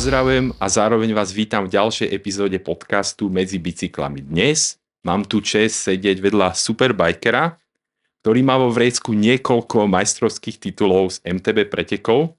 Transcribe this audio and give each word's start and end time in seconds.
pozdravujem 0.00 0.56
a 0.56 0.64
zároveň 0.64 1.12
vás 1.12 1.28
vítam 1.28 1.68
v 1.68 1.76
ďalšej 1.76 2.08
epizóde 2.08 2.56
podcastu 2.56 3.28
Medzi 3.28 3.60
bicyklami. 3.60 4.24
Dnes 4.24 4.80
mám 5.04 5.28
tu 5.28 5.44
čest 5.44 5.76
sedieť 5.76 6.24
vedľa 6.24 6.56
superbikera, 6.56 7.60
ktorý 8.24 8.40
má 8.40 8.56
vo 8.56 8.72
vrecku 8.72 9.12
niekoľko 9.12 9.84
majstrovských 9.84 10.56
titulov 10.56 11.12
z 11.12 11.16
MTB 11.28 11.68
pretekov. 11.68 12.32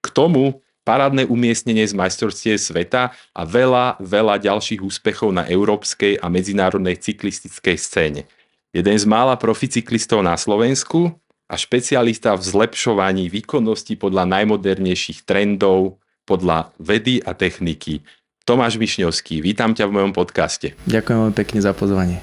K 0.00 0.06
tomu 0.08 0.64
parádne 0.80 1.28
umiestnenie 1.28 1.84
z 1.84 1.92
majstrovstie 1.92 2.56
sveta 2.56 3.12
a 3.36 3.42
veľa, 3.44 4.00
veľa 4.00 4.40
ďalších 4.40 4.80
úspechov 4.80 5.36
na 5.36 5.44
európskej 5.52 6.16
a 6.16 6.32
medzinárodnej 6.32 6.96
cyklistickej 6.96 7.76
scéne. 7.76 8.24
Jeden 8.72 8.96
z 8.96 9.04
mála 9.04 9.36
proficyklistov 9.36 10.24
na 10.24 10.32
Slovensku 10.32 11.12
a 11.44 11.60
špecialista 11.60 12.32
v 12.32 12.40
zlepšovaní 12.40 13.28
výkonnosti 13.28 14.00
podľa 14.00 14.24
najmodernejších 14.32 15.28
trendov, 15.28 15.99
podľa 16.30 16.70
vedy 16.78 17.18
a 17.26 17.34
techniky. 17.34 18.06
Tomáš 18.46 18.78
Višňovský, 18.78 19.42
vítam 19.42 19.74
ťa 19.74 19.90
v 19.90 19.94
mojom 19.98 20.12
podcaste. 20.14 20.78
Ďakujem 20.86 21.18
veľmi 21.26 21.34
pekne 21.34 21.58
za 21.58 21.74
pozvanie. 21.74 22.22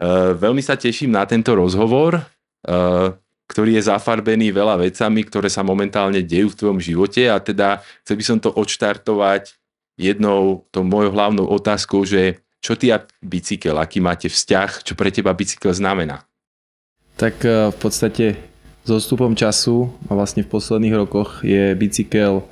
Uh, 0.00 0.32
veľmi 0.32 0.64
sa 0.64 0.80
teším 0.80 1.12
na 1.12 1.28
tento 1.28 1.52
rozhovor, 1.52 2.16
uh, 2.16 3.12
ktorý 3.46 3.76
je 3.76 3.88
zafarbený 3.92 4.48
veľa 4.56 4.80
vecami, 4.80 5.20
ktoré 5.28 5.52
sa 5.52 5.60
momentálne 5.60 6.24
dejú 6.24 6.56
v 6.56 6.58
tvojom 6.58 6.80
živote 6.80 7.28
a 7.28 7.36
teda 7.36 7.84
chcel 8.00 8.16
by 8.16 8.24
som 8.24 8.38
to 8.40 8.48
odštartovať 8.56 9.52
jednou 10.00 10.64
tou 10.72 10.82
mojou 10.82 11.12
hlavnou 11.12 11.44
otázkou, 11.44 12.08
že 12.08 12.40
čo 12.64 12.74
ty 12.74 12.88
a 12.88 13.04
bicykel, 13.20 13.76
aký 13.76 14.00
máte 14.00 14.32
vzťah, 14.32 14.82
čo 14.82 14.96
pre 14.96 15.12
teba 15.12 15.36
bicykel 15.36 15.76
znamená? 15.76 16.24
Tak 17.20 17.44
uh, 17.44 17.68
v 17.70 17.78
podstate 17.78 18.24
s 18.82 18.90
odstupom 18.90 19.38
času 19.38 19.94
a 20.10 20.18
vlastne 20.18 20.42
v 20.42 20.50
posledných 20.50 20.98
rokoch 20.98 21.46
je 21.46 21.78
bicykel 21.78 22.42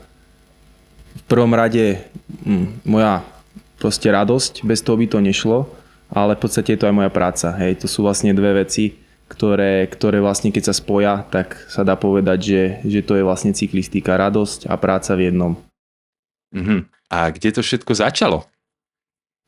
prvom 1.31 1.55
rade 1.55 2.03
hm, 2.43 2.83
moja 2.83 3.23
proste 3.79 4.11
radosť, 4.11 4.67
bez 4.67 4.83
toho 4.83 4.99
by 4.99 5.07
to 5.07 5.19
nešlo, 5.23 5.71
ale 6.11 6.35
v 6.35 6.43
podstate 6.43 6.75
je 6.75 6.81
to 6.83 6.89
aj 6.91 6.95
moja 6.99 7.11
práca. 7.15 7.55
Hej, 7.55 7.81
to 7.81 7.87
sú 7.87 8.03
vlastne 8.03 8.35
dve 8.35 8.67
veci, 8.67 8.99
ktoré, 9.31 9.87
ktoré 9.87 10.19
vlastne 10.19 10.51
keď 10.51 10.69
sa 10.69 10.75
spoja, 10.75 11.23
tak 11.31 11.55
sa 11.71 11.87
dá 11.87 11.95
povedať, 11.95 12.39
že, 12.43 12.63
že 12.83 13.01
to 13.07 13.15
je 13.15 13.23
vlastne 13.23 13.55
cyklistika, 13.55 14.19
radosť 14.19 14.67
a 14.67 14.75
práca 14.75 15.15
v 15.15 15.31
jednom. 15.31 15.53
Uh-huh. 16.51 16.83
A 17.07 17.31
kde 17.31 17.55
to 17.55 17.63
všetko 17.63 17.95
začalo? 17.95 18.43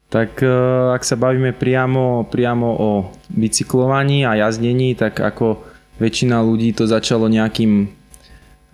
Tak 0.07 0.39
e, 0.39 0.55
ak 0.95 1.03
sa 1.03 1.19
bavíme 1.19 1.51
priamo, 1.51 2.31
priamo 2.31 2.69
o 2.79 2.91
bicyklovaní 3.27 4.23
a 4.23 4.39
jazdení, 4.39 4.95
tak 4.95 5.19
ako 5.19 5.67
väčšina 5.99 6.39
ľudí 6.47 6.71
to 6.79 6.87
začalo 6.87 7.27
nejakým 7.27 7.91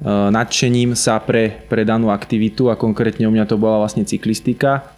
nadšením 0.04 0.94
sa 0.94 1.18
pre, 1.18 1.66
pre 1.66 1.82
danú 1.82 2.14
aktivitu 2.14 2.70
a 2.70 2.78
konkrétne 2.78 3.26
u 3.26 3.32
mňa 3.34 3.50
to 3.50 3.58
bola 3.58 3.82
vlastne 3.82 4.06
cyklistika. 4.06 4.94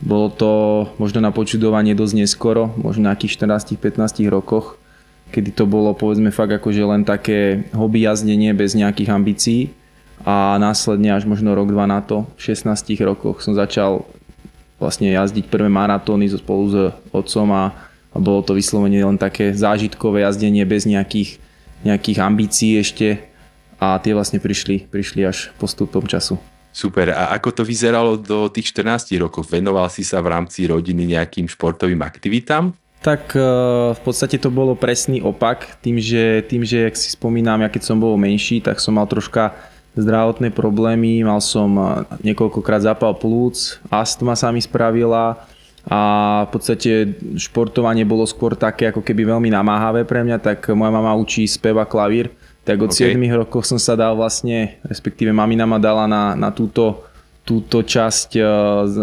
Bolo 0.00 0.32
to 0.32 0.50
možno 0.96 1.20
na 1.20 1.30
počudovanie 1.30 1.92
dosť 1.92 2.14
neskoro, 2.24 2.72
možno 2.74 3.06
na 3.06 3.14
nejakých 3.14 3.36
14-15 3.46 4.26
rokoch, 4.32 4.80
kedy 5.30 5.54
to 5.54 5.68
bolo 5.68 5.92
povedzme 5.94 6.32
fakt 6.32 6.56
akože 6.56 6.82
len 6.82 7.04
také 7.04 7.68
hobby 7.76 8.08
jazdenie 8.08 8.50
bez 8.56 8.72
nejakých 8.74 9.12
ambícií 9.12 9.60
a 10.24 10.56
následne 10.56 11.12
až 11.14 11.28
možno 11.28 11.52
rok, 11.52 11.70
dva 11.70 11.84
na 11.84 12.00
to, 12.00 12.26
v 12.36 12.52
16 12.52 12.74
rokoch 13.04 13.44
som 13.44 13.52
začal 13.52 14.08
vlastne 14.80 15.12
jazdiť 15.12 15.52
prvé 15.52 15.68
maratóny 15.68 16.32
spolu 16.32 16.64
s 16.72 16.76
otcom 17.12 17.48
a, 17.52 17.64
a 18.10 18.16
bolo 18.16 18.40
to 18.40 18.56
vyslovene 18.56 19.04
len 19.04 19.20
také 19.20 19.52
zážitkové 19.52 20.24
jazdenie 20.24 20.64
bez 20.64 20.88
nejakých, 20.88 21.36
nejakých 21.84 22.18
ambícií 22.24 22.80
ešte 22.80 23.29
a 23.80 23.96
tie 23.96 24.12
vlastne 24.12 24.36
prišli, 24.38 24.86
prišli 24.92 25.24
až 25.24 25.50
postupom 25.56 26.04
času. 26.04 26.36
Super. 26.70 27.10
A 27.10 27.34
ako 27.34 27.50
to 27.50 27.62
vyzeralo 27.66 28.14
do 28.14 28.46
tých 28.46 28.70
14 28.70 29.10
rokov? 29.18 29.50
Venoval 29.50 29.90
si 29.90 30.06
sa 30.06 30.22
v 30.22 30.30
rámci 30.30 30.70
rodiny 30.70 31.18
nejakým 31.18 31.50
športovým 31.50 31.98
aktivitám? 31.98 32.70
Tak 33.00 33.34
e, 33.34 33.42
v 33.96 34.00
podstate 34.04 34.38
to 34.38 34.52
bolo 34.52 34.76
presný 34.78 35.24
opak. 35.24 35.80
Tým, 35.82 35.98
že, 35.98 36.44
tým, 36.46 36.62
že 36.62 36.86
ak 36.86 36.94
si 36.94 37.10
spomínam, 37.10 37.64
ja 37.64 37.72
keď 37.72 37.82
som 37.90 37.96
bol 37.98 38.14
menší, 38.14 38.62
tak 38.62 38.78
som 38.78 38.94
mal 39.00 39.08
troška 39.08 39.56
zdravotné 39.98 40.54
problémy, 40.54 41.26
mal 41.26 41.42
som 41.42 41.74
e, 41.74 41.82
niekoľkokrát 42.22 42.86
zápal 42.86 43.16
plúc, 43.18 43.82
astma 43.90 44.38
sa 44.38 44.54
mi 44.54 44.62
spravila 44.62 45.42
a 45.88 46.00
v 46.44 46.50
podstate 46.52 46.92
športovanie 47.40 48.04
bolo 48.04 48.28
skôr 48.28 48.52
také 48.52 48.92
ako 48.92 49.00
keby 49.00 49.26
veľmi 49.26 49.48
namáhavé 49.48 50.04
pre 50.04 50.20
mňa, 50.20 50.36
tak 50.38 50.68
moja 50.76 50.92
mama 50.92 51.16
učí 51.16 51.48
spev 51.48 51.80
a 51.80 51.88
klavír, 51.88 52.28
tak 52.70 52.86
od 52.86 52.94
okay. 52.94 53.18
7 53.18 53.18
rokov 53.34 53.66
som 53.66 53.82
sa 53.82 53.98
dal 53.98 54.14
vlastne, 54.14 54.78
respektíve 54.86 55.34
mamina 55.34 55.66
ma 55.66 55.82
dala 55.82 56.06
na, 56.06 56.38
na 56.38 56.54
túto, 56.54 57.02
túto 57.42 57.82
časť 57.82 58.38
e, 58.38 58.42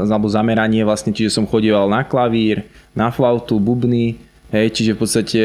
alebo 0.07 0.31
zameranie 0.31 0.87
vlastne, 0.87 1.11
čiže 1.11 1.35
som 1.35 1.43
chodieval 1.43 1.91
na 1.91 2.07
klavír, 2.07 2.63
na 2.95 3.11
flautu, 3.11 3.59
bubny, 3.59 4.15
hej, 4.55 4.71
čiže 4.71 4.95
v 4.95 4.99
podstate 5.03 5.41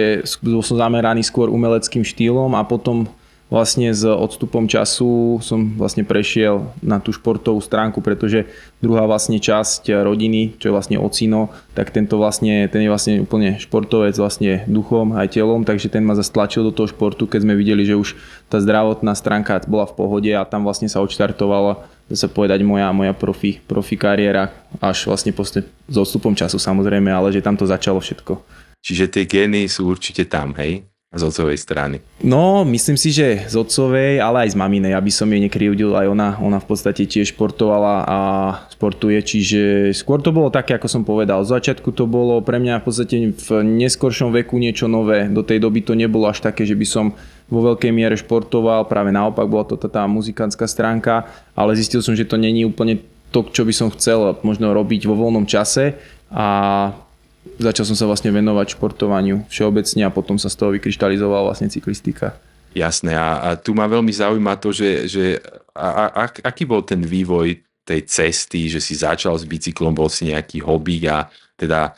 som 0.62 0.78
zameraný 0.78 1.26
skôr 1.26 1.50
umeleckým 1.50 2.06
štýlom 2.06 2.54
a 2.54 2.62
potom 2.62 3.10
vlastne 3.52 3.92
s 3.92 4.00
odstupom 4.08 4.64
času 4.64 5.36
som 5.44 5.76
vlastne 5.76 6.08
prešiel 6.08 6.72
na 6.80 6.96
tú 6.96 7.12
športovú 7.12 7.60
stránku, 7.60 8.00
pretože 8.00 8.48
druhá 8.80 9.04
vlastne 9.04 9.36
časť 9.36 9.92
rodiny, 9.92 10.56
čo 10.56 10.72
je 10.72 10.74
vlastne 10.74 10.96
ocino, 10.96 11.52
tak 11.76 11.92
tento 11.92 12.16
vlastne, 12.16 12.64
ten 12.72 12.80
je 12.80 12.88
vlastne 12.88 13.14
úplne 13.20 13.60
športovec 13.60 14.16
vlastne 14.16 14.64
duchom 14.64 15.12
aj 15.12 15.36
telom, 15.36 15.68
takže 15.68 15.92
ten 15.92 16.00
ma 16.00 16.16
zastlačil 16.16 16.64
do 16.64 16.72
toho 16.72 16.88
športu, 16.88 17.28
keď 17.28 17.44
sme 17.44 17.60
videli, 17.60 17.84
že 17.84 18.00
už 18.00 18.16
tá 18.48 18.56
zdravotná 18.56 19.12
stránka 19.12 19.60
bola 19.68 19.84
v 19.84 20.00
pohode 20.00 20.32
a 20.32 20.48
tam 20.48 20.64
vlastne 20.64 20.88
sa 20.88 21.04
odštartovala 21.04 21.92
sa 22.12 22.28
povedať 22.28 22.60
moja, 22.60 22.92
moja 22.92 23.16
profi, 23.16 23.56
profi 23.64 23.96
kariéra 23.96 24.52
až 24.84 25.08
vlastne 25.08 25.32
poste, 25.32 25.64
s 25.88 25.96
odstupom 25.96 26.36
času 26.36 26.60
samozrejme, 26.60 27.08
ale 27.08 27.32
že 27.32 27.40
tam 27.40 27.56
to 27.56 27.64
začalo 27.64 28.00
všetko. 28.00 28.36
Čiže 28.82 29.06
tie 29.08 29.24
gény 29.24 29.70
sú 29.70 29.88
určite 29.88 30.26
tam, 30.26 30.52
hej? 30.58 30.91
Z 31.12 31.22
otcovej 31.28 31.60
strany? 31.60 32.00
No, 32.24 32.64
myslím 32.64 32.96
si, 32.96 33.12
že 33.12 33.44
z 33.44 33.54
otcovej, 33.60 34.16
ale 34.16 34.48
aj 34.48 34.56
z 34.56 34.60
maminej, 34.60 34.96
aby 34.96 35.12
som 35.12 35.28
jej 35.28 35.44
nekryvdil, 35.44 35.92
aj 35.92 36.06
ona, 36.08 36.28
ona 36.40 36.56
v 36.56 36.66
podstate 36.66 37.04
tiež 37.04 37.36
športovala 37.36 38.08
a 38.08 38.18
sportuje, 38.72 39.20
čiže 39.20 39.92
skôr 39.92 40.24
to 40.24 40.32
bolo 40.32 40.48
také, 40.48 40.72
ako 40.80 40.88
som 40.88 41.04
povedal. 41.04 41.44
Z 41.44 41.52
začiatku 41.60 41.92
to 41.92 42.08
bolo 42.08 42.40
pre 42.40 42.56
mňa 42.56 42.80
v 42.80 42.84
podstate 42.88 43.16
v 43.36 43.48
neskoršom 43.60 44.32
veku 44.32 44.56
niečo 44.56 44.88
nové. 44.88 45.28
Do 45.28 45.44
tej 45.44 45.60
doby 45.60 45.84
to 45.84 45.92
nebolo 45.92 46.32
až 46.32 46.40
také, 46.40 46.64
že 46.64 46.72
by 46.72 46.86
som 46.88 47.12
vo 47.52 47.60
veľkej 47.60 47.92
miere 47.92 48.16
športoval, 48.16 48.88
práve 48.88 49.12
naopak 49.12 49.44
bola 49.44 49.68
to 49.68 49.76
tá 49.76 50.08
muzikantská 50.08 50.64
stránka, 50.64 51.28
ale 51.52 51.76
zistil 51.76 52.00
som, 52.00 52.16
že 52.16 52.24
to 52.24 52.40
není 52.40 52.64
úplne 52.64 53.04
to, 53.28 53.44
čo 53.52 53.68
by 53.68 53.72
som 53.76 53.92
chcel 53.92 54.40
možno 54.40 54.72
robiť 54.72 55.04
vo 55.04 55.16
voľnom 55.16 55.44
čase 55.44 56.00
a 56.32 56.46
začal 57.58 57.84
som 57.88 57.96
sa 57.98 58.06
vlastne 58.06 58.30
venovať 58.30 58.78
športovaniu 58.78 59.46
všeobecne 59.50 60.02
a 60.06 60.14
potom 60.14 60.38
sa 60.38 60.50
z 60.50 60.56
toho 60.58 60.70
vykryštalizovala 60.74 61.52
vlastne 61.52 61.70
cyklistika. 61.70 62.38
Jasné 62.72 63.12
a, 63.12 63.38
a 63.42 63.48
tu 63.60 63.76
ma 63.76 63.84
veľmi 63.84 64.10
zaujíma 64.10 64.56
to, 64.56 64.72
že, 64.72 64.90
že 65.10 65.24
a, 65.76 66.08
a, 66.08 66.24
aký 66.24 66.64
bol 66.64 66.80
ten 66.80 67.04
vývoj 67.04 67.60
tej 67.82 68.00
cesty, 68.06 68.70
že 68.70 68.78
si 68.78 68.94
začal 68.94 69.34
s 69.36 69.44
bicyklom, 69.44 69.92
bol 69.92 70.08
si 70.08 70.30
nejaký 70.30 70.62
hobby 70.62 71.02
a 71.10 71.26
teda 71.58 71.92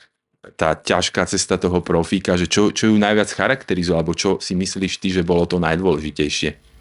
tá 0.57 0.77
ťažká 0.77 1.25
cesta 1.25 1.57
toho 1.57 1.81
profíka, 1.81 2.37
že 2.37 2.45
čo, 2.45 2.69
čo 2.69 2.93
ju 2.93 2.97
najviac 3.01 3.33
charakterizuje, 3.33 3.97
alebo 3.97 4.13
čo 4.13 4.37
si 4.41 4.53
myslíš 4.53 5.01
ty, 5.01 5.09
že 5.09 5.25
bolo 5.25 5.49
to 5.49 5.57
najdôležitejšie? 5.57 6.75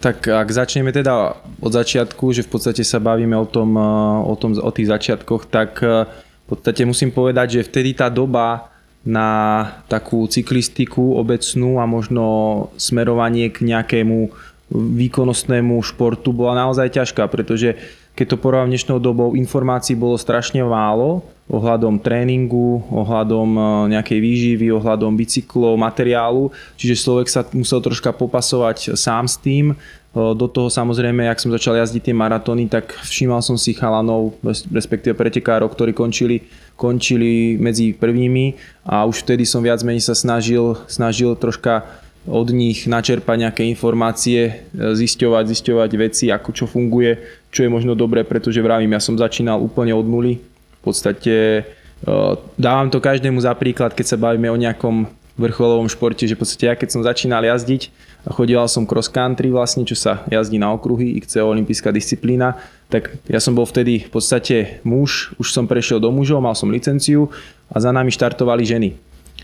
Tak 0.00 0.28
ak 0.28 0.48
začneme 0.52 0.92
teda 0.92 1.36
od 1.60 1.72
začiatku, 1.72 2.32
že 2.36 2.44
v 2.44 2.50
podstate 2.52 2.84
sa 2.84 3.00
bavíme 3.00 3.36
o, 3.36 3.48
tom, 3.48 3.76
o, 4.24 4.34
tom, 4.36 4.56
o 4.56 4.70
tých 4.72 4.92
začiatkoch, 4.92 5.48
tak 5.48 5.80
v 6.44 6.46
podstate 6.52 6.84
musím 6.84 7.08
povedať, 7.08 7.60
že 7.60 7.66
vtedy 7.66 7.96
tá 7.96 8.12
doba 8.12 8.68
na 9.04 9.68
takú 9.88 10.24
cyklistiku 10.28 11.16
obecnú 11.20 11.80
a 11.80 11.84
možno 11.84 12.24
smerovanie 12.80 13.52
k 13.52 13.64
nejakému 13.68 14.32
výkonnostnému 14.72 15.76
športu 15.84 16.32
bola 16.32 16.68
naozaj 16.68 16.88
ťažká, 16.88 17.28
pretože 17.28 17.76
keď 18.16 18.26
to 18.30 18.40
porovnám 18.40 18.72
dnešnou 18.72 18.98
dobou, 19.02 19.36
informácií 19.36 19.98
bolo 19.98 20.16
strašne 20.16 20.64
málo 20.64 21.26
ohľadom 21.50 22.00
tréningu, 22.00 22.80
ohľadom 22.88 23.48
e, 23.52 23.60
nejakej 23.92 24.18
výživy, 24.22 24.66
ohľadom 24.72 25.12
bicyklov, 25.12 25.76
materiálu, 25.76 26.48
čiže 26.80 27.04
človek 27.04 27.28
sa 27.28 27.44
musel 27.52 27.84
troška 27.84 28.16
popasovať 28.16 28.96
sám 28.96 29.28
s 29.28 29.36
tým. 29.36 29.76
Do 30.14 30.46
toho 30.46 30.70
samozrejme, 30.70 31.26
ak 31.26 31.42
som 31.42 31.50
začal 31.50 31.74
jazdiť 31.74 32.06
tie 32.06 32.14
maratóny, 32.14 32.70
tak 32.70 32.94
všímal 33.02 33.42
som 33.42 33.58
si 33.58 33.74
chalanov, 33.74 34.38
respektíve 34.70 35.18
pretekárov, 35.18 35.66
ktorí 35.74 35.90
končili, 35.90 36.46
končili 36.78 37.58
medzi 37.58 37.90
prvými 37.90 38.54
a 38.86 39.02
už 39.10 39.26
vtedy 39.26 39.42
som 39.42 39.58
viac 39.58 39.82
menej 39.82 40.06
sa 40.06 40.14
snažil, 40.14 40.78
snažil 40.86 41.34
troška 41.34 41.82
od 42.30 42.48
nich 42.54 42.86
načerpať 42.86 43.36
nejaké 43.36 43.62
informácie, 43.68 44.40
e, 44.48 44.52
zisťovať, 44.96 45.44
zisťovať 45.44 45.90
veci, 45.98 46.24
ako 46.32 46.50
čo 46.56 46.64
funguje, 46.64 47.20
čo 47.52 47.66
je 47.66 47.74
možno 47.74 47.92
dobré, 47.92 48.24
pretože 48.24 48.64
vravím, 48.64 48.96
ja 48.96 49.02
som 49.02 49.18
začínal 49.18 49.60
úplne 49.60 49.92
od 49.92 50.08
nuly. 50.08 50.40
V 50.80 50.80
podstate 50.80 51.34
e, 51.34 51.62
dávam 52.56 52.88
to 52.88 53.02
každému 53.02 53.42
za 53.44 53.52
príklad, 53.52 53.92
keď 53.92 54.14
sa 54.14 54.16
bavíme 54.16 54.48
o 54.48 54.56
nejakom 54.56 55.04
vrcholovom 55.34 55.90
športe, 55.90 56.24
že 56.24 56.38
v 56.38 56.40
podstate 56.46 56.64
ja 56.70 56.74
keď 56.78 56.88
som 56.94 57.02
začínal 57.02 57.42
jazdiť, 57.42 57.90
chodila 58.30 58.64
som 58.70 58.86
cross 58.86 59.10
country 59.10 59.50
vlastne, 59.50 59.82
čo 59.82 59.98
sa 59.98 60.22
jazdí 60.30 60.56
na 60.56 60.70
okruhy, 60.72 61.18
ICO 61.18 61.50
olympijská 61.50 61.90
disciplína, 61.90 62.56
tak 62.88 63.18
ja 63.26 63.42
som 63.42 63.52
bol 63.52 63.66
vtedy 63.66 64.06
v 64.06 64.10
podstate 64.10 64.56
muž, 64.86 65.34
už 65.36 65.50
som 65.50 65.66
prešiel 65.66 65.98
do 65.98 66.08
mužov, 66.14 66.38
mal 66.38 66.54
som 66.54 66.70
licenciu 66.70 67.28
a 67.66 67.76
za 67.82 67.90
nami 67.90 68.14
štartovali 68.14 68.62
ženy. 68.62 68.94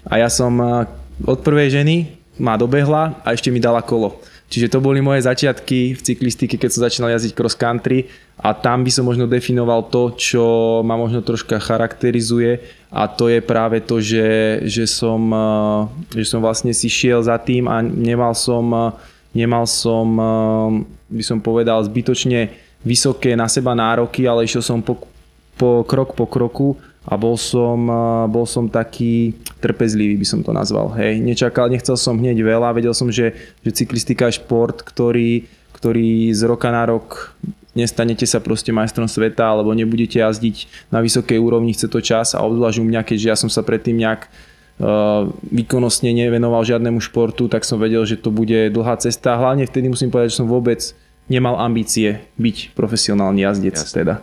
A 0.07 0.23
ja 0.23 0.31
som 0.31 0.55
eh, 0.63 0.87
od 1.27 1.43
prvej 1.43 1.75
ženy 1.83 2.21
ma 2.41 2.57
dobehla 2.57 3.21
a 3.21 3.37
ešte 3.37 3.53
mi 3.53 3.61
dala 3.61 3.85
kolo. 3.85 4.17
Čiže 4.51 4.67
to 4.67 4.83
boli 4.83 4.99
moje 4.99 5.23
začiatky 5.23 5.95
v 5.95 6.01
cyklistike, 6.03 6.59
keď 6.59 6.71
som 6.75 6.83
začínal 6.83 7.15
jazdiť 7.15 7.39
cross 7.39 7.55
country 7.55 8.11
a 8.35 8.51
tam 8.51 8.83
by 8.83 8.91
som 8.91 9.07
možno 9.07 9.31
definoval 9.31 9.87
to, 9.95 10.11
čo 10.19 10.45
ma 10.83 10.99
možno 10.99 11.23
troška 11.23 11.63
charakterizuje 11.63 12.59
a 12.91 13.07
to 13.07 13.31
je 13.31 13.39
práve 13.39 13.79
to, 13.79 14.03
že, 14.03 14.59
že, 14.67 14.91
som, 14.91 15.23
eh, 15.31 16.19
že 16.19 16.27
som 16.27 16.43
vlastne 16.43 16.75
si 16.75 16.91
šiel 16.91 17.23
za 17.23 17.39
tým 17.39 17.71
a 17.71 17.79
nemal 17.79 18.35
som, 18.35 18.67
eh, 18.75 18.91
nemal 19.39 19.71
som 19.71 20.07
eh, 20.19 20.99
by 21.15 21.23
som 21.23 21.39
povedal, 21.39 21.79
zbytočne 21.87 22.51
vysoké 22.83 23.39
na 23.39 23.47
seba 23.47 23.79
nároky, 23.79 24.27
ale 24.27 24.51
išiel 24.51 24.67
som 24.67 24.83
po, 24.83 25.07
po 25.55 25.87
krok 25.87 26.19
po 26.19 26.27
kroku 26.27 26.75
a 27.09 27.17
bol 27.17 27.41
som, 27.41 27.89
bol 28.29 28.45
som 28.45 28.69
taký 28.69 29.33
trpezlivý, 29.59 30.21
by 30.21 30.27
som 30.29 30.41
to 30.45 30.53
nazval. 30.53 30.93
Hej. 31.01 31.21
Nečakal, 31.25 31.73
nechcel 31.73 31.97
som 31.97 32.21
hneď 32.21 32.45
veľa, 32.45 32.77
vedel 32.77 32.93
som, 32.93 33.09
že, 33.09 33.33
že 33.65 33.73
cyklistika 33.73 34.29
je 34.29 34.37
šport, 34.37 34.85
ktorý, 34.85 35.49
ktorý 35.73 36.29
z 36.37 36.43
roka 36.45 36.69
na 36.69 36.85
rok 36.85 37.33
nestanete 37.75 38.27
sa 38.27 38.43
proste 38.43 38.75
majstrom 38.75 39.07
sveta 39.07 39.47
alebo 39.47 39.71
nebudete 39.73 40.19
jazdiť 40.19 40.91
na 40.91 40.99
vysokej 40.99 41.39
úrovni, 41.39 41.73
chce 41.73 41.87
to 41.87 42.03
čas 42.03 42.35
a 42.35 42.43
obzvlášť 42.43 42.83
u 42.83 42.85
mňa, 42.87 43.01
keďže 43.07 43.27
ja 43.31 43.37
som 43.39 43.47
sa 43.47 43.63
predtým 43.63 43.95
nejak 43.95 44.27
uh, 44.27 45.31
výkonnostne 45.55 46.11
nevenoval 46.11 46.67
žiadnemu 46.67 46.99
športu, 46.99 47.47
tak 47.47 47.63
som 47.63 47.79
vedel, 47.79 48.03
že 48.03 48.19
to 48.19 48.35
bude 48.35 48.75
dlhá 48.75 48.99
cesta. 48.99 49.39
Hlavne 49.39 49.71
vtedy 49.71 49.87
musím 49.87 50.11
povedať, 50.11 50.35
že 50.35 50.41
som 50.43 50.51
vôbec 50.51 50.83
nemal 51.31 51.63
ambície 51.63 52.27
byť 52.43 52.75
profesionálny 52.75 53.47
jazdec. 53.47 53.79
Jasne. 53.79 53.95
Teda. 53.95 54.15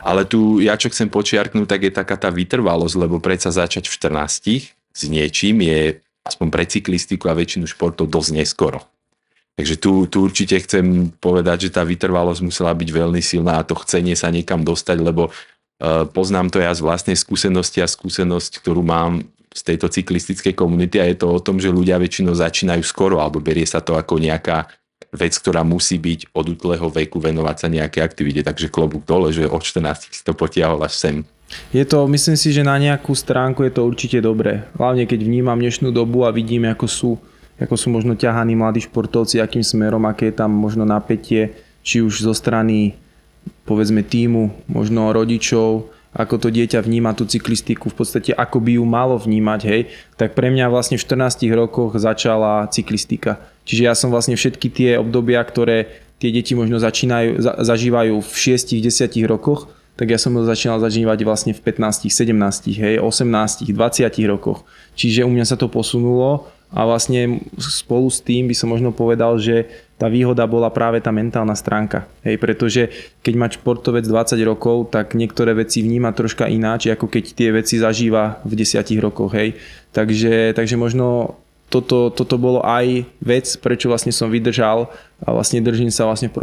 Ale 0.00 0.24
tu 0.24 0.58
ja 0.64 0.76
čo 0.80 0.88
chcem 0.88 1.12
počiarknúť, 1.12 1.66
tak 1.68 1.80
je 1.84 1.92
taká 1.92 2.16
tá 2.16 2.32
vytrvalosť, 2.32 2.96
lebo 2.96 3.20
predsa 3.20 3.52
začať 3.52 3.88
v 3.88 3.96
14 3.96 4.80
s 4.90 5.02
niečím 5.06 5.62
je 5.62 6.02
aspoň 6.26 6.48
pre 6.50 6.64
cyklistiku 6.66 7.30
a 7.30 7.38
väčšinu 7.38 7.64
športov 7.64 8.10
dosť 8.10 8.30
neskoro. 8.36 8.84
Takže 9.56 9.76
tu, 9.76 10.08
tu 10.08 10.24
určite 10.24 10.56
chcem 10.64 11.12
povedať, 11.20 11.68
že 11.68 11.74
tá 11.74 11.84
vytrvalosť 11.84 12.40
musela 12.44 12.72
byť 12.72 12.88
veľmi 12.90 13.20
silná 13.20 13.60
a 13.60 13.66
to 13.66 13.76
chcenie 13.84 14.16
sa 14.16 14.32
niekam 14.32 14.64
dostať, 14.64 14.98
lebo 15.04 15.28
uh, 15.28 16.08
poznám 16.08 16.48
to 16.48 16.64
ja 16.64 16.72
z 16.72 16.80
vlastnej 16.80 17.16
skúsenosti 17.16 17.84
a 17.84 17.88
skúsenosť, 17.88 18.64
ktorú 18.64 18.80
mám 18.80 19.24
z 19.50 19.60
tejto 19.66 19.90
cyklistickej 19.90 20.54
komunity 20.54 21.02
a 21.02 21.10
je 21.10 21.18
to 21.18 21.26
o 21.26 21.42
tom, 21.42 21.58
že 21.58 21.74
ľudia 21.74 21.98
väčšinou 21.98 22.32
začínajú 22.32 22.86
skoro 22.86 23.18
alebo 23.18 23.42
berie 23.42 23.66
sa 23.66 23.82
to 23.82 23.98
ako 23.98 24.22
nejaká 24.22 24.70
vec, 25.10 25.34
ktorá 25.34 25.66
musí 25.66 25.98
byť 25.98 26.30
od 26.34 26.46
útleho 26.54 26.86
veku 26.86 27.18
venovať 27.18 27.56
sa 27.56 27.68
nejaké 27.68 28.02
aktivite. 28.02 28.46
Takže 28.46 28.70
klobúk 28.70 29.02
dole, 29.06 29.34
že 29.34 29.50
od 29.50 29.62
14 29.62 30.10
si 30.10 30.22
to 30.22 30.34
potiahol 30.34 30.78
až 30.82 30.94
sem. 30.94 31.16
Je 31.74 31.82
to, 31.82 32.06
myslím 32.06 32.38
si, 32.38 32.54
že 32.54 32.62
na 32.62 32.78
nejakú 32.78 33.10
stránku 33.10 33.66
je 33.66 33.74
to 33.74 33.82
určite 33.82 34.22
dobré. 34.22 34.70
Hlavne 34.78 35.02
keď 35.06 35.26
vnímam 35.26 35.58
dnešnú 35.58 35.90
dobu 35.90 36.22
a 36.22 36.30
vidím, 36.30 36.70
ako 36.70 36.86
sú, 36.86 37.10
ako 37.58 37.74
sú 37.74 37.90
možno 37.90 38.14
ťahaní 38.14 38.54
mladí 38.54 38.86
športovci, 38.86 39.42
akým 39.42 39.66
smerom, 39.66 40.06
aké 40.06 40.30
je 40.30 40.38
tam 40.38 40.54
možno 40.54 40.86
napätie, 40.86 41.58
či 41.82 42.06
už 42.06 42.22
zo 42.22 42.30
strany 42.30 42.94
povedzme 43.66 44.06
týmu, 44.06 44.52
možno 44.70 45.10
rodičov, 45.10 45.90
ako 46.10 46.42
to 46.42 46.48
dieťa 46.50 46.82
vníma 46.82 47.14
tú 47.14 47.22
cyklistiku, 47.22 47.86
v 47.86 47.96
podstate 48.02 48.30
ako 48.34 48.58
by 48.58 48.82
ju 48.82 48.84
malo 48.84 49.14
vnímať, 49.14 49.60
hej, 49.62 49.82
tak 50.18 50.34
pre 50.34 50.50
mňa 50.50 50.66
vlastne 50.66 50.98
v 50.98 51.06
14 51.06 51.46
rokoch 51.54 51.94
začala 51.94 52.66
cyklistika. 52.66 53.38
Čiže 53.70 53.86
ja 53.86 53.94
som 53.94 54.10
vlastne 54.10 54.34
všetky 54.34 54.66
tie 54.66 54.90
obdobia, 54.98 55.38
ktoré 55.46 56.02
tie 56.18 56.34
deti 56.34 56.58
možno 56.58 56.82
začínajú, 56.82 57.38
za, 57.38 57.54
zažívajú 57.62 58.18
v 58.18 58.34
6-10 58.34 59.14
rokoch, 59.30 59.70
tak 59.94 60.10
ja 60.10 60.18
som 60.18 60.34
ho 60.34 60.42
začínal 60.42 60.82
zažívať 60.82 61.22
vlastne 61.22 61.52
v 61.54 61.62
15, 61.62 62.10
17, 62.10 62.34
hej, 62.82 62.98
18, 62.98 63.70
20 63.70 64.32
rokoch. 64.32 64.66
Čiže 64.98 65.22
u 65.22 65.30
mňa 65.30 65.46
sa 65.46 65.54
to 65.54 65.70
posunulo 65.70 66.50
a 66.74 66.82
vlastne 66.82 67.46
spolu 67.62 68.10
s 68.10 68.18
tým 68.18 68.50
by 68.50 68.54
som 68.58 68.74
možno 68.74 68.90
povedal, 68.90 69.38
že 69.38 69.70
tá 70.00 70.10
výhoda 70.10 70.48
bola 70.50 70.72
práve 70.72 70.98
tá 70.98 71.14
mentálna 71.14 71.52
stránka. 71.54 72.10
Hej, 72.26 72.42
pretože 72.42 72.82
keď 73.22 73.34
má 73.38 73.46
športovec 73.46 74.02
20 74.08 74.40
rokov, 74.42 74.90
tak 74.90 75.14
niektoré 75.14 75.54
veci 75.54 75.84
vníma 75.84 76.10
troška 76.10 76.50
ináč, 76.50 76.90
ako 76.90 77.06
keď 77.06 77.24
tie 77.36 77.48
veci 77.54 77.78
zažíva 77.78 78.42
v 78.42 78.56
10 78.56 78.82
rokoch. 78.98 79.30
Hej. 79.36 79.60
Takže, 79.94 80.58
takže 80.58 80.74
možno 80.74 81.36
toto, 81.70 82.10
toto 82.10 82.34
bolo 82.34 82.60
aj 82.66 83.06
vec, 83.22 83.46
prečo 83.62 83.86
vlastne 83.86 84.10
som 84.10 84.26
vydržal 84.26 84.90
a 85.22 85.28
vlastne 85.30 85.62
držím 85.62 85.94
sa 85.94 86.02
vlastne 86.02 86.26
v 86.26 86.34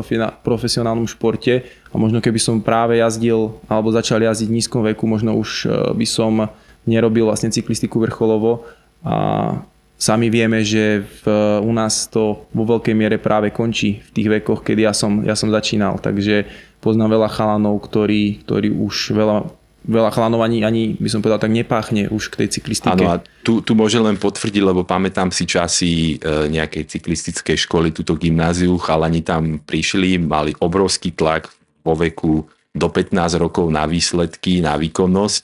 profesionálnom 0.42 1.04
športe 1.04 1.68
a 1.92 1.96
možno 2.00 2.24
keby 2.24 2.40
som 2.40 2.64
práve 2.64 3.04
jazdil 3.04 3.60
alebo 3.68 3.92
začal 3.92 4.24
jazdiť 4.24 4.48
v 4.48 4.56
nízkom 4.56 4.82
veku, 4.88 5.04
možno 5.04 5.36
už 5.36 5.68
e, 5.68 5.92
by 6.00 6.08
som 6.08 6.48
nerobil 6.88 7.28
vlastne 7.28 7.52
cyklistiku 7.52 8.00
vrcholovo 8.00 8.64
a 9.04 9.60
sami 10.00 10.32
vieme, 10.32 10.64
že 10.64 11.04
v, 11.04 11.26
u 11.60 11.72
nás 11.76 12.08
to 12.08 12.48
vo 12.56 12.64
veľkej 12.64 12.96
miere 12.96 13.18
práve 13.20 13.52
končí 13.52 14.00
v 14.00 14.10
tých 14.16 14.28
vekoch, 14.40 14.64
kedy 14.64 14.88
ja 14.88 14.94
som, 14.96 15.26
ja 15.28 15.36
som 15.36 15.52
začínal. 15.52 16.00
Takže 16.00 16.48
poznám 16.80 17.20
veľa 17.20 17.30
chalanov, 17.34 17.84
ktorí, 17.84 18.46
ktorí 18.46 18.72
už 18.72 19.18
veľa, 19.18 19.50
veľa 19.88 20.12
chalanov 20.12 20.44
ani, 20.44 21.00
by 21.00 21.10
som 21.10 21.24
povedal, 21.24 21.40
tak 21.40 21.56
nepáchne 21.56 22.12
už 22.12 22.30
k 22.36 22.44
tej 22.44 22.60
cyklistike. 22.60 23.00
Áno, 23.00 23.08
a 23.08 23.24
tu, 23.42 23.64
tu 23.64 23.72
môžem 23.74 24.04
len 24.04 24.20
potvrdiť, 24.20 24.60
lebo 24.60 24.84
pamätám 24.84 25.32
si 25.32 25.48
časy 25.48 26.20
e, 26.20 26.52
nejakej 26.52 26.92
cyklistickej 26.92 27.56
školy, 27.56 27.96
túto 27.96 28.20
gymnáziu, 28.20 28.76
chalani 28.78 29.24
tam 29.24 29.64
prišli, 29.64 30.20
mali 30.20 30.52
obrovský 30.60 31.16
tlak 31.16 31.48
vo 31.88 31.96
veku 31.96 32.44
do 32.76 32.88
15 32.92 33.40
rokov 33.40 33.72
na 33.72 33.88
výsledky, 33.88 34.60
na 34.60 34.76
výkonnosť 34.76 35.44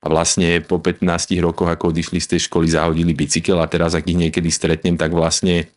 a 0.00 0.06
vlastne 0.08 0.62
po 0.64 0.80
15 0.80 1.04
rokoch, 1.44 1.68
ako 1.68 1.92
odišli 1.92 2.22
z 2.22 2.36
tej 2.36 2.40
školy, 2.48 2.70
zahodili 2.70 3.12
bicykel 3.12 3.60
a 3.60 3.68
teraz, 3.68 3.92
ak 3.92 4.08
ich 4.08 4.16
niekedy 4.16 4.48
stretnem, 4.48 4.96
tak 4.96 5.12
vlastne 5.12 5.68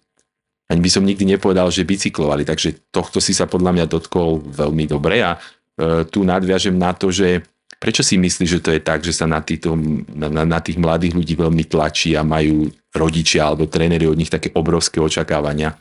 ani 0.71 0.79
by 0.79 0.89
som 0.89 1.03
nikdy 1.03 1.27
nepovedal, 1.27 1.67
že 1.67 1.83
bicyklovali. 1.83 2.47
Takže 2.47 2.87
tohto 2.87 3.19
si 3.19 3.35
sa 3.35 3.49
podľa 3.51 3.75
mňa 3.75 3.85
dotkol 3.89 4.39
veľmi 4.47 4.87
dobre 4.87 5.19
a 5.19 5.35
e, 5.35 6.07
tu 6.07 6.23
nadviažem 6.23 6.73
na 6.73 6.95
to, 6.95 7.11
že 7.11 7.43
prečo 7.83 7.99
si 7.99 8.15
myslíš, 8.15 8.47
že 8.47 8.63
to 8.63 8.71
je 8.71 8.79
tak, 8.79 9.03
že 9.03 9.11
sa 9.11 9.27
na, 9.27 9.43
týto, 9.43 9.75
na, 10.15 10.47
na 10.47 10.59
tých 10.63 10.79
mladých 10.79 11.19
ľudí 11.19 11.35
veľmi 11.35 11.67
tlačí 11.67 12.15
a 12.15 12.23
majú 12.23 12.71
rodičia 12.95 13.51
alebo 13.51 13.67
tréneri 13.67 14.07
od 14.07 14.15
nich 14.15 14.31
také 14.31 14.55
obrovské 14.55 15.03
očakávania? 15.03 15.75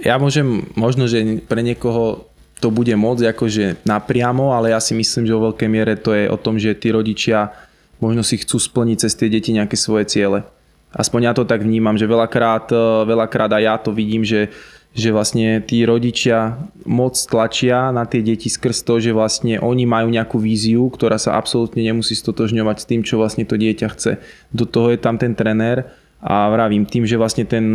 Ja 0.00 0.16
môžem, 0.16 0.72
možno, 0.72 1.04
že 1.04 1.44
pre 1.44 1.60
niekoho 1.60 2.32
to 2.64 2.72
bude 2.72 2.96
môcť 2.96 3.36
akože 3.36 3.84
napriamo, 3.84 4.56
ale 4.56 4.72
ja 4.72 4.80
si 4.80 4.96
myslím, 4.96 5.28
že 5.28 5.36
vo 5.36 5.52
veľkej 5.52 5.68
miere 5.68 6.00
to 6.00 6.16
je 6.16 6.32
o 6.32 6.40
tom, 6.40 6.56
že 6.56 6.72
tí 6.72 6.88
rodičia 6.88 7.52
možno 8.00 8.24
si 8.24 8.40
chcú 8.40 8.56
splniť 8.56 8.96
cez 9.04 9.12
tie 9.12 9.28
deti 9.28 9.52
nejaké 9.52 9.76
svoje 9.76 10.08
ciele. 10.08 10.48
Aspoň 10.96 11.20
ja 11.28 11.32
to 11.36 11.44
tak 11.44 11.60
vnímam, 11.60 12.00
že 12.00 12.08
veľakrát, 12.08 12.72
e, 12.72 13.04
veľakrát 13.04 13.52
aj 13.52 13.62
ja 13.62 13.76
to 13.76 13.92
vidím, 13.92 14.24
že, 14.24 14.48
že 14.96 15.14
vlastne 15.14 15.62
tí 15.62 15.84
rodičia 15.84 16.58
moc 16.88 17.14
tlačia 17.14 17.94
na 17.94 18.08
tie 18.08 18.24
deti 18.24 18.50
skrz 18.50 18.82
to, 18.82 18.98
že 18.98 19.14
vlastne 19.14 19.60
oni 19.60 19.84
majú 19.84 20.08
nejakú 20.10 20.40
víziu, 20.40 20.88
ktorá 20.90 21.20
sa 21.20 21.36
absolútne 21.38 21.84
nemusí 21.84 22.18
stotožňovať 22.18 22.76
s 22.82 22.88
tým, 22.88 23.00
čo 23.04 23.20
vlastne 23.20 23.46
to 23.46 23.54
dieťa 23.54 23.88
chce. 23.94 24.18
Do 24.50 24.64
toho 24.66 24.90
je 24.90 24.98
tam 24.98 25.20
ten 25.20 25.36
trenér 25.38 25.92
a 26.18 26.50
vravím 26.50 26.82
tým, 26.88 27.06
že 27.06 27.20
vlastne 27.20 27.46
ten, 27.46 27.70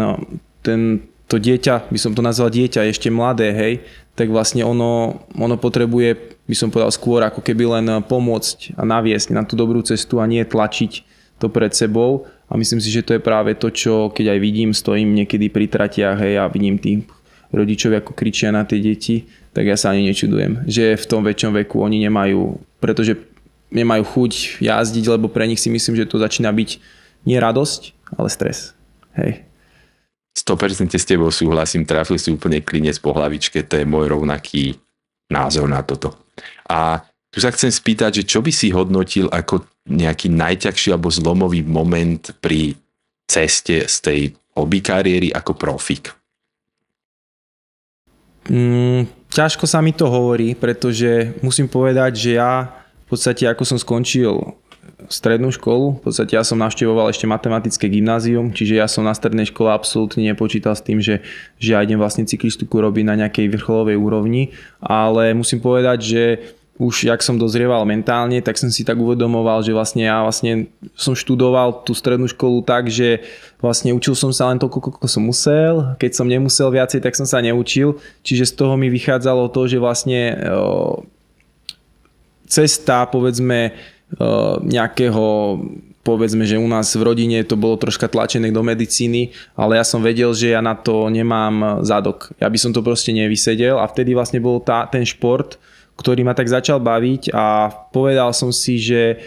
ten 0.59 1.07
to 1.31 1.39
dieťa, 1.39 1.87
by 1.87 1.99
som 1.99 2.11
to 2.11 2.21
nazval 2.21 2.51
dieťa, 2.51 2.91
ešte 2.91 3.07
mladé, 3.07 3.55
hej, 3.55 3.73
tak 4.13 4.29
vlastne 4.29 4.61
ono, 4.67 5.23
ono 5.33 5.55
potrebuje, 5.57 6.37
by 6.45 6.55
som 6.57 6.69
povedal 6.69 6.91
skôr, 6.93 7.23
ako 7.23 7.39
keby 7.39 7.79
len 7.79 7.85
pomôcť 8.03 8.77
a 8.77 8.83
naviesť 8.85 9.33
na 9.33 9.41
tú 9.47 9.55
dobrú 9.55 9.81
cestu 9.81 10.19
a 10.19 10.29
nie 10.29 10.43
tlačiť 10.43 10.91
to 11.41 11.49
pred 11.49 11.73
sebou. 11.73 12.29
A 12.49 12.59
myslím 12.59 12.79
si, 12.83 12.91
že 12.91 13.05
to 13.05 13.15
je 13.17 13.21
práve 13.23 13.55
to, 13.55 13.71
čo 13.71 14.11
keď 14.11 14.37
aj 14.37 14.39
vidím, 14.39 14.69
stojím 14.75 15.15
niekedy 15.15 15.49
pri 15.49 15.65
tratiach 15.71 16.19
hej, 16.21 16.43
a 16.43 16.51
vidím 16.51 16.77
tých 16.77 17.07
rodičov, 17.53 17.93
ako 17.93 18.11
kričia 18.17 18.49
na 18.49 18.65
tie 18.65 18.81
deti, 18.81 19.29
tak 19.53 19.69
ja 19.69 19.77
sa 19.77 19.93
ani 19.93 20.09
nečudujem, 20.09 20.65
že 20.65 20.97
v 20.97 21.05
tom 21.05 21.21
väčšom 21.21 21.53
veku 21.63 21.79
oni 21.85 22.01
nemajú, 22.09 22.57
pretože 22.81 23.15
nemajú 23.69 24.03
chuť 24.05 24.61
jazdiť, 24.61 25.05
lebo 25.09 25.29
pre 25.29 25.45
nich 25.45 25.61
si 25.61 25.69
myslím, 25.69 25.97
že 25.97 26.09
to 26.09 26.21
začína 26.21 26.49
byť 26.49 26.69
nie 27.29 27.37
radosť, 27.37 27.81
ale 28.17 28.27
stres. 28.29 28.73
Hej. 29.13 29.45
100% 30.33 30.97
s 30.97 31.05
tebou 31.05 31.29
súhlasím, 31.29 31.85
trafil 31.85 32.17
si 32.17 32.33
úplne 32.33 32.65
klinec 32.65 32.97
po 32.97 33.13
hlavičke, 33.13 33.61
to 33.69 33.77
je 33.77 33.85
môj 33.85 34.09
rovnaký 34.09 34.81
názor 35.29 35.69
na 35.69 35.85
toto. 35.85 36.17
A 36.65 37.05
tu 37.33 37.41
sa 37.41 37.49
chcem 37.49 37.73
spýtať, 37.73 38.21
že 38.21 38.29
čo 38.29 38.45
by 38.45 38.53
si 38.53 38.69
hodnotil 38.69 39.25
ako 39.33 39.65
nejaký 39.89 40.29
najťažší 40.29 40.93
alebo 40.93 41.09
zlomový 41.09 41.65
moment 41.65 42.29
pri 42.37 42.77
ceste 43.25 43.89
z 43.89 43.95
tej 44.05 44.19
hobby 44.53 44.85
kariéry 44.85 45.33
ako 45.33 45.57
profik? 45.57 46.13
Mm, 48.45 49.09
ťažko 49.33 49.65
sa 49.65 49.81
mi 49.81 49.97
to 49.97 50.05
hovorí, 50.05 50.53
pretože 50.53 51.33
musím 51.41 51.65
povedať, 51.65 52.11
že 52.13 52.31
ja 52.37 52.69
v 53.09 53.17
podstate 53.17 53.49
ako 53.49 53.63
som 53.65 53.81
skončil 53.81 54.53
strednú 55.07 55.51
školu. 55.51 55.99
V 55.99 56.11
podstate 56.11 56.35
ja 56.35 56.43
som 56.43 56.59
navštevoval 56.59 57.09
ešte 57.09 57.27
matematické 57.27 57.87
gymnázium, 57.87 58.51
čiže 58.51 58.79
ja 58.79 58.87
som 58.87 59.03
na 59.03 59.15
strednej 59.15 59.47
škole 59.49 59.71
absolútne 59.71 60.23
nepočítal 60.23 60.75
s 60.75 60.83
tým, 60.83 60.99
že, 60.99 61.23
že 61.57 61.75
ja 61.75 61.83
idem 61.83 61.99
vlastne 61.99 62.27
cyklistiku 62.27 62.83
robiť 62.83 63.03
na 63.07 63.15
nejakej 63.25 63.51
vrcholovej 63.51 63.97
úrovni, 63.99 64.51
ale 64.83 65.31
musím 65.35 65.63
povedať, 65.63 65.97
že 66.03 66.23
už 66.81 67.05
jak 67.05 67.21
som 67.21 67.37
dozrieval 67.37 67.85
mentálne, 67.85 68.41
tak 68.41 68.57
som 68.57 68.73
si 68.73 68.81
tak 68.81 68.97
uvedomoval, 68.97 69.61
že 69.61 69.77
vlastne 69.77 70.09
ja 70.09 70.25
vlastne 70.25 70.73
som 70.97 71.13
študoval 71.13 71.85
tú 71.85 71.93
strednú 71.93 72.25
školu 72.25 72.65
tak, 72.65 72.89
že 72.89 73.21
vlastne 73.61 73.93
učil 73.93 74.17
som 74.17 74.33
sa 74.33 74.49
len 74.49 74.57
toľko, 74.57 74.89
koľko 74.89 75.05
som 75.05 75.21
musel. 75.21 75.93
Keď 76.01 76.11
som 76.17 76.25
nemusel 76.25 76.73
viacej, 76.73 77.05
tak 77.05 77.13
som 77.13 77.29
sa 77.29 77.45
neučil. 77.45 78.01
Čiže 78.25 78.49
z 78.49 78.53
toho 78.57 78.73
mi 78.73 78.89
vychádzalo 78.89 79.53
to, 79.53 79.69
že 79.69 79.77
vlastne 79.77 80.33
cesta, 82.49 83.05
povedzme, 83.05 83.77
nejakého 84.65 85.25
povedzme, 86.03 86.43
že 86.43 86.59
u 86.59 86.67
nás 86.67 86.91
v 86.91 87.01
rodine 87.01 87.47
to 87.47 87.55
bolo 87.55 87.79
troška 87.79 88.11
tlačené 88.11 88.51
do 88.51 88.59
medicíny, 88.59 89.31
ale 89.55 89.79
ja 89.79 89.87
som 89.87 90.03
vedel, 90.03 90.35
že 90.35 90.51
ja 90.51 90.59
na 90.59 90.75
to 90.75 91.07
nemám 91.07 91.79
zadok. 91.79 92.35
Ja 92.43 92.51
by 92.51 92.59
som 92.59 92.75
to 92.75 92.83
proste 92.83 93.15
nevysedel 93.15 93.79
a 93.79 93.87
vtedy 93.87 94.11
vlastne 94.11 94.43
bol 94.43 94.59
tá, 94.59 94.83
ten 94.91 95.07
šport, 95.07 95.55
ktorý 95.97 96.25
ma 96.25 96.33
tak 96.33 96.49
začal 96.49 96.81
baviť 96.81 97.31
a 97.33 97.69
povedal 97.93 98.33
som 98.33 98.49
si, 98.49 98.81
že 98.81 99.21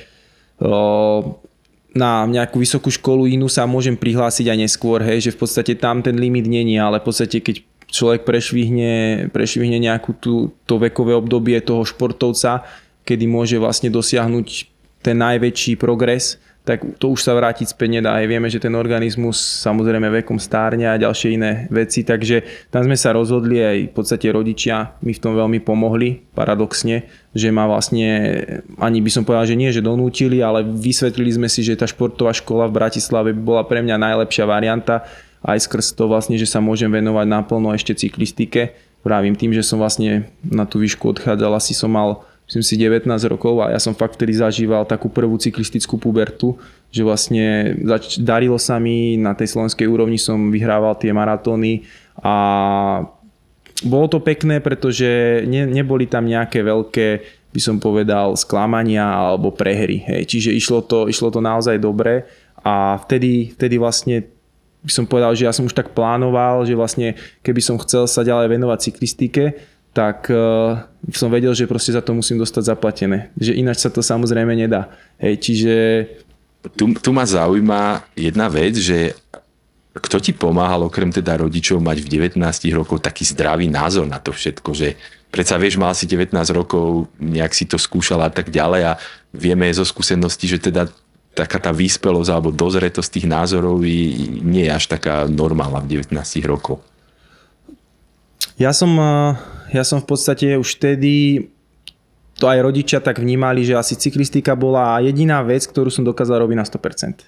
na 1.97 2.29
nejakú 2.29 2.61
vysokú 2.61 2.93
školu 2.93 3.29
inú 3.29 3.49
sa 3.49 3.65
môžem 3.65 3.97
prihlásiť 3.97 4.53
aj 4.53 4.59
neskôr, 4.69 5.01
hej, 5.01 5.31
že 5.31 5.35
v 5.35 5.41
podstate 5.41 5.73
tam 5.77 6.05
ten 6.05 6.17
limit 6.17 6.45
není, 6.45 6.77
ale 6.77 7.01
v 7.01 7.07
podstate 7.09 7.41
keď 7.41 7.65
človek 7.89 8.27
prešvihne, 8.27 9.27
prešvihne 9.31 9.79
nejakú 9.81 10.13
tú, 10.19 10.53
to 10.69 10.77
vekové 10.77 11.15
obdobie 11.15 11.57
toho 11.63 11.87
športovca, 11.87 12.67
kedy 13.07 13.25
môže 13.31 13.57
vlastne 13.57 13.89
dosiahnuť 13.89 14.47
ten 15.01 15.17
najväčší 15.17 15.79
progres, 15.79 16.43
tak 16.67 16.99
to 16.99 17.15
už 17.15 17.23
sa 17.23 17.31
vrátiť 17.39 17.79
späť 17.79 18.03
nedá. 18.03 18.19
Aj 18.19 18.27
vieme, 18.27 18.51
že 18.51 18.59
ten 18.59 18.75
organizmus 18.75 19.39
samozrejme 19.39 20.11
vekom 20.19 20.35
stárne 20.43 20.91
a 20.91 20.99
ďalšie 20.99 21.39
iné 21.39 21.71
veci, 21.71 22.03
takže 22.03 22.69
tam 22.75 22.83
sme 22.83 22.99
sa 22.99 23.15
rozhodli 23.15 23.63
aj 23.63 23.77
v 23.87 23.93
podstate 23.95 24.27
rodičia 24.35 24.99
mi 25.07 25.15
v 25.15 25.23
tom 25.23 25.39
veľmi 25.39 25.63
pomohli, 25.63 26.27
paradoxne, 26.35 27.07
že 27.31 27.55
ma 27.55 27.71
vlastne, 27.71 28.43
ani 28.83 28.99
by 28.99 29.11
som 29.15 29.23
povedal, 29.23 29.47
že 29.47 29.55
nie, 29.55 29.71
že 29.71 29.79
donútili, 29.79 30.43
ale 30.43 30.67
vysvetlili 30.67 31.39
sme 31.39 31.47
si, 31.47 31.63
že 31.63 31.79
tá 31.79 31.87
športová 31.87 32.35
škola 32.35 32.67
v 32.67 32.83
Bratislave 32.83 33.31
bola 33.31 33.63
pre 33.63 33.87
mňa 33.87 34.03
najlepšia 34.03 34.43
varianta, 34.43 35.07
aj 35.47 35.71
skrz 35.71 35.95
to 35.95 36.11
vlastne, 36.11 36.35
že 36.35 36.51
sa 36.51 36.59
môžem 36.59 36.91
venovať 36.91 37.31
naplno 37.31 37.71
ešte 37.79 37.95
cyklistike. 37.95 38.75
Právim 39.07 39.39
tým, 39.39 39.55
že 39.55 39.63
som 39.63 39.79
vlastne 39.79 40.27
na 40.43 40.67
tú 40.67 40.83
výšku 40.83 41.15
odchádzal, 41.15 41.55
asi 41.55 41.79
som 41.79 41.95
mal 41.95 42.27
myslím 42.47 42.63
si 42.63 42.75
19 42.79 43.11
rokov 43.27 43.59
a 43.63 43.75
ja 43.75 43.81
som 43.83 43.93
fakt 43.93 44.15
vtedy 44.15 44.39
zažíval 44.39 44.87
takú 44.87 45.11
prvú 45.11 45.35
cyklistickú 45.35 45.99
pubertu, 45.99 46.55
že 46.95 47.03
vlastne 47.03 47.75
zač- 47.83 48.23
darilo 48.23 48.55
sa 48.57 48.79
mi, 48.79 49.19
na 49.19 49.35
tej 49.35 49.51
slovenskej 49.51 49.87
úrovni 49.91 50.17
som 50.17 50.55
vyhrával 50.55 50.95
tie 50.95 51.11
maratóny 51.11 51.83
a 52.23 52.35
bolo 53.85 54.07
to 54.09 54.23
pekné, 54.23 54.63
pretože 54.63 55.43
ne, 55.45 55.69
neboli 55.69 56.09
tam 56.09 56.25
nejaké 56.25 56.65
veľké, 56.65 57.09
by 57.53 57.61
som 57.61 57.77
povedal, 57.77 58.33
sklamania 58.39 59.05
alebo 59.05 59.53
prehry. 59.53 60.01
Hej. 60.07 60.33
Čiže 60.33 60.51
išlo 60.57 60.81
to, 60.81 61.11
išlo 61.13 61.29
to 61.29 61.45
naozaj 61.45 61.77
dobre 61.77 62.25
a 62.65 62.97
vtedy, 63.05 63.53
vtedy 63.53 63.77
vlastne 63.77 64.25
by 64.87 64.93
som 64.95 65.05
povedal, 65.05 65.35
že 65.35 65.51
ja 65.51 65.53
som 65.53 65.67
už 65.67 65.75
tak 65.75 65.93
plánoval, 65.93 66.63
že 66.63 66.79
vlastne 66.79 67.19
keby 67.43 67.59
som 67.59 67.77
chcel 67.83 68.07
sa 68.07 68.23
ďalej 68.23 68.55
venovať 68.55 68.79
cyklistike, 68.87 69.59
tak 69.97 70.29
uh, 70.29 70.77
som 71.17 71.33
vedel, 71.33 71.57
že 71.57 71.65
proste 71.65 71.97
za 71.97 72.05
to 72.05 72.13
musím 72.13 72.37
dostať 72.37 72.69
zaplatené. 72.69 73.33
Že 73.41 73.57
ináč 73.57 73.81
sa 73.81 73.89
to 73.89 74.05
samozrejme 74.05 74.53
nedá. 74.53 74.93
Hej, 75.17 75.41
čiže... 75.41 75.75
Tu, 76.77 76.85
tu 77.01 77.11
ma 77.17 77.25
zaujíma 77.25 78.05
jedna 78.13 78.53
vec, 78.53 78.77
že 78.77 79.17
kto 79.97 80.21
ti 80.21 80.37
pomáhal 80.37 80.85
okrem 80.85 81.09
teda 81.09 81.41
rodičov 81.41 81.81
mať 81.81 82.05
v 82.05 82.37
19 82.37 82.37
rokov 82.77 83.01
taký 83.01 83.25
zdravý 83.25 83.73
názor 83.73 84.05
na 84.05 84.21
to 84.21 84.29
všetko, 84.37 84.77
že 84.77 85.01
predsa 85.33 85.57
vieš, 85.57 85.81
mal 85.81 85.97
si 85.97 86.05
19 86.05 86.37
rokov, 86.53 87.09
nejak 87.17 87.57
si 87.57 87.65
to 87.65 87.81
skúšal 87.81 88.21
a 88.21 88.29
tak 88.29 88.53
ďalej 88.53 88.83
a 88.93 88.93
vieme 89.33 89.65
zo 89.73 89.89
skúsenosti, 89.89 90.53
že 90.53 90.61
teda 90.61 90.93
taká 91.33 91.57
tá 91.61 91.73
výspelosť 91.73 92.29
alebo 92.29 92.53
dozretosť 92.53 93.09
tých 93.09 93.27
názorov 93.29 93.81
nie 93.81 94.69
je 94.69 94.73
až 94.73 94.85
taká 94.89 95.25
normálna 95.25 95.81
v 95.81 96.05
19 96.05 96.13
rokov. 96.45 96.85
Ja 98.57 98.73
som, 98.73 98.93
eh, 98.97 99.33
ja 99.77 99.85
som 99.85 100.01
v 100.01 100.09
podstate 100.09 100.57
už 100.57 100.81
vtedy 100.81 101.47
to 102.37 102.49
aj 102.49 102.61
rodičia 102.61 103.01
tak 103.01 103.17
vnímali, 103.17 103.65
že 103.65 103.77
asi 103.77 103.97
cyklistika 103.97 104.53
bola 104.53 105.01
jediná 105.01 105.41
vec, 105.41 105.65
ktorú 105.65 105.89
som 105.89 106.05
dokázal 106.05 106.45
robiť 106.45 106.57
na 106.57 106.67
100%. 106.69 107.25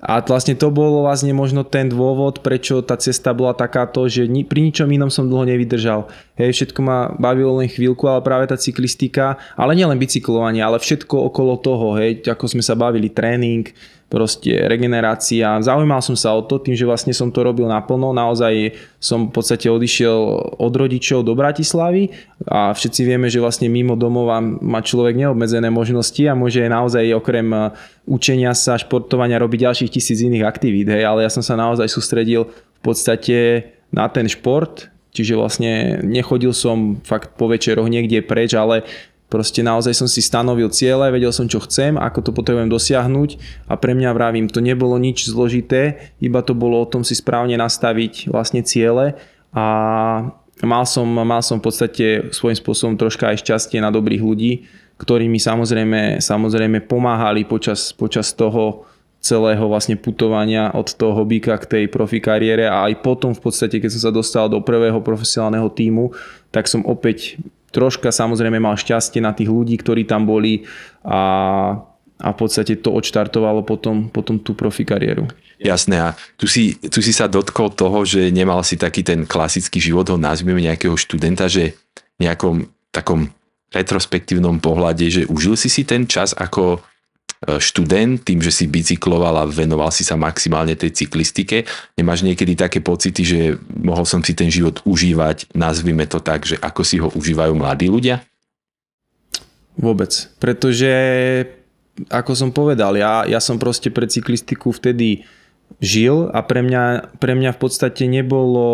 A 0.00 0.24
vlastne 0.24 0.56
to 0.56 0.72
bol 0.72 1.04
vlastne 1.04 1.28
možno 1.36 1.60
ten 1.60 1.92
dôvod, 1.92 2.40
prečo 2.40 2.80
tá 2.80 2.96
cesta 2.96 3.36
bola 3.36 3.52
takáto, 3.52 4.00
že 4.08 4.24
ni, 4.24 4.48
pri 4.48 4.64
ničom 4.64 4.88
inom 4.88 5.12
som 5.12 5.28
dlho 5.28 5.44
nevydržal. 5.44 6.08
Hej, 6.40 6.56
všetko 6.56 6.80
ma 6.80 7.12
bavilo 7.20 7.60
len 7.60 7.68
chvíľku, 7.68 8.08
ale 8.08 8.24
práve 8.24 8.48
tá 8.48 8.56
cyklistika, 8.56 9.36
ale 9.60 9.76
nielen 9.76 10.00
bicyklovanie, 10.00 10.64
ale 10.64 10.80
všetko 10.80 11.28
okolo 11.28 11.60
toho, 11.60 12.00
hej, 12.00 12.24
ako 12.24 12.48
sme 12.48 12.64
sa 12.64 12.72
bavili, 12.72 13.12
tréning, 13.12 13.68
proste 14.10 14.66
regenerácia. 14.66 15.62
Zaujímal 15.62 16.02
som 16.02 16.18
sa 16.18 16.34
o 16.34 16.42
to 16.42 16.58
tým, 16.58 16.74
že 16.74 16.82
vlastne 16.82 17.14
som 17.14 17.30
to 17.30 17.46
robil 17.46 17.70
naplno. 17.70 18.10
Naozaj 18.10 18.74
som 18.98 19.30
v 19.30 19.32
podstate 19.32 19.70
odišiel 19.70 20.18
od 20.58 20.72
rodičov 20.74 21.22
do 21.22 21.38
Bratislavy 21.38 22.10
a 22.50 22.74
všetci 22.74 23.06
vieme, 23.06 23.30
že 23.30 23.38
vlastne 23.38 23.70
mimo 23.70 23.94
domova 23.94 24.42
má 24.42 24.82
človek 24.82 25.14
neobmedzené 25.14 25.70
možnosti 25.70 26.20
a 26.26 26.34
môže 26.34 26.58
naozaj 26.66 27.06
okrem 27.14 27.46
e, 27.54 27.58
učenia 28.10 28.50
sa, 28.58 28.74
športovania 28.74 29.38
robiť 29.38 29.70
ďalších 29.70 29.94
tisíc 29.94 30.18
iných 30.26 30.42
aktivít. 30.42 30.90
Hej. 30.90 31.06
Ale 31.06 31.22
ja 31.22 31.30
som 31.30 31.46
sa 31.46 31.54
naozaj 31.54 31.86
sústredil 31.86 32.50
v 32.50 32.80
podstate 32.82 33.38
na 33.94 34.10
ten 34.10 34.26
šport, 34.26 34.90
Čiže 35.10 35.34
vlastne 35.34 35.72
nechodil 36.06 36.54
som 36.54 37.02
fakt 37.02 37.34
po 37.34 37.50
večeroch 37.50 37.90
niekde 37.90 38.22
preč, 38.22 38.54
ale 38.54 38.86
Proste 39.30 39.62
naozaj 39.62 39.94
som 39.94 40.10
si 40.10 40.18
stanovil 40.18 40.66
ciele, 40.74 41.06
vedel 41.14 41.30
som 41.30 41.46
čo 41.46 41.62
chcem, 41.62 41.94
ako 41.94 42.18
to 42.18 42.30
potrebujem 42.34 42.66
dosiahnuť 42.66 43.38
a 43.70 43.78
pre 43.78 43.94
mňa 43.94 44.10
vravím, 44.10 44.50
to 44.50 44.58
nebolo 44.58 44.98
nič 44.98 45.30
zložité, 45.30 46.10
iba 46.18 46.42
to 46.42 46.50
bolo 46.50 46.82
o 46.82 46.90
tom 46.90 47.06
si 47.06 47.14
správne 47.14 47.54
nastaviť 47.54 48.26
vlastne 48.26 48.66
ciele 48.66 49.14
a 49.54 49.66
mal 50.66 50.82
som, 50.82 51.06
mal 51.06 51.46
som 51.46 51.62
v 51.62 51.64
podstate 51.70 52.06
svojím 52.34 52.58
spôsobom 52.58 52.94
troška 52.98 53.30
aj 53.30 53.46
šťastie 53.46 53.78
na 53.78 53.94
dobrých 53.94 54.18
ľudí, 54.18 54.66
ktorí 54.98 55.30
mi 55.30 55.38
samozrejme, 55.38 56.18
samozrejme 56.18 56.84
pomáhali 56.90 57.46
počas, 57.46 57.94
počas 57.94 58.34
toho 58.34 58.90
celého 59.20 59.68
vlastne 59.68 60.00
putovania 60.00 60.72
od 60.72 60.90
toho 60.96 61.22
hobbyka 61.22 61.54
k 61.60 61.68
tej 61.70 61.84
profi 61.92 62.18
kariére 62.24 62.66
a 62.66 62.88
aj 62.88 63.04
potom 63.04 63.36
v 63.36 63.40
podstate, 63.46 63.76
keď 63.78 63.94
som 63.94 64.08
sa 64.08 64.12
dostal 64.12 64.48
do 64.48 64.64
prvého 64.64 64.98
profesionálneho 65.04 65.68
týmu, 65.70 66.16
tak 66.48 66.66
som 66.66 66.82
opäť 66.88 67.36
troška 67.70 68.10
samozrejme 68.10 68.58
mal 68.58 68.74
šťastie 68.76 69.22
na 69.22 69.34
tých 69.34 69.50
ľudí, 69.50 69.78
ktorí 69.78 70.06
tam 70.06 70.26
boli 70.26 70.66
a, 71.06 71.20
a 72.20 72.28
v 72.30 72.36
podstate 72.36 72.78
to 72.82 72.92
odštartovalo 72.94 73.62
potom, 73.62 74.10
potom 74.10 74.38
tú 74.38 74.52
profi 74.54 74.82
kariéru. 74.84 75.30
Jasné 75.60 75.96
a 76.00 76.08
tu 76.40 76.48
si, 76.48 76.80
tu 76.88 77.04
si 77.04 77.12
sa 77.12 77.28
dotkol 77.28 77.72
toho, 77.76 78.02
že 78.08 78.32
nemal 78.32 78.64
si 78.64 78.80
taký 78.80 79.04
ten 79.04 79.28
klasický 79.28 79.76
život, 79.76 80.08
ho 80.08 80.16
nazvime 80.16 80.60
nejakého 80.60 80.96
študenta, 80.96 81.52
že 81.52 81.76
nejakom 82.16 82.68
takom 82.90 83.28
retrospektívnom 83.70 84.58
pohľade, 84.58 85.06
že 85.06 85.22
užil 85.30 85.54
si 85.54 85.70
si 85.70 85.86
ten 85.86 86.04
čas 86.04 86.34
ako 86.34 86.82
študent, 87.40 88.20
tým, 88.20 88.44
že 88.44 88.52
si 88.52 88.68
bicykloval 88.68 89.40
a 89.40 89.48
venoval 89.48 89.88
si 89.88 90.04
sa 90.04 90.12
maximálne 90.20 90.76
tej 90.76 90.92
cyklistike. 90.92 91.64
Nemáš 91.96 92.20
niekedy 92.20 92.52
také 92.52 92.84
pocity, 92.84 93.24
že 93.24 93.40
mohol 93.80 94.04
som 94.04 94.20
si 94.20 94.36
ten 94.36 94.52
život 94.52 94.84
užívať, 94.84 95.56
nazvime 95.56 96.04
to 96.04 96.20
tak, 96.20 96.44
že 96.44 96.60
ako 96.60 96.82
si 96.84 97.00
ho 97.00 97.08
užívajú 97.08 97.56
mladí 97.56 97.88
ľudia? 97.88 98.20
Vôbec. 99.80 100.12
Pretože, 100.36 100.92
ako 102.12 102.32
som 102.36 102.52
povedal, 102.52 103.00
ja, 103.00 103.24
ja 103.24 103.40
som 103.40 103.56
proste 103.56 103.88
pre 103.88 104.04
cyklistiku 104.04 104.76
vtedy 104.76 105.24
žil 105.80 106.28
a 106.36 106.44
pre 106.44 106.60
mňa, 106.60 107.16
pre 107.16 107.32
mňa 107.32 107.56
v 107.56 107.60
podstate 107.62 108.04
nebolo 108.04 108.68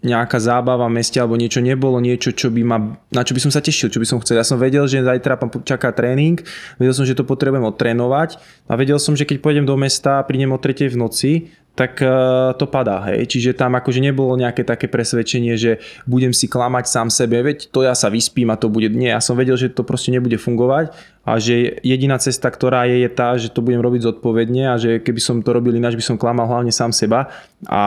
nejaká 0.00 0.40
zábava 0.40 0.88
v 0.88 0.96
meste 0.96 1.20
alebo 1.20 1.36
niečo 1.36 1.60
nebolo 1.60 2.00
niečo, 2.00 2.32
čo 2.32 2.48
by 2.48 2.62
ma, 2.64 2.78
na 3.12 3.20
čo 3.20 3.36
by 3.36 3.40
som 3.44 3.52
sa 3.52 3.60
tešil, 3.60 3.92
čo 3.92 4.00
by 4.00 4.06
som 4.08 4.18
chcel. 4.24 4.40
Ja 4.40 4.46
som 4.48 4.56
vedel, 4.56 4.88
že 4.88 5.04
zajtra 5.04 5.36
ma 5.36 5.46
čaká 5.60 5.92
tréning, 5.92 6.40
vedel 6.80 6.96
som, 6.96 7.04
že 7.04 7.12
to 7.12 7.28
potrebujem 7.28 7.68
odtrénovať 7.68 8.40
a 8.64 8.72
vedel 8.80 8.96
som, 8.96 9.12
že 9.12 9.28
keď 9.28 9.44
pôjdem 9.44 9.68
do 9.68 9.76
mesta 9.76 10.20
a 10.20 10.24
prídem 10.24 10.48
o 10.50 10.58
3 10.58 10.88
v 10.88 10.96
noci, 10.96 11.32
tak 11.70 12.02
uh, 12.02 12.52
to 12.58 12.66
padá, 12.66 13.08
hej. 13.08 13.24
Čiže 13.30 13.56
tam 13.56 13.78
akože 13.78 14.02
nebolo 14.02 14.34
nejaké 14.34 14.66
také 14.66 14.90
presvedčenie, 14.90 15.54
že 15.54 15.80
budem 16.04 16.34
si 16.34 16.50
klamať 16.50 16.84
sám 16.90 17.08
sebe, 17.08 17.40
veď 17.40 17.70
to 17.70 17.86
ja 17.86 17.94
sa 17.94 18.10
vyspím 18.10 18.50
a 18.50 18.58
to 18.58 18.66
bude, 18.66 18.90
nie, 18.90 19.08
ja 19.08 19.22
som 19.22 19.38
vedel, 19.38 19.54
že 19.54 19.70
to 19.70 19.86
proste 19.86 20.10
nebude 20.10 20.34
fungovať 20.36 20.92
a 21.24 21.38
že 21.38 21.80
jediná 21.80 22.18
cesta, 22.18 22.50
ktorá 22.50 22.84
je, 22.90 23.06
je 23.06 23.10
tá, 23.12 23.38
že 23.38 23.48
to 23.54 23.62
budem 23.62 23.80
robiť 23.80 24.02
zodpovedne 24.02 24.66
a 24.66 24.74
že 24.76 24.98
keby 24.98 25.20
som 25.22 25.40
to 25.40 25.54
robil 25.54 25.72
ináč, 25.72 25.94
by 25.94 26.04
som 26.04 26.16
klamal 26.20 26.50
hlavne 26.50 26.74
sám 26.74 26.90
seba 26.90 27.30
a 27.64 27.82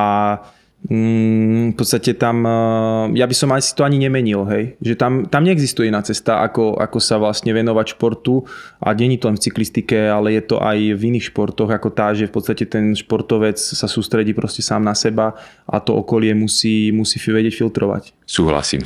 v 0.83 1.75
podstate 1.79 2.11
tam, 2.19 2.43
eh, 2.43 3.15
ja 3.15 3.23
by 3.23 3.35
som 3.35 3.55
asi 3.55 3.71
to 3.71 3.87
ani 3.87 4.03
nemenil, 4.03 4.43
hej. 4.51 4.75
Že 4.83 4.93
tam, 4.99 5.13
tam 5.31 5.47
neexistuje 5.47 5.87
iná 5.87 6.03
cesta, 6.03 6.43
ako, 6.43 6.75
ako 6.75 6.99
sa 6.99 7.15
vlastne 7.15 7.55
venovať 7.55 7.95
športu 7.95 8.43
a 8.83 8.91
není 8.91 9.15
to 9.15 9.31
len 9.31 9.39
v 9.39 9.47
cyklistike, 9.47 9.95
ale 9.95 10.35
je 10.35 10.43
to 10.43 10.59
aj 10.59 10.75
v 10.75 11.01
iných 11.07 11.31
športoch, 11.31 11.71
ako 11.71 11.87
tá, 11.95 12.11
že 12.11 12.27
v 12.27 12.35
podstate 12.35 12.67
ten 12.67 12.91
športovec 12.91 13.55
sa 13.55 13.87
sústredí 13.87 14.35
proste 14.35 14.59
sám 14.59 14.83
na 14.83 14.91
seba 14.91 15.39
a 15.63 15.79
to 15.79 15.95
okolie 15.95 16.35
musí, 16.35 16.91
musí 16.91 17.15
vedieť 17.15 17.55
filtrovať. 17.63 18.11
Súhlasím. 18.27 18.83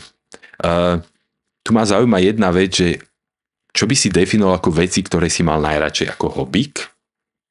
Uh, 0.62 1.02
tu 1.66 1.74
ma 1.74 1.82
zaujíma 1.82 2.22
jedna 2.22 2.54
vec, 2.54 2.78
že 2.78 2.90
čo 3.74 3.90
by 3.90 3.94
si 3.98 4.14
definoval 4.14 4.62
ako 4.62 4.70
veci, 4.70 5.02
ktoré 5.02 5.30
si 5.34 5.42
mal 5.42 5.62
najradšej 5.62 6.14
ako 6.14 6.42
hobík 6.42 6.97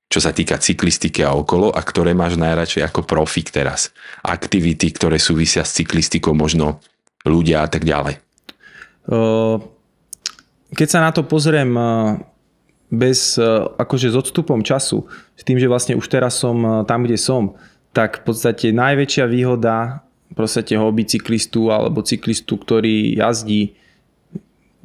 čo 0.07 0.19
sa 0.23 0.31
týka 0.31 0.57
cyklistiky 0.57 1.27
a 1.27 1.35
okolo 1.35 1.75
a 1.75 1.83
ktoré 1.83 2.15
máš 2.15 2.39
najradšej 2.39 2.87
ako 2.87 3.03
profik 3.05 3.51
teraz? 3.51 3.91
Aktivity, 4.23 4.95
ktoré 4.95 5.19
súvisia 5.19 5.67
s 5.67 5.75
cyklistikou, 5.77 6.33
možno 6.33 6.79
ľudia 7.27 7.67
a 7.67 7.69
tak 7.69 7.83
ďalej. 7.83 8.23
Keď 10.75 10.89
sa 10.89 11.03
na 11.03 11.11
to 11.11 11.27
pozriem 11.27 11.75
bez, 12.87 13.39
akože 13.79 14.15
s 14.15 14.17
odstupom 14.17 14.63
času, 14.63 15.07
s 15.35 15.43
tým, 15.43 15.59
že 15.59 15.67
vlastne 15.67 15.99
už 15.99 16.07
teraz 16.07 16.39
som 16.39 16.87
tam, 16.87 17.03
kde 17.03 17.19
som, 17.19 17.59
tak 17.91 18.23
v 18.23 18.31
podstate 18.31 18.71
najväčšia 18.71 19.27
výhoda 19.27 20.07
podstate 20.37 20.77
hobby 20.77 21.09
cyklistu 21.09 21.73
alebo 21.73 22.05
cyklistu, 22.05 22.61
ktorý 22.61 23.17
jazdí, 23.17 23.73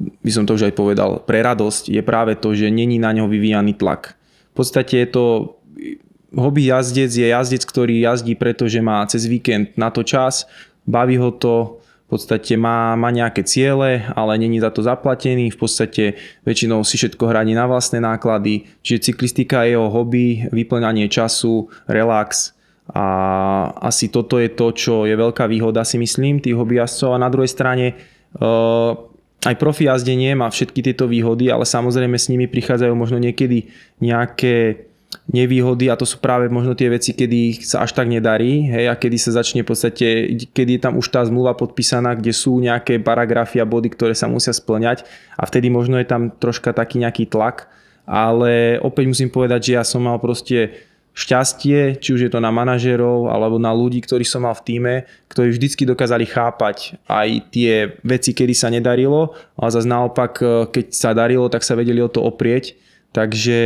by 0.00 0.30
som 0.32 0.48
to 0.48 0.56
už 0.56 0.72
aj 0.72 0.74
povedal, 0.74 1.20
pre 1.22 1.44
radosť 1.44 1.92
je 1.92 2.02
práve 2.02 2.34
to, 2.40 2.56
že 2.56 2.72
není 2.72 2.96
na 2.96 3.12
ňo 3.12 3.28
vyvíjaný 3.28 3.76
tlak 3.76 4.16
v 4.52 4.54
podstate 4.54 4.94
je 5.02 5.08
to 5.08 5.24
hobby 6.36 6.68
jazdec 6.68 7.12
je 7.12 7.28
jazdec, 7.28 7.62
ktorý 7.64 8.00
jazdí, 8.00 8.34
pretože 8.36 8.80
má 8.80 9.04
cez 9.08 9.28
víkend 9.28 9.76
na 9.76 9.92
to 9.92 10.04
čas, 10.04 10.48
baví 10.88 11.20
ho 11.20 11.32
to, 11.32 11.78
v 12.08 12.20
podstate 12.20 12.60
má, 12.60 12.92
má 12.92 13.08
nejaké 13.08 13.40
ciele, 13.40 14.04
ale 14.12 14.36
není 14.36 14.60
za 14.60 14.68
to 14.68 14.84
zaplatený, 14.84 15.48
v 15.48 15.56
podstate 15.56 16.04
väčšinou 16.44 16.84
si 16.84 17.00
všetko 17.00 17.24
hradí 17.24 17.56
na 17.56 17.64
vlastné 17.64 18.04
náklady, 18.04 18.68
čiže 18.84 19.12
cyklistika 19.12 19.64
je 19.64 19.76
jeho 19.76 19.88
hobby, 19.88 20.44
vyplňanie 20.52 21.08
času, 21.08 21.72
relax. 21.88 22.52
A 22.92 23.04
asi 23.80 24.12
toto 24.12 24.36
je 24.36 24.52
to, 24.52 24.76
čo 24.76 25.08
je 25.08 25.16
veľká 25.16 25.48
výhoda 25.48 25.86
si 25.88 25.96
myslím 25.96 26.44
tých 26.44 26.52
hobbyjazdcov. 26.52 27.16
A 27.16 27.22
na 27.22 27.32
druhej 27.32 27.48
strane 27.48 27.96
uh, 28.36 28.92
aj 29.42 29.58
profi 29.58 29.90
jazdenie 29.90 30.38
má 30.38 30.46
všetky 30.46 30.80
tieto 30.82 31.10
výhody, 31.10 31.50
ale 31.50 31.66
samozrejme 31.66 32.14
s 32.14 32.30
nimi 32.30 32.46
prichádzajú 32.46 32.94
možno 32.94 33.18
niekedy 33.18 33.70
nejaké 33.98 34.86
nevýhody 35.28 35.92
a 35.92 35.98
to 35.98 36.08
sú 36.08 36.18
práve 36.18 36.48
možno 36.48 36.72
tie 36.72 36.88
veci, 36.88 37.12
kedy 37.12 37.60
sa 37.60 37.84
až 37.84 37.92
tak 37.92 38.08
nedarí 38.08 38.64
hej, 38.64 38.88
a 38.88 38.96
kedy 38.96 39.16
sa 39.20 39.36
začne 39.36 39.60
v 39.60 39.68
podstate, 39.68 40.06
kedy 40.56 40.80
je 40.80 40.82
tam 40.82 40.96
už 40.96 41.12
tá 41.12 41.20
zmluva 41.22 41.52
podpísaná, 41.52 42.16
kde 42.16 42.32
sú 42.32 42.56
nejaké 42.58 42.96
paragrafy 42.96 43.60
a 43.60 43.68
body, 43.68 43.92
ktoré 43.92 44.16
sa 44.16 44.26
musia 44.26 44.56
splňať 44.56 45.04
a 45.36 45.44
vtedy 45.44 45.68
možno 45.68 46.00
je 46.00 46.08
tam 46.08 46.32
troška 46.32 46.72
taký 46.72 47.04
nejaký 47.04 47.28
tlak, 47.28 47.68
ale 48.08 48.80
opäť 48.80 49.04
musím 49.12 49.28
povedať, 49.28 49.60
že 49.68 49.72
ja 49.76 49.84
som 49.84 50.00
mal 50.00 50.16
proste 50.16 50.74
šťastie, 51.12 52.00
či 52.00 52.08
už 52.16 52.20
je 52.28 52.30
to 52.32 52.40
na 52.40 52.48
manažerov 52.48 53.28
alebo 53.28 53.60
na 53.60 53.68
ľudí, 53.68 54.00
ktorí 54.00 54.24
som 54.24 54.48
mal 54.48 54.56
v 54.56 54.64
týme, 54.64 54.94
ktorí 55.28 55.52
vždycky 55.52 55.84
dokázali 55.84 56.24
chápať 56.24 56.96
aj 57.04 57.28
tie 57.52 58.00
veci, 58.00 58.32
kedy 58.32 58.54
sa 58.56 58.72
nedarilo, 58.72 59.36
ale 59.60 59.70
zase 59.70 59.88
naopak, 59.88 60.32
e, 60.40 60.44
keď 60.72 60.86
sa 60.96 61.12
darilo, 61.12 61.52
tak 61.52 61.68
sa 61.68 61.76
vedeli 61.76 62.00
o 62.00 62.08
to 62.08 62.24
oprieť. 62.24 62.80
Takže 63.12 63.60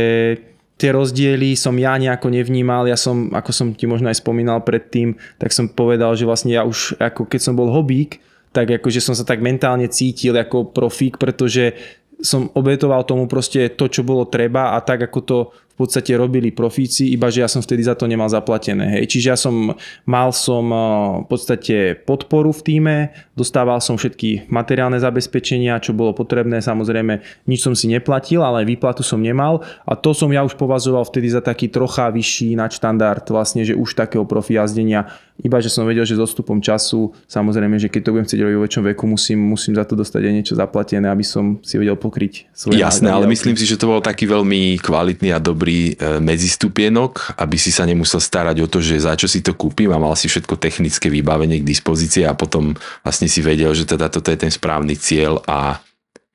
tie 0.75 0.89
rozdiely 0.91 1.55
som 1.55 1.79
ja 1.79 1.95
nejako 1.95 2.27
nevnímal, 2.35 2.83
ja 2.83 2.99
som, 2.99 3.31
ako 3.31 3.51
som 3.55 3.67
ti 3.71 3.87
možno 3.87 4.11
aj 4.11 4.19
spomínal 4.19 4.59
predtým, 4.67 5.15
tak 5.39 5.55
som 5.55 5.71
povedal, 5.71 6.19
že 6.19 6.27
vlastne 6.27 6.51
ja 6.51 6.67
už, 6.67 6.99
ako 6.99 7.31
keď 7.31 7.39
som 7.39 7.55
bol 7.55 7.71
hobík, 7.71 8.19
tak 8.51 8.67
akože 8.75 8.99
som 8.99 9.15
sa 9.15 9.23
tak 9.23 9.39
mentálne 9.39 9.87
cítil 9.87 10.35
ako 10.35 10.75
profík, 10.75 11.15
pretože 11.15 11.79
som 12.17 12.49
obetoval 12.57 13.05
tomu 13.05 13.29
proste 13.29 13.69
to, 13.69 13.85
čo 13.87 14.01
bolo 14.01 14.25
treba 14.25 14.73
a 14.73 14.81
tak 14.81 15.05
ako 15.05 15.19
to 15.21 15.37
v 15.77 15.85
podstate 15.85 16.17
robili 16.17 16.49
profíci, 16.49 17.13
iba 17.13 17.29
že 17.29 17.45
ja 17.45 17.49
som 17.49 17.61
vtedy 17.61 17.85
za 17.85 17.93
to 17.93 18.09
nemal 18.09 18.25
zaplatené. 18.25 18.97
Hej. 18.97 19.13
Čiže 19.13 19.27
ja 19.29 19.37
som 19.37 19.77
mal 20.09 20.33
som 20.33 20.65
eh, 20.73 20.81
v 21.21 21.27
podstate 21.29 21.75
podporu 22.01 22.49
v 22.49 22.61
týme, 22.65 22.95
dostával 23.37 23.77
som 23.77 23.93
všetky 23.93 24.49
materiálne 24.49 24.97
zabezpečenia, 24.97 25.77
čo 25.77 25.93
bolo 25.93 26.17
potrebné, 26.17 26.65
samozrejme 26.65 27.21
nič 27.45 27.61
som 27.61 27.77
si 27.77 27.93
neplatil, 27.93 28.41
ale 28.41 28.65
výplatu 28.65 29.05
som 29.05 29.21
nemal 29.21 29.61
a 29.85 29.93
to 29.93 30.17
som 30.17 30.33
ja 30.33 30.41
už 30.41 30.57
považoval 30.57 31.05
vtedy 31.05 31.29
za 31.29 31.45
taký 31.45 31.69
trocha 31.69 32.09
vyšší 32.09 32.57
nadštandard 32.57 33.29
vlastne, 33.29 33.61
že 33.61 33.77
už 33.77 33.93
takého 33.93 34.25
profi 34.25 34.57
jazdenia 34.57 35.13
iba 35.37 35.61
že 35.61 35.69
som 35.69 35.85
vedel, 35.85 36.01
že 36.01 36.17
s 36.17 36.21
odstupom 36.21 36.57
času, 36.57 37.13
samozrejme, 37.29 37.77
že 37.77 37.93
keď 37.93 38.01
to 38.09 38.13
budem 38.17 38.25
chcieť 38.25 38.41
robiť 38.41 38.55
vo 38.57 38.63
väčšom 38.65 38.83
veku, 38.93 39.03
musím, 39.05 39.39
musím 39.45 39.77
za 39.77 39.85
to 39.85 39.93
dostať 39.93 40.21
aj 40.25 40.33
niečo 40.33 40.53
zaplatené, 40.57 41.05
aby 41.13 41.21
som 41.21 41.61
si 41.61 41.77
vedel 41.77 41.93
pokryť 41.93 42.49
svoje 42.57 42.81
Jasné, 42.81 43.13
ale 43.13 43.29
myslím 43.29 43.53
si, 43.53 43.69
že 43.69 43.77
to 43.77 43.85
bol 43.85 44.01
taký 44.01 44.25
veľmi 44.25 44.81
kvalitný 44.81 45.29
a 45.29 45.37
dobrý 45.37 45.66
e, 45.69 46.21
medzistupienok, 46.23 47.37
aby 47.39 47.57
si 47.59 47.69
sa 47.69 47.83
nemusel 47.83 48.21
starať 48.23 48.57
o 48.63 48.67
to, 48.67 48.79
že 48.79 49.03
za 49.03 49.13
čo 49.17 49.27
si 49.27 49.43
to 49.43 49.53
kúpim 49.53 49.91
a 49.91 50.01
mal 50.01 50.15
si 50.15 50.31
všetko 50.31 50.55
technické 50.59 51.11
vybavenie 51.11 51.61
k 51.61 51.69
dispozícii 51.69 52.23
a 52.23 52.37
potom 52.37 52.75
vlastne 53.03 53.27
si 53.27 53.43
vedel, 53.43 53.71
že 53.75 53.87
teda 53.87 54.07
toto 54.07 54.31
je 54.31 54.39
ten 54.39 54.51
správny 54.51 54.95
cieľ 54.95 55.43
a 55.45 55.79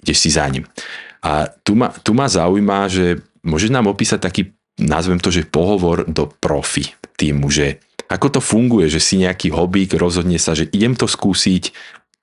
ideš 0.03 0.19
si 0.19 0.31
za 0.35 0.45
ním. 0.51 0.67
A 1.23 1.47
tu 1.63 1.79
ma, 1.79 1.95
tu 2.03 2.13
ma 2.13 2.27
zaujíma, 2.27 2.91
že 2.91 3.23
môžeš 3.47 3.71
nám 3.71 3.87
opísať 3.87 4.19
taký, 4.19 4.43
nazvem 4.83 5.23
to, 5.23 5.31
že 5.31 5.47
pohovor 5.47 6.05
do 6.07 6.27
profi 6.27 6.91
týmu, 7.15 7.47
že 7.49 7.79
ako 8.11 8.39
to 8.39 8.41
funguje, 8.45 8.93
že 8.93 9.01
si 9.01 9.23
nejaký 9.23 9.55
hobík, 9.55 9.97
rozhodne 9.97 10.37
sa, 10.37 10.53
že 10.53 10.69
idem 10.75 10.93
to 10.93 11.09
skúsiť, 11.09 11.73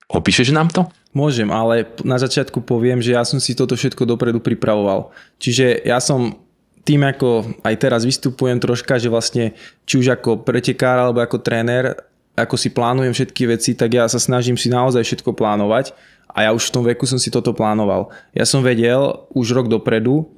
opíšeš 0.06 0.54
nám 0.54 0.70
to? 0.70 0.86
Môžem, 1.10 1.50
ale 1.50 1.90
na 2.06 2.22
začiatku 2.22 2.62
poviem, 2.62 3.02
že 3.02 3.18
ja 3.18 3.26
som 3.26 3.42
si 3.42 3.58
toto 3.58 3.74
všetko 3.74 4.06
dopredu 4.06 4.38
pripravoval. 4.38 5.10
Čiže 5.42 5.82
ja 5.82 5.98
som 5.98 6.38
tým, 6.84 7.04
ako 7.04 7.60
aj 7.60 7.74
teraz 7.76 8.02
vystupujem 8.08 8.56
troška, 8.56 8.96
že 8.96 9.12
vlastne 9.12 9.52
či 9.84 10.00
už 10.00 10.16
ako 10.16 10.42
pretekár 10.42 10.96
alebo 10.96 11.20
ako 11.20 11.38
tréner, 11.40 11.92
ako 12.34 12.56
si 12.56 12.72
plánujem 12.72 13.12
všetky 13.12 13.42
veci, 13.52 13.76
tak 13.76 13.92
ja 13.92 14.08
sa 14.08 14.16
snažím 14.16 14.56
si 14.56 14.72
naozaj 14.72 15.04
všetko 15.04 15.36
plánovať 15.36 15.92
a 16.30 16.48
ja 16.48 16.50
už 16.54 16.70
v 16.70 16.74
tom 16.74 16.84
veku 16.86 17.04
som 17.04 17.20
si 17.20 17.28
toto 17.28 17.52
plánoval. 17.52 18.08
Ja 18.32 18.46
som 18.48 18.64
vedel 18.64 19.26
už 19.34 19.52
rok 19.52 19.66
dopredu, 19.66 20.30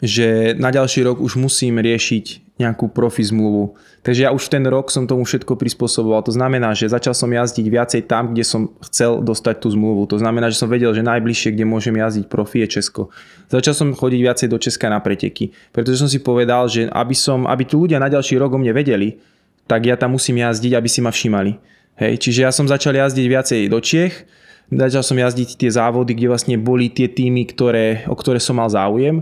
že 0.00 0.56
na 0.56 0.72
ďalší 0.72 1.04
rok 1.04 1.20
už 1.20 1.36
musím 1.36 1.76
riešiť 1.76 2.56
nejakú 2.60 2.92
profi 2.92 3.24
zmluvu. 3.24 3.76
Takže 4.04 4.28
ja 4.28 4.30
už 4.36 4.52
ten 4.52 4.64
rok 4.68 4.92
som 4.92 5.08
tomu 5.08 5.24
všetko 5.24 5.56
prispôsoboval. 5.56 6.20
To 6.28 6.32
znamená, 6.32 6.76
že 6.76 6.92
začal 6.92 7.16
som 7.16 7.32
jazdiť 7.32 7.64
viacej 7.64 8.00
tam, 8.04 8.32
kde 8.32 8.44
som 8.44 8.68
chcel 8.84 9.24
dostať 9.24 9.64
tú 9.64 9.72
zmluvu. 9.72 10.04
To 10.12 10.20
znamená, 10.20 10.52
že 10.52 10.60
som 10.60 10.68
vedel, 10.68 10.92
že 10.92 11.00
najbližšie, 11.00 11.56
kde 11.56 11.64
môžem 11.64 11.96
jazdiť 11.96 12.28
profi 12.28 12.64
je 12.64 12.80
Česko. 12.80 13.08
Začal 13.48 13.72
som 13.72 13.88
chodiť 13.96 14.20
viacej 14.20 14.48
do 14.52 14.60
Česka 14.60 14.92
na 14.92 15.00
preteky, 15.00 15.56
pretože 15.72 16.00
som 16.04 16.08
si 16.08 16.20
povedal, 16.20 16.68
že 16.68 16.88
aby, 16.92 17.16
som, 17.16 17.48
aby 17.48 17.64
tu 17.64 17.80
ľudia 17.80 17.96
na 17.96 18.12
ďalší 18.12 18.36
rok 18.36 18.52
o 18.52 18.60
mne 18.60 18.76
vedeli, 18.76 19.16
tak 19.64 19.88
ja 19.88 19.96
tam 19.96 20.16
musím 20.16 20.44
jazdiť, 20.44 20.76
aby 20.76 20.88
si 20.88 21.00
ma 21.00 21.12
všímali. 21.12 21.56
Hej, 21.96 22.24
čiže 22.24 22.44
ja 22.44 22.52
som 22.52 22.68
začal 22.68 22.96
jazdiť 22.96 23.26
viacej 23.28 23.60
do 23.68 23.80
Čiech, 23.80 24.24
začal 24.72 25.04
som 25.04 25.16
jazdiť 25.16 25.60
tie 25.60 25.68
závody, 25.72 26.16
kde 26.16 26.32
vlastne 26.32 26.56
boli 26.56 26.88
tie 26.88 27.08
týmy, 27.08 27.48
ktoré, 27.52 28.08
o 28.08 28.16
ktoré 28.16 28.40
som 28.40 28.56
mal 28.56 28.68
záujem 28.68 29.20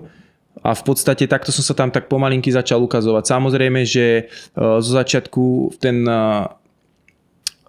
a 0.63 0.75
v 0.75 0.83
podstate 0.83 1.31
takto 1.31 1.55
som 1.55 1.63
sa 1.63 1.75
tam 1.75 1.95
tak 1.95 2.11
pomalinky 2.11 2.51
začal 2.51 2.83
ukazovať. 2.83 3.31
Samozrejme, 3.31 3.87
že 3.87 4.07
e, 4.07 4.23
zo 4.57 4.93
začiatku 4.93 5.77
ten 5.79 6.03
e, 6.03 6.21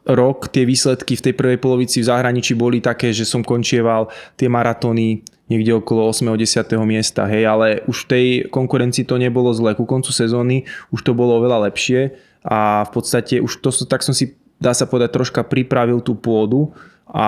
rok 0.09 0.49
tie 0.49 0.65
výsledky 0.65 1.13
v 1.13 1.23
tej 1.29 1.33
prvej 1.37 1.57
polovici 1.61 2.01
v 2.01 2.09
zahraničí 2.09 2.57
boli 2.57 2.81
také, 2.81 3.13
že 3.13 3.29
som 3.29 3.45
končieval 3.45 4.09
tie 4.33 4.49
maratóny 4.49 5.21
niekde 5.49 5.81
okolo 5.81 6.09
8. 6.13 6.29
10. 6.33 6.77
miesta, 6.85 7.25
hej, 7.25 7.45
ale 7.45 7.81
už 7.89 8.05
v 8.05 8.09
tej 8.09 8.25
konkurencii 8.53 9.05
to 9.05 9.17
nebolo 9.17 9.49
zle. 9.53 9.73
Ku 9.73 9.85
koncu 9.85 10.13
sezóny 10.13 10.69
už 10.93 11.01
to 11.01 11.17
bolo 11.17 11.41
oveľa 11.41 11.69
lepšie 11.69 12.13
a 12.45 12.85
v 12.85 12.91
podstate 12.93 13.41
už 13.41 13.61
to, 13.61 13.69
tak 13.89 14.05
som 14.05 14.13
si, 14.13 14.37
dá 14.61 14.77
sa 14.77 14.85
povedať, 14.85 15.13
troška 15.13 15.41
pripravil 15.45 16.05
tú 16.05 16.13
pôdu 16.13 16.73
a 17.09 17.27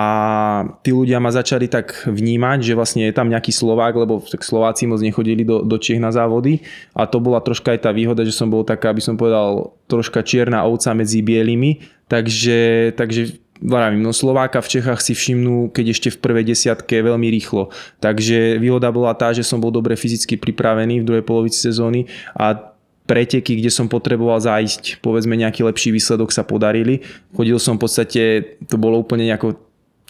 tí 0.85 0.93
ľudia 0.93 1.17
ma 1.17 1.33
začali 1.33 1.65
tak 1.65 2.05
vnímať, 2.05 2.61
že 2.61 2.77
vlastne 2.77 3.09
je 3.09 3.17
tam 3.17 3.33
nejaký 3.33 3.49
Slovák, 3.49 3.97
lebo 3.97 4.21
tak 4.21 4.45
Slováci 4.45 4.85
moc 4.85 5.01
nechodili 5.01 5.41
do, 5.41 5.65
do 5.65 5.77
Čiech 5.81 5.97
na 5.97 6.13
závody 6.13 6.61
a 6.93 7.09
to 7.09 7.17
bola 7.17 7.41
troška 7.41 7.73
aj 7.73 7.89
tá 7.89 7.91
výhoda, 7.91 8.21
že 8.21 8.35
som 8.35 8.45
bol 8.45 8.61
taká, 8.61 8.93
aby 8.93 9.01
som 9.01 9.17
povedal, 9.17 9.73
troška 9.89 10.21
čierna 10.21 10.61
ovca 10.69 10.93
medzi 10.93 11.25
bielými, 11.25 11.81
takže, 12.05 12.93
takže 12.93 13.41
Varavím, 13.61 14.01
no 14.01 14.09
Slováka 14.09 14.57
v 14.57 14.73
Čechách 14.73 15.05
si 15.05 15.13
všimnú, 15.13 15.69
keď 15.69 15.93
ešte 15.93 16.09
v 16.09 16.17
prvej 16.17 16.49
desiatke 16.49 16.97
veľmi 16.97 17.29
rýchlo. 17.29 17.69
Takže 18.01 18.57
výhoda 18.57 18.89
bola 18.89 19.13
tá, 19.13 19.37
že 19.37 19.45
som 19.45 19.61
bol 19.61 19.69
dobre 19.69 19.93
fyzicky 19.93 20.33
pripravený 20.41 21.05
v 21.05 21.05
druhej 21.05 21.21
polovici 21.21 21.61
sezóny 21.61 22.09
a 22.33 22.57
preteky, 23.05 23.61
kde 23.61 23.69
som 23.69 23.85
potreboval 23.85 24.41
zájsť, 24.41 24.97
povedzme 25.05 25.37
nejaký 25.37 25.61
lepší 25.61 25.93
výsledok 25.93 26.33
sa 26.33 26.41
podarili. 26.41 27.05
Chodil 27.37 27.61
som 27.61 27.77
v 27.77 27.85
podstate, 27.85 28.21
to 28.65 28.81
bolo 28.81 28.97
úplne 28.97 29.29
nejako, 29.29 29.53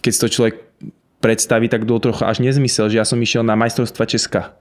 keď 0.02 0.14
to 0.18 0.28
človek 0.28 0.56
predstaví, 1.22 1.70
tak 1.70 1.86
bol 1.86 2.02
trochu 2.02 2.26
až 2.26 2.42
nezmysel, 2.42 2.90
že 2.90 2.98
ja 2.98 3.06
som 3.06 3.22
išiel 3.22 3.46
na 3.46 3.54
majstrovstva 3.54 4.10
Česka 4.10 4.58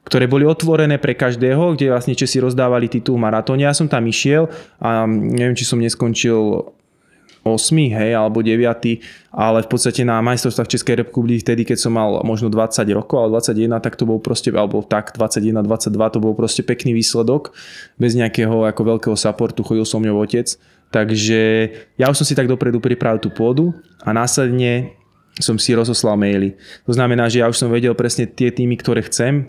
ktoré 0.00 0.24
boli 0.24 0.48
otvorené 0.48 0.96
pre 0.96 1.12
každého, 1.12 1.76
kde 1.76 1.92
vlastne 1.92 2.16
Česi 2.16 2.40
rozdávali 2.40 2.88
titul 2.88 3.20
v 3.20 3.24
maratóne. 3.28 3.68
Ja 3.68 3.76
som 3.76 3.84
tam 3.84 4.08
išiel 4.08 4.48
a 4.80 5.04
neviem, 5.04 5.52
či 5.52 5.68
som 5.68 5.76
neskončil 5.76 6.72
8, 7.40 7.72
hej, 7.72 8.12
alebo 8.12 8.44
9, 8.44 8.60
ale 9.32 9.58
v 9.64 9.68
podstate 9.68 10.04
na 10.04 10.20
majstrovstvách 10.20 10.76
Českej 10.76 11.00
republiky 11.04 11.40
vtedy, 11.40 11.64
keď 11.64 11.78
som 11.80 11.96
mal 11.96 12.20
možno 12.20 12.52
20 12.52 12.84
rokov, 12.92 13.16
alebo 13.16 13.40
21, 13.40 13.80
tak 13.80 13.96
to 13.96 14.04
bol 14.04 14.20
proste, 14.20 14.52
alebo 14.52 14.84
tak 14.84 15.16
21, 15.16 15.64
22, 15.64 16.14
to 16.16 16.18
bol 16.20 16.36
proste 16.36 16.60
pekný 16.60 16.92
výsledok, 16.92 17.56
bez 17.96 18.12
nejakého 18.12 18.68
ako 18.68 18.82
veľkého 18.96 19.16
supportu, 19.16 19.64
chodil 19.64 19.88
som 19.88 20.04
mňou 20.04 20.20
otec, 20.20 20.52
takže 20.90 21.70
ja 21.96 22.10
už 22.10 22.22
som 22.22 22.26
si 22.26 22.34
tak 22.34 22.50
dopredu 22.50 22.82
pripravil 22.82 23.22
tú 23.22 23.30
pôdu 23.30 23.72
a 24.02 24.10
následne 24.10 24.94
som 25.38 25.56
si 25.56 25.72
rozoslal 25.72 26.18
maily. 26.18 26.58
To 26.84 26.92
znamená, 26.92 27.30
že 27.30 27.40
ja 27.40 27.48
už 27.48 27.56
som 27.56 27.70
vedel 27.70 27.94
presne 27.94 28.26
tie 28.26 28.50
týmy, 28.50 28.76
ktoré 28.76 29.06
chcem, 29.06 29.48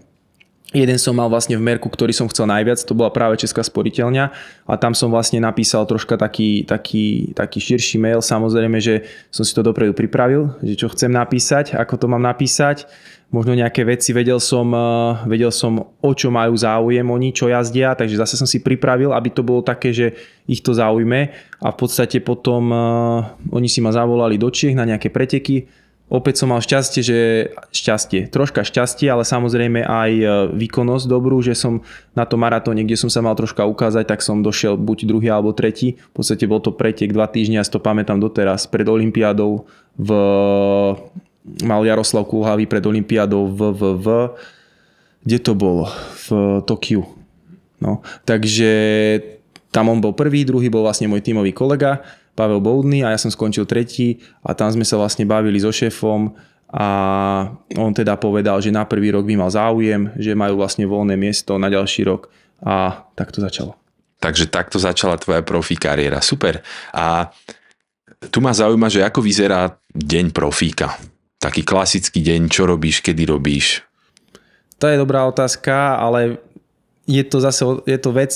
Jeden 0.71 0.95
som 0.95 1.11
mal 1.11 1.27
vlastne 1.27 1.59
v 1.59 1.67
merku, 1.67 1.91
ktorý 1.91 2.15
som 2.15 2.31
chcel 2.31 2.47
najviac, 2.47 2.79
to 2.79 2.95
bola 2.95 3.11
práve 3.11 3.35
Česká 3.35 3.59
sporiteľňa 3.59 4.25
a 4.63 4.73
tam 4.79 4.95
som 4.95 5.11
vlastne 5.11 5.43
napísal 5.43 5.83
troška 5.83 6.15
taký, 6.15 6.63
taký, 6.63 7.35
taký 7.35 7.59
širší 7.59 7.99
mail, 7.99 8.23
samozrejme, 8.23 8.79
že 8.79 9.03
som 9.35 9.43
si 9.43 9.51
to 9.51 9.67
dopredu 9.67 9.91
pripravil, 9.91 10.55
že 10.63 10.79
čo 10.79 10.87
chcem 10.87 11.11
napísať, 11.11 11.75
ako 11.75 11.99
to 11.99 12.05
mám 12.07 12.23
napísať, 12.23 12.87
možno 13.35 13.55
nejaké 13.55 13.87
veci, 13.87 14.11
vedel 14.11 14.39
som, 14.39 14.71
eh, 14.71 14.79
vedel 15.27 15.51
som 15.51 15.75
o 15.79 16.11
čo 16.15 16.31
majú 16.31 16.55
záujem 16.55 17.03
oni, 17.03 17.31
čo 17.31 17.47
jazdia, 17.47 17.95
takže 17.95 18.19
zase 18.19 18.35
som 18.39 18.47
si 18.47 18.63
pripravil, 18.63 19.15
aby 19.15 19.31
to 19.31 19.41
bolo 19.41 19.63
také, 19.63 19.95
že 19.95 20.15
ich 20.47 20.63
to 20.63 20.75
zaujme. 20.75 21.31
A 21.63 21.67
v 21.71 21.77
podstate 21.77 22.19
potom 22.19 22.73
uh, 22.73 23.37
oni 23.53 23.69
si 23.69 23.85
ma 23.85 23.93
zavolali 23.93 24.35
do 24.41 24.49
Čiech 24.49 24.73
na 24.73 24.81
nejaké 24.81 25.13
preteky, 25.13 25.69
Opäť 26.11 26.43
som 26.43 26.51
mal 26.51 26.59
šťastie, 26.59 26.99
že 26.99 27.19
šťastie, 27.71 28.27
troška 28.27 28.67
šťastie, 28.67 29.07
ale 29.07 29.23
samozrejme 29.23 29.79
aj 29.79 30.11
e, 30.11 30.25
výkonnosť 30.59 31.07
dobrú, 31.07 31.39
že 31.39 31.55
som 31.55 31.79
na 32.11 32.27
tom 32.27 32.43
maratóne, 32.43 32.83
kde 32.83 32.99
som 32.99 33.07
sa 33.07 33.23
mal 33.23 33.31
troška 33.31 33.63
ukázať, 33.63 34.11
tak 34.11 34.19
som 34.19 34.43
došiel 34.43 34.75
buď 34.75 35.07
druhý 35.07 35.31
alebo 35.31 35.55
tretí. 35.55 35.95
V 36.11 36.19
podstate 36.19 36.51
bol 36.51 36.59
to 36.59 36.75
pretek 36.75 37.15
dva 37.15 37.31
týždňa, 37.31 37.63
ja 37.63 37.65
si 37.65 37.71
to 37.71 37.79
pamätám 37.79 38.19
doteraz, 38.19 38.67
pred 38.67 38.83
Olympiádou 38.91 39.63
v 39.95 40.09
mal 41.63 41.81
Jaroslav 41.81 42.27
Kulhavý 42.27 42.67
pred 42.67 42.83
Olympiádou 42.83 43.47
v, 43.47 43.59
v, 43.71 43.81
v 43.97 44.07
kde 45.23 45.37
to 45.39 45.53
bolo? 45.55 45.87
V 46.27 46.59
Tokiu. 46.67 47.07
No, 47.81 48.03
takže 48.27 48.69
tam 49.71 49.89
on 49.89 50.03
bol 50.03 50.13
prvý, 50.13 50.43
druhý 50.43 50.67
bol 50.67 50.85
vlastne 50.85 51.07
môj 51.07 51.23
tímový 51.23 51.55
kolega 51.55 52.03
Pavel 52.35 52.63
Boudný 52.63 53.03
a 53.03 53.11
ja 53.11 53.19
som 53.19 53.29
skončil 53.31 53.67
tretí 53.67 54.23
a 54.41 54.55
tam 54.55 54.71
sme 54.71 54.87
sa 54.87 54.95
vlastne 54.95 55.27
bavili 55.27 55.59
so 55.59 55.69
šéfom 55.69 56.31
a 56.71 56.87
on 57.75 57.91
teda 57.91 58.15
povedal, 58.15 58.63
že 58.63 58.71
na 58.71 58.87
prvý 58.87 59.11
rok 59.11 59.27
by 59.27 59.35
mal 59.35 59.51
záujem, 59.51 60.15
že 60.15 60.31
majú 60.31 60.55
vlastne 60.55 60.87
voľné 60.87 61.19
miesto 61.19 61.59
na 61.59 61.67
ďalší 61.67 62.07
rok 62.07 62.31
a 62.63 63.03
tak 63.13 63.35
to 63.35 63.43
začalo. 63.43 63.75
Takže 64.21 64.47
takto 64.47 64.77
začala 64.77 65.17
tvoja 65.17 65.41
profi 65.41 65.75
kariéra. 65.75 66.21
Super. 66.21 66.61
A 66.93 67.33
tu 68.29 68.37
ma 68.37 68.53
zaujíma, 68.53 68.87
že 68.87 69.01
ako 69.01 69.19
vyzerá 69.25 69.81
deň 69.91 70.29
profíka. 70.29 70.93
Taký 71.41 71.65
klasický 71.65 72.21
deň, 72.21 72.53
čo 72.53 72.69
robíš, 72.69 73.01
kedy 73.01 73.25
robíš? 73.25 73.81
To 74.77 74.85
je 74.85 75.01
dobrá 75.01 75.25
otázka, 75.25 75.97
ale 75.97 76.37
je 77.09 77.23
to 77.25 77.41
zase 77.41 77.65
je 77.89 77.97
to 77.97 78.13
vec, 78.13 78.33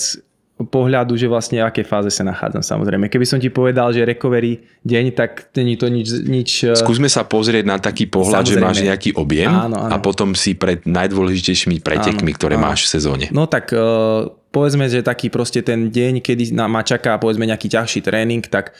pohľadu, 0.55 1.19
že 1.19 1.27
vlastne 1.27 1.59
akej 1.59 1.83
fáze 1.83 2.07
sa 2.15 2.23
nachádzam 2.23 2.63
samozrejme. 2.63 3.11
Keby 3.11 3.27
som 3.27 3.43
ti 3.43 3.51
povedal, 3.51 3.91
že 3.91 4.07
recovery 4.07 4.63
deň, 4.87 5.05
tak 5.11 5.51
není 5.51 5.75
to 5.75 5.91
nič... 5.91 6.07
nič 6.23 6.49
eh, 6.63 6.79
Skúsme 6.79 7.11
sa 7.11 7.27
pozrieť 7.27 7.67
na 7.67 7.75
taký 7.75 8.07
pohľad, 8.07 8.47
samozrejme. 8.47 8.63
že 8.63 8.63
máš 8.63 8.79
nejaký 8.87 9.09
objem 9.19 9.51
áno, 9.51 9.75
áno. 9.75 9.91
a 9.91 9.95
potom 9.99 10.31
si 10.31 10.55
pred 10.55 10.79
najdôležitejšími 10.87 11.83
pretekmi, 11.83 12.31
áno, 12.31 12.37
ktoré 12.39 12.55
áno. 12.55 12.71
máš 12.71 12.87
v 12.87 12.89
sezóne. 12.95 13.25
No 13.35 13.51
tak 13.51 13.75
uh, 13.75 14.31
povedzme, 14.55 14.87
že 14.87 15.03
taký 15.03 15.27
proste 15.27 15.59
ten 15.59 15.91
deň, 15.91 16.23
kedy 16.23 16.55
ma 16.55 16.87
čaká 16.87 17.19
povedzme 17.19 17.43
nejaký 17.43 17.67
ťažší 17.67 17.99
tréning, 17.99 18.47
tak 18.47 18.71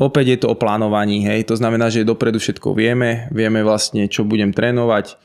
opäť 0.00 0.24
je 0.24 0.38
to 0.40 0.46
o 0.48 0.56
plánovaní, 0.56 1.28
hej. 1.28 1.44
To 1.52 1.54
znamená, 1.60 1.92
že 1.92 2.08
dopredu 2.08 2.40
všetko 2.40 2.72
vieme, 2.72 3.28
vieme 3.28 3.60
vlastne, 3.60 4.08
čo 4.08 4.24
budem 4.24 4.56
trénovať. 4.56 5.20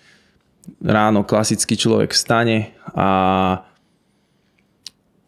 Ráno 0.83 1.23
klasický 1.23 1.79
človek 1.79 2.11
vstane 2.11 2.75
a 2.91 3.07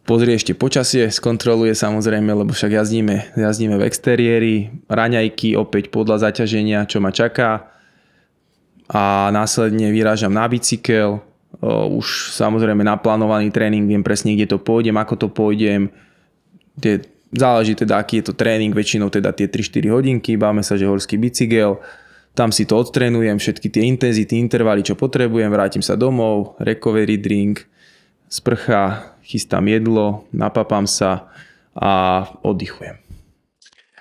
pozrie 0.07 0.39
ešte 0.39 0.55
počasie, 0.55 1.11
skontroluje 1.11 1.75
samozrejme, 1.75 2.31
lebo 2.31 2.55
však 2.55 2.71
jazdíme, 2.79 3.35
jazdíme 3.35 3.75
v 3.75 3.83
exteriéri, 3.83 4.55
raňajky 4.87 5.59
opäť 5.59 5.91
podľa 5.91 6.31
zaťaženia, 6.31 6.87
čo 6.87 7.03
ma 7.03 7.11
čaká. 7.11 7.75
A 8.87 9.27
následne 9.35 9.91
vyrážam 9.91 10.31
na 10.31 10.47
bicykel, 10.47 11.19
už 11.91 12.31
samozrejme 12.39 12.87
naplánovaný 12.87 13.51
tréning, 13.51 13.83
viem 13.83 13.99
presne, 13.99 14.31
kde 14.31 14.55
to 14.55 14.57
pôjdem, 14.63 14.95
ako 14.95 15.13
to 15.19 15.27
pôjdem, 15.27 15.91
tie, 16.79 17.03
záleží 17.35 17.75
teda, 17.75 17.99
aký 17.99 18.23
je 18.23 18.31
to 18.31 18.33
tréning, 18.39 18.71
väčšinou 18.71 19.11
teda 19.11 19.35
tie 19.35 19.51
3-4 19.51 19.91
hodinky, 19.91 20.39
báme 20.39 20.63
sa, 20.63 20.79
že 20.79 20.87
horský 20.87 21.19
bicykel, 21.19 21.83
tam 22.37 22.53
si 22.53 22.63
to 22.63 22.79
odtrénujem, 22.79 23.41
všetky 23.41 23.67
tie 23.67 23.83
intenzity, 23.89 24.39
intervaly, 24.39 24.85
čo 24.85 24.93
potrebujem, 24.95 25.51
vrátim 25.51 25.83
sa 25.83 25.97
domov, 25.97 26.55
recovery 26.61 27.17
drink, 27.19 27.65
sprcha, 28.29 29.16
chystám 29.27 29.67
jedlo, 29.67 30.23
napapám 30.31 30.87
sa 30.87 31.27
a 31.75 32.23
oddychujem. 32.47 32.95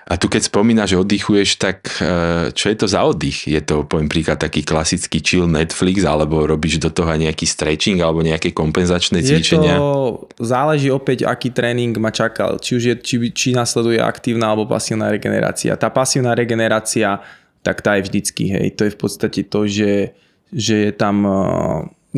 A 0.07 0.15
tu 0.15 0.31
keď 0.31 0.47
spomínaš, 0.47 0.95
že 0.95 1.03
oddychuješ, 1.03 1.49
tak 1.59 1.83
e, 1.99 2.47
čo 2.55 2.71
je 2.71 2.77
to 2.79 2.87
za 2.87 3.03
oddych? 3.03 3.43
Je 3.43 3.59
to, 3.59 3.83
poviem 3.83 4.07
príklad, 4.07 4.39
taký 4.39 4.63
klasický 4.63 5.19
chill 5.19 5.51
Netflix, 5.51 6.07
alebo 6.07 6.47
robíš 6.47 6.79
do 6.79 6.87
toho 6.87 7.11
nejaký 7.11 7.43
stretching, 7.43 7.99
alebo 7.99 8.23
nejaké 8.23 8.55
kompenzačné 8.55 9.19
cvičenia? 9.19 9.75
Je 9.75 9.83
to, 9.83 10.31
záleží 10.39 10.87
opäť, 10.87 11.27
aký 11.27 11.51
tréning 11.51 11.91
ma 11.99 12.15
čakal. 12.15 12.55
Či 12.55 12.71
už 12.79 12.83
je, 12.87 12.95
či, 13.03 13.15
či 13.35 13.47
nasleduje 13.51 13.99
aktívna 13.99 14.55
alebo 14.55 14.63
pasívna 14.63 15.11
regenerácia. 15.11 15.75
Tá 15.75 15.91
pasívna 15.91 16.31
regenerácia, 16.39 17.19
tak 17.59 17.83
tá 17.83 17.99
je 17.99 18.07
vždycky, 18.07 18.47
hej. 18.47 18.79
To 18.79 18.87
je 18.87 18.95
v 18.95 18.99
podstate 19.03 19.43
to, 19.43 19.67
že, 19.67 20.15
že 20.55 20.87
je 20.87 20.91
tam 20.95 21.27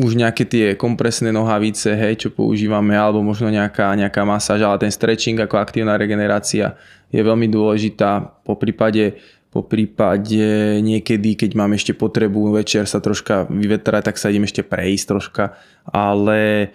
už 0.00 0.16
nejaké 0.16 0.48
tie 0.48 0.66
kompresné 0.74 1.30
nohavice, 1.30 1.92
hej, 1.92 2.26
čo 2.26 2.28
používame, 2.32 2.96
alebo 2.96 3.20
možno 3.20 3.52
nejaká, 3.52 3.92
nejaká 3.94 4.24
masáž, 4.24 4.64
ale 4.64 4.80
ten 4.80 4.92
stretching 4.92 5.36
ako 5.40 5.60
aktívna 5.60 6.00
regenerácia 6.00 6.74
je 7.12 7.20
veľmi 7.20 7.46
dôležitá. 7.46 8.42
Po 8.42 8.56
prípade, 8.56 9.20
po 9.52 9.66
prípade 9.66 10.80
niekedy, 10.80 11.36
keď 11.36 11.50
mám 11.58 11.76
ešte 11.76 11.92
potrebu 11.92 12.56
večer 12.56 12.88
sa 12.88 13.02
troška 13.02 13.50
vyvetrať, 13.50 14.10
tak 14.10 14.16
sa 14.16 14.32
idem 14.32 14.48
ešte 14.48 14.64
prejsť 14.64 15.04
troška, 15.06 15.44
ale, 15.90 16.72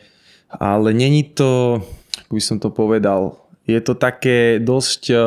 ale 0.49 0.89
není 0.93 1.25
to, 1.25 1.81
ako 2.25 2.31
by 2.35 2.43
som 2.43 2.57
to 2.61 2.69
povedal, 2.69 3.41
je 3.65 3.81
to 3.81 3.97
také 3.97 4.61
dosť, 4.61 5.01
eh, 5.09 5.21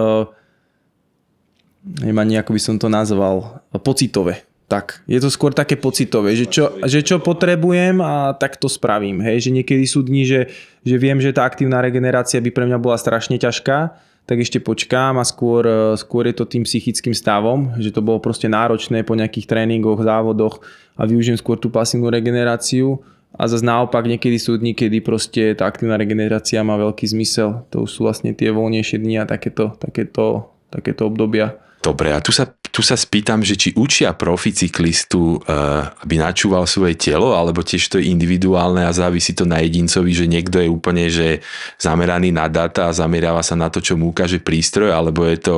neviem 2.04 2.22
ani 2.22 2.34
ako 2.38 2.54
by 2.54 2.60
som 2.62 2.76
to 2.78 2.86
nazval, 2.86 3.64
pocitové 3.82 4.48
tak, 4.68 5.00
je 5.08 5.16
to 5.16 5.32
skôr 5.32 5.56
také 5.56 5.80
pocitové, 5.80 6.36
že 6.36 6.44
čo, 6.44 6.76
že 6.84 7.00
čo 7.00 7.24
potrebujem 7.24 8.04
a 8.04 8.36
tak 8.36 8.60
to 8.60 8.68
spravím. 8.68 9.24
Hej? 9.24 9.48
Že 9.48 9.50
niekedy 9.56 9.84
sú 9.88 10.04
dni, 10.04 10.28
že, 10.28 10.52
že 10.84 11.00
viem, 11.00 11.16
že 11.24 11.32
tá 11.32 11.48
aktívna 11.48 11.80
regenerácia 11.80 12.36
by 12.36 12.52
pre 12.52 12.68
mňa 12.68 12.76
bola 12.76 13.00
strašne 13.00 13.40
ťažká, 13.40 13.96
tak 14.28 14.36
ešte 14.44 14.60
počkám 14.60 15.16
a 15.16 15.24
skôr, 15.24 15.64
skôr 15.96 16.28
je 16.28 16.36
to 16.36 16.44
tým 16.44 16.68
psychickým 16.68 17.16
stavom, 17.16 17.72
že 17.80 17.88
to 17.88 18.04
bolo 18.04 18.20
proste 18.20 18.44
náročné 18.44 19.08
po 19.08 19.16
nejakých 19.16 19.48
tréningoch, 19.48 20.04
závodoch 20.04 20.60
a 21.00 21.08
využijem 21.08 21.40
skôr 21.40 21.56
tú 21.56 21.72
pasívnu 21.72 22.12
regeneráciu 22.12 23.00
a 23.32 23.48
zase 23.48 23.64
naopak 23.64 24.04
niekedy 24.04 24.36
sú 24.36 24.60
dni, 24.60 24.76
kedy 24.76 25.00
proste 25.00 25.56
tá 25.56 25.64
aktívna 25.64 25.96
regenerácia 25.96 26.60
má 26.60 26.76
veľký 26.76 27.08
zmysel. 27.08 27.64
To 27.72 27.88
sú 27.88 28.04
vlastne 28.04 28.36
tie 28.36 28.52
voľnejšie 28.52 29.00
dni 29.00 29.16
a 29.20 29.24
takéto, 29.24 29.72
takéto, 29.80 30.52
takéto 30.68 31.08
obdobia. 31.08 31.56
Dobre, 31.88 32.12
a 32.12 32.20
tu 32.20 32.36
sa, 32.36 32.44
tu 32.44 32.84
sa 32.84 33.00
spýtam, 33.00 33.40
že 33.40 33.56
či 33.56 33.72
učia 33.72 34.12
profi 34.12 34.52
cyklistu, 34.52 35.40
uh, 35.40 35.88
aby 36.04 36.20
načúval 36.20 36.68
svoje 36.68 37.00
telo, 37.00 37.32
alebo 37.32 37.64
tiež 37.64 37.88
to 37.88 37.96
je 37.96 38.12
individuálne 38.12 38.84
a 38.84 38.92
závisí 38.92 39.32
to 39.32 39.48
na 39.48 39.64
jedincovi, 39.64 40.12
že 40.12 40.28
niekto 40.28 40.60
je 40.60 40.68
úplne 40.68 41.08
že 41.08 41.40
zameraný 41.80 42.28
na 42.28 42.44
data 42.44 42.92
a 42.92 42.96
zameráva 42.96 43.40
sa 43.40 43.56
na 43.56 43.72
to, 43.72 43.80
čo 43.80 43.96
mu 43.96 44.12
ukáže 44.12 44.36
prístroj, 44.36 44.92
alebo 44.92 45.24
je 45.24 45.40
to 45.40 45.56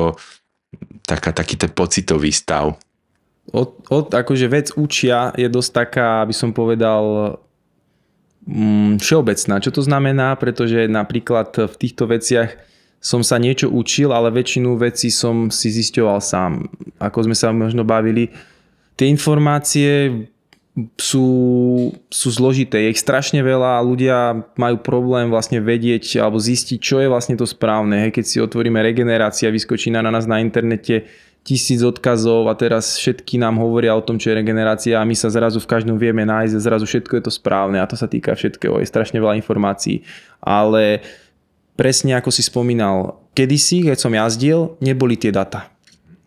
taká, 1.03 1.35
taký 1.35 1.59
ten 1.59 1.75
pocitový 1.75 2.31
stav. 2.31 2.79
Od, 3.51 3.91
od, 3.91 4.07
akože 4.07 4.47
vec 4.47 4.71
učia 4.79 5.35
je 5.35 5.51
dosť 5.51 5.71
taká, 5.83 6.23
aby 6.23 6.31
som 6.31 6.55
povedal, 6.55 7.35
mm, 8.47 9.03
všeobecná. 9.03 9.59
Čo 9.59 9.75
to 9.75 9.83
znamená? 9.83 10.39
Pretože 10.39 10.87
napríklad 10.87 11.67
v 11.67 11.75
týchto 11.75 12.07
veciach 12.07 12.70
som 13.01 13.25
sa 13.25 13.41
niečo 13.41 13.65
učil, 13.67 14.13
ale 14.13 14.29
väčšinu 14.29 14.77
vecí 14.77 15.09
som 15.09 15.49
si 15.49 15.73
zisťoval 15.73 16.21
sám. 16.21 16.69
Ako 17.01 17.25
sme 17.25 17.33
sa 17.33 17.49
možno 17.49 17.81
bavili, 17.81 18.29
tie 18.93 19.09
informácie 19.09 20.29
sú, 20.95 21.27
sú 22.07 22.29
zložité. 22.31 22.85
Je 22.85 22.93
ich 22.93 23.01
strašne 23.01 23.41
veľa 23.41 23.81
a 23.81 23.85
ľudia 23.85 24.45
majú 24.55 24.79
problém 24.79 25.27
vlastne 25.27 25.59
vedieť 25.59 26.21
alebo 26.21 26.39
zistiť, 26.39 26.79
čo 26.79 27.01
je 27.01 27.11
vlastne 27.11 27.35
to 27.35 27.43
správne. 27.43 28.07
Hej, 28.07 28.21
keď 28.21 28.25
si 28.29 28.37
otvoríme 28.37 28.79
regenerácia, 28.79 29.51
vyskočí 29.51 29.91
na 29.91 30.05
nás 30.05 30.29
na 30.29 30.39
internete 30.39 31.09
tisíc 31.41 31.81
odkazov 31.81 32.45
a 32.47 32.53
teraz 32.53 33.01
všetky 33.01 33.41
nám 33.41 33.57
hovoria 33.57 33.97
o 33.97 34.05
tom, 34.05 34.21
čo 34.21 34.29
je 34.29 34.45
regenerácia 34.45 35.01
a 35.01 35.07
my 35.09 35.17
sa 35.17 35.33
zrazu 35.33 35.57
v 35.57 35.65
každom 35.73 35.97
vieme 35.97 36.21
nájsť 36.21 36.53
a 36.53 36.61
zrazu 36.61 36.85
všetko 36.85 37.17
je 37.17 37.23
to 37.25 37.33
správne 37.33 37.81
a 37.81 37.89
to 37.89 37.97
sa 37.97 38.05
týka 38.05 38.37
všetkého. 38.37 38.77
Je 38.77 38.85
strašne 38.85 39.17
veľa 39.17 39.41
informácií. 39.41 40.05
Ale 40.37 41.01
presne 41.81 42.13
ako 42.13 42.29
si 42.29 42.45
spomínal, 42.45 43.17
kedysi, 43.33 43.89
keď 43.89 43.97
som 43.97 44.13
jazdil, 44.13 44.77
neboli 44.77 45.17
tie 45.17 45.33
data. 45.33 45.73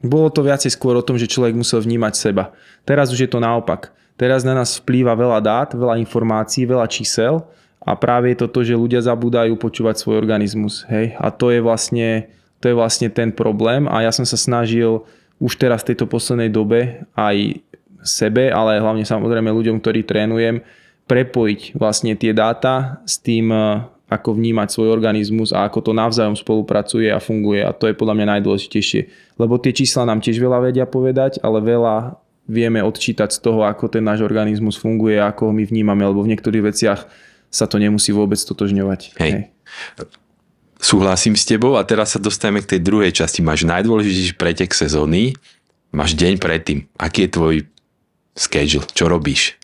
Bolo 0.03 0.27
to 0.27 0.43
viacej 0.43 0.75
skôr 0.75 0.99
o 0.99 1.07
tom, 1.07 1.14
že 1.14 1.31
človek 1.31 1.55
musel 1.55 1.79
vnímať 1.79 2.19
seba. 2.19 2.51
Teraz 2.83 3.14
už 3.14 3.23
je 3.23 3.31
to 3.31 3.38
naopak. 3.38 3.95
Teraz 4.19 4.43
na 4.43 4.51
nás 4.51 4.83
vplýva 4.83 5.14
veľa 5.14 5.38
dát, 5.38 5.71
veľa 5.71 5.95
informácií, 6.03 6.67
veľa 6.67 6.90
čísel 6.90 7.47
a 7.79 7.95
práve 7.95 8.35
je 8.35 8.43
to 8.43 8.51
to, 8.51 8.67
že 8.67 8.75
ľudia 8.75 8.99
zabúdajú 8.99 9.55
počúvať 9.55 10.03
svoj 10.03 10.19
organizmus. 10.19 10.83
Hej? 10.90 11.14
A 11.23 11.31
to 11.31 11.55
je, 11.55 11.62
vlastne, 11.62 12.27
to 12.59 12.67
je 12.67 12.75
vlastne 12.75 13.07
ten 13.07 13.31
problém 13.31 13.87
a 13.87 14.03
ja 14.03 14.11
som 14.11 14.27
sa 14.27 14.35
snažil 14.35 15.07
už 15.38 15.55
teraz 15.55 15.87
v 15.87 15.95
tejto 15.95 16.11
poslednej 16.11 16.51
dobe 16.51 17.07
aj 17.14 17.62
sebe, 18.03 18.51
ale 18.51 18.83
hlavne 18.83 19.07
samozrejme 19.07 19.55
ľuďom, 19.55 19.79
ktorí 19.79 20.03
trénujem, 20.03 20.67
prepojiť 21.07 21.79
vlastne 21.79 22.19
tie 22.19 22.35
dáta 22.35 22.99
s 23.07 23.23
tým, 23.23 23.55
ako 24.05 24.37
vnímať 24.37 24.69
svoj 24.69 24.93
organizmus 24.93 25.51
a 25.51 25.64
ako 25.64 25.90
to 25.90 25.93
navzájom 25.97 26.37
spolupracuje 26.37 27.09
a 27.09 27.19
funguje 27.19 27.64
a 27.64 27.73
to 27.73 27.88
je 27.88 27.97
podľa 27.97 28.14
mňa 28.21 28.27
najdôležitejšie. 28.37 29.01
Lebo 29.40 29.57
tie 29.57 29.73
čísla 29.73 30.05
nám 30.05 30.21
tiež 30.21 30.37
veľa 30.37 30.71
vedia 30.71 30.85
povedať, 30.85 31.40
ale 31.40 31.64
veľa 31.64 32.21
vieme 32.45 32.85
odčítať 32.85 33.33
z 33.33 33.38
toho, 33.40 33.64
ako 33.64 33.88
ten 33.88 34.05
náš 34.05 34.21
organizmus 34.21 34.77
funguje, 34.77 35.17
ako 35.17 35.49
ho 35.49 35.53
my 35.57 35.64
vnímame, 35.64 36.05
lebo 36.05 36.21
v 36.21 36.37
niektorých 36.37 36.67
veciach 36.69 37.01
sa 37.49 37.64
to 37.64 37.81
nemusí 37.81 38.12
vôbec 38.12 38.37
totožňovať. 38.37 39.17
Hej. 39.17 39.33
Hej. 39.33 39.45
Súhlasím 40.85 41.33
s 41.33 41.49
tebou 41.49 41.81
a 41.81 41.87
teraz 41.88 42.12
sa 42.12 42.21
dostajeme 42.21 42.61
k 42.61 42.77
tej 42.77 42.81
druhej 42.85 43.09
časti. 43.17 43.40
Máš 43.40 43.64
najdôležitejší 43.64 44.37
pretek 44.37 44.77
sezóny, 44.77 45.33
máš 45.97 46.12
deň 46.12 46.37
predtým. 46.37 46.85
Aký 47.01 47.25
je 47.25 47.31
tvoj 47.33 47.55
schedule? 48.37 48.85
Čo 48.93 49.09
robíš? 49.09 49.57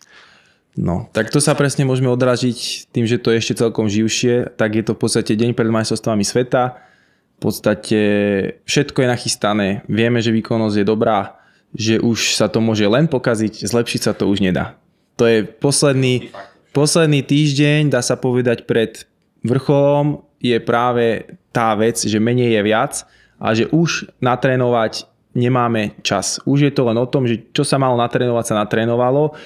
No, 0.79 1.11
tak 1.11 1.35
to 1.35 1.43
sa 1.43 1.59
presne 1.59 1.83
môžeme 1.83 2.07
odražiť 2.07 2.91
tým, 2.95 3.03
že 3.03 3.19
to 3.19 3.35
je 3.35 3.43
ešte 3.43 3.59
celkom 3.59 3.91
živšie, 3.91 4.55
tak 4.55 4.79
je 4.79 4.85
to 4.87 4.95
v 4.95 5.03
podstate 5.03 5.35
deň 5.35 5.59
pred 5.59 5.67
majstrovstvami 5.67 6.23
sveta. 6.23 6.79
V 7.41 7.49
podstate 7.49 8.01
všetko 8.69 9.03
je 9.03 9.09
nachystané, 9.09 9.69
vieme, 9.91 10.21
že 10.23 10.31
výkonnosť 10.31 10.77
je 10.77 10.87
dobrá, 10.87 11.41
že 11.75 11.99
už 11.99 12.37
sa 12.37 12.47
to 12.47 12.63
môže 12.63 12.85
len 12.87 13.11
pokaziť, 13.11 13.67
zlepšiť 13.67 14.01
sa 14.05 14.13
to 14.15 14.29
už 14.29 14.45
nedá. 14.45 14.77
To 15.19 15.27
je 15.27 15.43
posledný, 15.43 16.31
posledný 16.71 17.25
týždeň, 17.25 17.91
dá 17.91 18.05
sa 18.05 18.21
povedať 18.21 18.69
pred 18.69 19.09
vrcholom, 19.43 20.23
je 20.41 20.57
práve 20.61 21.37
tá 21.51 21.75
vec, 21.77 22.01
že 22.01 22.17
menej 22.17 22.57
je 22.57 22.63
viac 22.63 22.93
a 23.41 23.53
že 23.57 23.69
už 23.73 24.09
natrénovať 24.21 25.09
nemáme 25.37 25.97
čas. 26.03 26.43
Už 26.45 26.69
je 26.69 26.73
to 26.73 26.89
len 26.89 26.99
o 26.99 27.07
tom, 27.07 27.27
že 27.27 27.41
čo 27.53 27.63
sa 27.63 27.79
malo 27.79 27.97
natrénovať, 28.01 28.45
sa 28.53 28.61
natrénovalo 28.61 29.37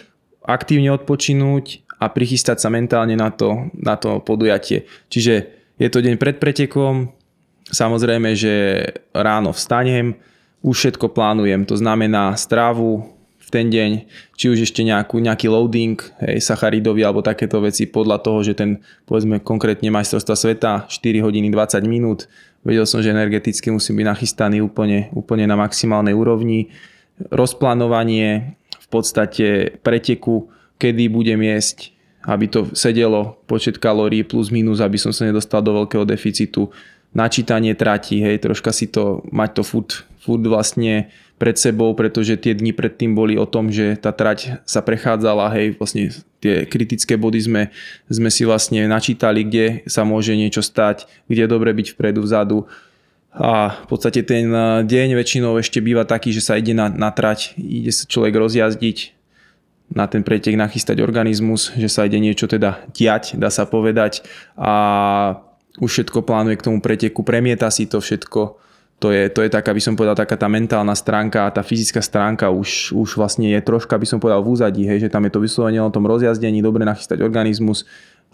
aktívne 0.44 0.92
odpočinúť 0.92 1.84
a 1.98 2.12
prichystať 2.12 2.60
sa 2.60 2.68
mentálne 2.68 3.16
na 3.16 3.32
to, 3.32 3.72
na 3.72 3.96
to 3.96 4.20
podujatie. 4.20 4.84
Čiže 5.08 5.34
je 5.80 5.88
to 5.90 6.04
deň 6.04 6.20
pred 6.20 6.36
pretekom, 6.38 7.10
samozrejme, 7.72 8.36
že 8.36 8.84
ráno 9.16 9.56
vstanem, 9.56 10.14
už 10.64 10.76
všetko 10.76 11.12
plánujem, 11.12 11.68
to 11.68 11.76
znamená 11.76 12.32
strávu 12.36 13.12
v 13.36 13.48
ten 13.52 13.68
deň, 13.68 13.90
či 14.36 14.48
už 14.48 14.64
ešte 14.64 14.80
nejakú, 14.80 15.20
nejaký 15.20 15.52
loading, 15.52 16.00
hej, 16.24 16.40
sacharidový 16.40 17.04
alebo 17.04 17.20
takéto 17.20 17.60
veci 17.60 17.84
podľa 17.84 18.24
toho, 18.24 18.40
že 18.40 18.56
ten, 18.56 18.80
povedzme 19.04 19.44
konkrétne 19.44 19.92
majstrovstva 19.92 20.34
sveta, 20.36 20.72
4 20.88 21.20
hodiny 21.20 21.52
20 21.52 21.84
minút, 21.84 22.24
vedel 22.64 22.88
som, 22.88 23.04
že 23.04 23.12
energeticky 23.12 23.68
musím 23.68 24.00
byť 24.00 24.06
nachystaný 24.08 24.64
úplne, 24.64 25.12
úplne 25.12 25.44
na 25.44 25.54
maximálnej 25.54 26.16
úrovni. 26.16 26.72
Rozplánovanie, 27.28 28.56
podstate 28.94 29.74
preteku, 29.82 30.46
kedy 30.78 31.10
budem 31.10 31.42
jesť, 31.42 31.94
aby 32.24 32.46
to 32.48 32.70
sedelo, 32.72 33.36
počet 33.44 33.76
kalórií 33.76 34.24
plus 34.24 34.48
minus, 34.48 34.80
aby 34.80 34.96
som 34.96 35.12
sa 35.12 35.28
nedostal 35.28 35.60
do 35.60 35.84
veľkého 35.84 36.06
deficitu. 36.08 36.72
Načítanie 37.14 37.78
trati, 37.78 38.22
hej, 38.22 38.42
troška 38.42 38.74
si 38.74 38.90
to, 38.90 39.22
mať 39.30 39.60
to 39.60 39.62
furt, 39.62 39.90
furt 40.18 40.42
vlastne 40.42 41.12
pred 41.38 41.54
sebou, 41.58 41.92
pretože 41.94 42.38
tie 42.38 42.54
dni 42.54 42.74
predtým 42.74 43.12
boli 43.12 43.34
o 43.34 43.46
tom, 43.46 43.70
že 43.70 43.98
tá 43.98 44.14
trať 44.14 44.62
sa 44.64 44.80
prechádzala, 44.82 45.52
hej, 45.54 45.74
vlastne 45.78 46.10
tie 46.42 46.64
kritické 46.66 47.14
body 47.18 47.40
sme, 47.42 47.62
sme 48.06 48.30
si 48.30 48.42
vlastne 48.46 48.86
načítali, 48.86 49.46
kde 49.46 49.66
sa 49.86 50.02
môže 50.02 50.34
niečo 50.34 50.62
stať, 50.62 51.06
kde 51.26 51.46
je 51.46 51.52
dobre 51.52 51.70
byť 51.74 51.86
vpredu, 51.94 52.22
vzadu 52.24 52.66
a 53.34 53.74
v 53.82 53.86
podstate 53.90 54.22
ten 54.22 54.46
eh, 54.46 54.86
deň 54.86 55.18
väčšinou 55.18 55.58
ešte 55.58 55.82
býva 55.82 56.06
taký, 56.06 56.30
že 56.30 56.42
sa 56.42 56.54
ide 56.54 56.70
na, 56.70 56.86
na 56.86 57.10
trať, 57.10 57.58
ide 57.58 57.90
sa 57.90 58.06
človek 58.06 58.34
rozjazdiť, 58.38 59.14
na 59.92 60.08
ten 60.08 60.24
pretek 60.24 60.56
nachystať 60.56 61.04
organizmus, 61.04 61.74
že 61.76 61.92
sa 61.92 62.08
ide 62.08 62.16
niečo 62.16 62.48
teda 62.48 62.88
diať, 62.96 63.36
dá 63.36 63.52
sa 63.52 63.68
povedať. 63.68 64.24
A 64.56 64.72
už 65.76 65.90
všetko 65.90 66.24
plánuje 66.24 66.56
k 66.56 66.66
tomu 66.66 66.78
preteku, 66.80 67.20
premieta 67.26 67.68
si 67.68 67.84
to 67.84 68.00
všetko, 68.00 68.56
to 69.02 69.10
je, 69.10 69.26
to 69.28 69.42
je 69.42 69.50
taká, 69.50 69.74
by 69.74 69.82
som 69.82 69.98
povedal, 69.98 70.14
taká 70.16 70.38
tá 70.38 70.46
mentálna 70.46 70.94
stránka 70.94 71.44
a 71.44 71.52
tá 71.52 71.66
fyzická 71.66 72.00
stránka 72.00 72.48
už, 72.48 72.94
už 72.94 73.18
vlastne 73.18 73.50
je 73.50 73.60
troška, 73.60 73.98
by 73.98 74.06
som 74.06 74.22
povedal, 74.22 74.40
v 74.40 74.54
úzadí, 74.54 74.82
hej, 74.86 75.04
že 75.04 75.12
tam 75.12 75.26
je 75.26 75.34
to 75.34 75.42
vyslovene 75.42 75.82
o 75.82 75.90
tom 75.90 76.06
rozjazdení, 76.06 76.62
dobre 76.62 76.86
nachystať 76.86 77.20
organizmus 77.20 77.84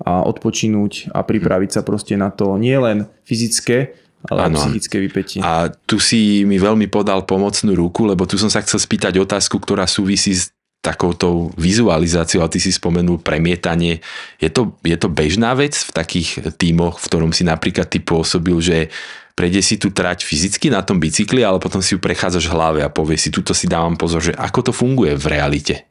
a 0.00 0.22
odpočinúť 0.24 1.12
a 1.12 1.24
pripraviť 1.24 1.70
sa 1.76 1.82
proste 1.84 2.14
na 2.14 2.28
to 2.28 2.56
nie 2.60 2.76
len 2.76 3.08
fyzické, 3.24 3.96
ale 4.28 4.52
ano. 4.52 4.60
psychické 4.60 5.00
vypetie. 5.00 5.40
A 5.40 5.72
tu 5.88 5.96
si 5.96 6.44
mi 6.44 6.60
veľmi 6.60 6.92
podal 6.92 7.24
pomocnú 7.24 7.72
ruku, 7.72 8.04
lebo 8.04 8.28
tu 8.28 8.36
som 8.36 8.52
sa 8.52 8.60
chcel 8.60 8.76
spýtať 8.76 9.16
otázku, 9.16 9.56
ktorá 9.56 9.88
súvisí 9.88 10.36
s 10.36 10.52
takouto 10.80 11.52
vizualizáciou, 11.60 12.40
a 12.40 12.48
ty 12.48 12.56
si 12.56 12.72
spomenul 12.72 13.20
premietanie. 13.20 14.00
Je 14.40 14.48
to, 14.48 14.76
je 14.80 14.96
to 14.96 15.12
bežná 15.12 15.52
vec 15.52 15.76
v 15.76 15.90
takých 15.92 16.56
tímoch, 16.56 17.00
v 17.00 17.08
ktorom 17.08 17.32
si 17.36 17.44
napríklad 17.44 17.88
ty 17.88 18.00
pôsobil, 18.00 18.56
že 18.64 18.88
prejde 19.36 19.60
si 19.60 19.76
tu 19.76 19.92
trať 19.92 20.24
fyzicky 20.24 20.72
na 20.72 20.80
tom 20.80 20.96
bicykli, 20.96 21.44
ale 21.44 21.60
potom 21.60 21.84
si 21.84 21.96
ju 21.96 22.00
prechádzaš 22.00 22.48
v 22.48 22.54
hlave 22.56 22.80
a 22.80 22.92
povie 22.92 23.20
si, 23.20 23.28
tuto 23.28 23.52
si 23.52 23.68
dávam 23.68 23.96
pozor, 23.96 24.24
že 24.24 24.32
ako 24.32 24.68
to 24.68 24.72
funguje 24.72 25.16
v 25.20 25.26
realite. 25.28 25.84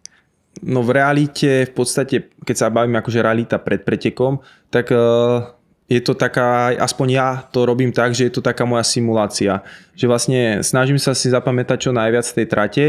No 0.66 0.82
v 0.82 0.98
realite, 0.98 1.70
v 1.70 1.74
podstate, 1.74 2.34
keď 2.42 2.56
sa 2.58 2.74
bavím 2.74 2.98
akože 2.98 3.22
realita 3.22 3.62
pred 3.62 3.86
pretekom, 3.86 4.42
tak 4.74 4.90
uh 4.90 5.59
je 5.90 5.98
to 6.06 6.14
taká, 6.14 6.70
aspoň 6.78 7.08
ja 7.10 7.30
to 7.50 7.66
robím 7.66 7.90
tak, 7.90 8.14
že 8.14 8.30
je 8.30 8.34
to 8.38 8.46
taká 8.46 8.62
moja 8.62 8.86
simulácia. 8.86 9.66
Že 9.98 10.06
vlastne 10.06 10.42
snažím 10.62 11.02
sa 11.02 11.18
si 11.18 11.34
zapamätať 11.34 11.90
čo 11.90 11.92
najviac 11.92 12.22
z 12.22 12.34
tej 12.38 12.46
trate, 12.46 12.84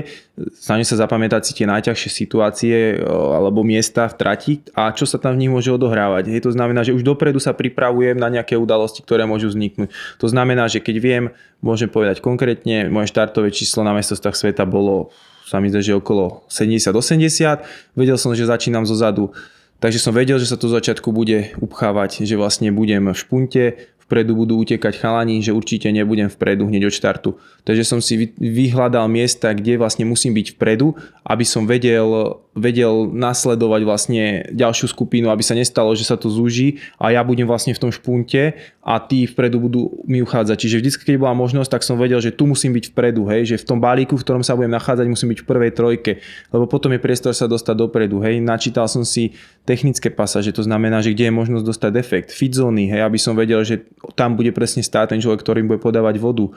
snažím 0.60 0.84
sa 0.84 1.00
zapamätať 1.00 1.40
si 1.40 1.52
tie 1.56 1.64
najťažšie 1.64 2.10
situácie 2.12 3.00
alebo 3.08 3.64
miesta 3.64 4.04
v 4.04 4.14
trati 4.20 4.52
a 4.76 4.92
čo 4.92 5.08
sa 5.08 5.16
tam 5.16 5.32
v 5.32 5.48
nich 5.48 5.50
môže 5.50 5.72
odohrávať. 5.72 6.28
Je 6.28 6.44
to 6.44 6.52
znamená, 6.52 6.84
že 6.84 6.92
už 6.92 7.00
dopredu 7.00 7.40
sa 7.40 7.56
pripravujem 7.56 8.20
na 8.20 8.28
nejaké 8.28 8.60
udalosti, 8.60 9.00
ktoré 9.00 9.24
môžu 9.24 9.48
vzniknúť. 9.48 9.88
To 10.20 10.28
znamená, 10.28 10.68
že 10.68 10.84
keď 10.84 10.96
viem, 11.00 11.24
môžem 11.64 11.88
povedať 11.88 12.20
konkrétne, 12.20 12.92
moje 12.92 13.08
štartové 13.08 13.48
číslo 13.48 13.80
na 13.80 13.96
mestostách 13.96 14.36
sveta 14.36 14.68
bolo 14.68 15.08
sa 15.48 15.58
mi 15.58 15.66
zdá, 15.66 15.82
že 15.82 15.98
okolo 15.98 16.46
70-80. 16.46 17.98
Vedel 17.98 18.14
som, 18.14 18.30
že 18.36 18.46
začínam 18.46 18.86
zo 18.86 18.94
zadu 18.94 19.34
Takže 19.80 19.96
som 19.96 20.12
vedel, 20.12 20.36
že 20.36 20.44
sa 20.44 20.60
to 20.60 20.68
začiatku 20.68 21.08
bude 21.08 21.56
upchávať, 21.56 22.28
že 22.28 22.36
vlastne 22.36 22.68
budem 22.68 23.08
v 23.08 23.16
špunte, 23.16 23.64
vpredu 24.04 24.34
budú 24.34 24.58
utekať 24.60 24.98
chalani, 24.98 25.38
že 25.38 25.54
určite 25.54 25.86
nebudem 25.88 26.26
vpredu 26.26 26.66
hneď 26.66 26.90
od 26.90 26.94
štartu. 26.98 27.30
Takže 27.62 27.86
som 27.86 28.02
si 28.02 28.34
vyhľadal 28.36 29.06
miesta, 29.06 29.54
kde 29.54 29.78
vlastne 29.78 30.02
musím 30.02 30.34
byť 30.34 30.58
vpredu, 30.58 30.98
aby 31.22 31.44
som 31.46 31.64
vedel, 31.64 32.42
vedel 32.50 33.06
nasledovať 33.14 33.80
vlastne 33.86 34.22
ďalšiu 34.50 34.90
skupinu, 34.90 35.30
aby 35.30 35.42
sa 35.46 35.54
nestalo, 35.54 35.94
že 35.94 36.02
sa 36.02 36.18
to 36.18 36.26
zúži 36.26 36.82
a 36.98 37.14
ja 37.14 37.22
budem 37.22 37.46
vlastne 37.46 37.70
v 37.70 37.78
tom 37.78 37.90
špunte 37.94 38.58
a 38.82 38.94
tí 38.98 39.30
vpredu 39.30 39.62
budú 39.62 40.02
mi 40.02 40.18
uchádzať. 40.18 40.56
Čiže 40.58 40.76
vždy, 40.82 40.90
keď 40.98 41.16
bola 41.22 41.34
možnosť, 41.38 41.70
tak 41.78 41.82
som 41.86 41.94
vedel, 41.94 42.18
že 42.18 42.34
tu 42.34 42.50
musím 42.50 42.74
byť 42.74 42.90
vpredu, 42.90 43.22
hej, 43.30 43.54
že 43.54 43.56
v 43.62 43.64
tom 43.70 43.78
balíku, 43.78 44.18
v 44.18 44.24
ktorom 44.26 44.42
sa 44.42 44.58
budem 44.58 44.74
nachádzať, 44.74 45.06
musím 45.06 45.30
byť 45.30 45.40
v 45.42 45.46
prvej 45.46 45.72
trojke, 45.76 46.12
lebo 46.50 46.66
potom 46.66 46.90
je 46.90 46.98
priestor 46.98 47.30
sa 47.30 47.46
dostať 47.46 47.76
dopredu, 47.78 48.18
hej. 48.26 48.42
Načítal 48.42 48.90
som 48.90 49.06
si 49.06 49.38
technické 49.62 50.10
pasaže, 50.10 50.50
to 50.50 50.66
znamená, 50.66 50.98
že 51.06 51.14
kde 51.14 51.30
je 51.30 51.34
možnosť 51.38 51.64
dostať 51.64 51.90
defekt, 51.94 52.28
fit 52.34 52.50
zóny, 52.50 52.90
hej, 52.90 53.06
aby 53.06 53.18
som 53.20 53.38
vedel, 53.38 53.62
že 53.62 53.86
tam 54.18 54.34
bude 54.34 54.50
presne 54.50 54.82
stáť 54.82 55.14
ten 55.14 55.20
človek, 55.22 55.38
ktorým 55.44 55.70
bude 55.70 55.78
podávať 55.78 56.18
vodu. 56.18 56.50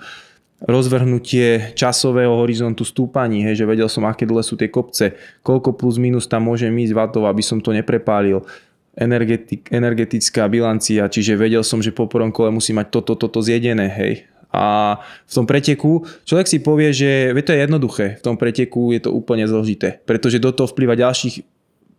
Rozvrhnutie 0.63 1.75
časového 1.75 2.39
horizontu 2.39 2.87
stúpaní, 2.87 3.43
hej, 3.43 3.59
že 3.59 3.67
vedel 3.67 3.91
som, 3.91 4.07
aké 4.07 4.23
dlhé 4.23 4.47
sú 4.47 4.55
tie 4.55 4.71
kopce, 4.71 5.11
koľko 5.43 5.75
plus 5.75 5.99
minus 5.99 6.23
tam 6.23 6.47
môže 6.47 6.71
ísť 6.71 6.95
vatov, 6.95 7.27
aby 7.27 7.43
som 7.43 7.59
to 7.59 7.75
neprepálil. 7.75 8.47
Energetik, 8.95 9.67
energetická 9.73 10.47
bilancia, 10.47 11.09
čiže 11.11 11.35
vedel 11.35 11.67
som, 11.67 11.83
že 11.83 11.91
po 11.91 12.07
prvom 12.07 12.31
kole 12.31 12.53
musí 12.53 12.71
mať 12.71 12.95
toto, 12.95 13.19
toto 13.19 13.43
zjedené, 13.43 13.91
hej. 13.91 14.23
A 14.53 14.95
v 15.25 15.31
tom 15.33 15.49
preteku 15.49 16.05
človek 16.29 16.45
si 16.45 16.61
povie, 16.61 16.93
že 16.93 17.33
to 17.41 17.51
je 17.57 17.59
jednoduché, 17.65 18.21
v 18.21 18.23
tom 18.23 18.37
preteku 18.37 18.93
je 18.93 19.01
to 19.01 19.09
úplne 19.09 19.49
zložité, 19.49 19.97
pretože 20.05 20.37
do 20.37 20.53
toho 20.53 20.69
vplyva 20.69 20.93
ďalších 20.93 21.52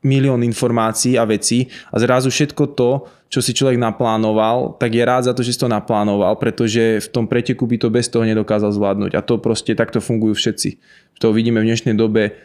milión 0.05 0.45
informácií 0.45 1.17
a 1.17 1.25
vecí 1.25 1.67
a 1.91 1.97
zrazu 1.99 2.29
všetko 2.29 2.77
to, 2.77 2.91
čo 3.33 3.43
si 3.43 3.51
človek 3.51 3.81
naplánoval, 3.81 4.79
tak 4.79 4.95
je 4.95 5.03
rád 5.03 5.27
za 5.27 5.35
to, 5.35 5.43
že 5.43 5.57
si 5.57 5.61
to 5.65 5.67
naplánoval, 5.67 6.39
pretože 6.39 7.03
v 7.03 7.09
tom 7.11 7.27
preteku 7.27 7.67
by 7.67 7.83
to 7.83 7.89
bez 7.91 8.07
toho 8.07 8.23
nedokázal 8.23 8.71
zvládnuť. 8.71 9.19
A 9.19 9.25
to 9.27 9.43
proste 9.43 9.75
takto 9.75 9.99
fungujú 9.99 10.39
všetci. 10.39 10.79
To 11.19 11.35
vidíme 11.35 11.59
v 11.59 11.73
dnešnej 11.73 11.99
dobe 11.99 12.37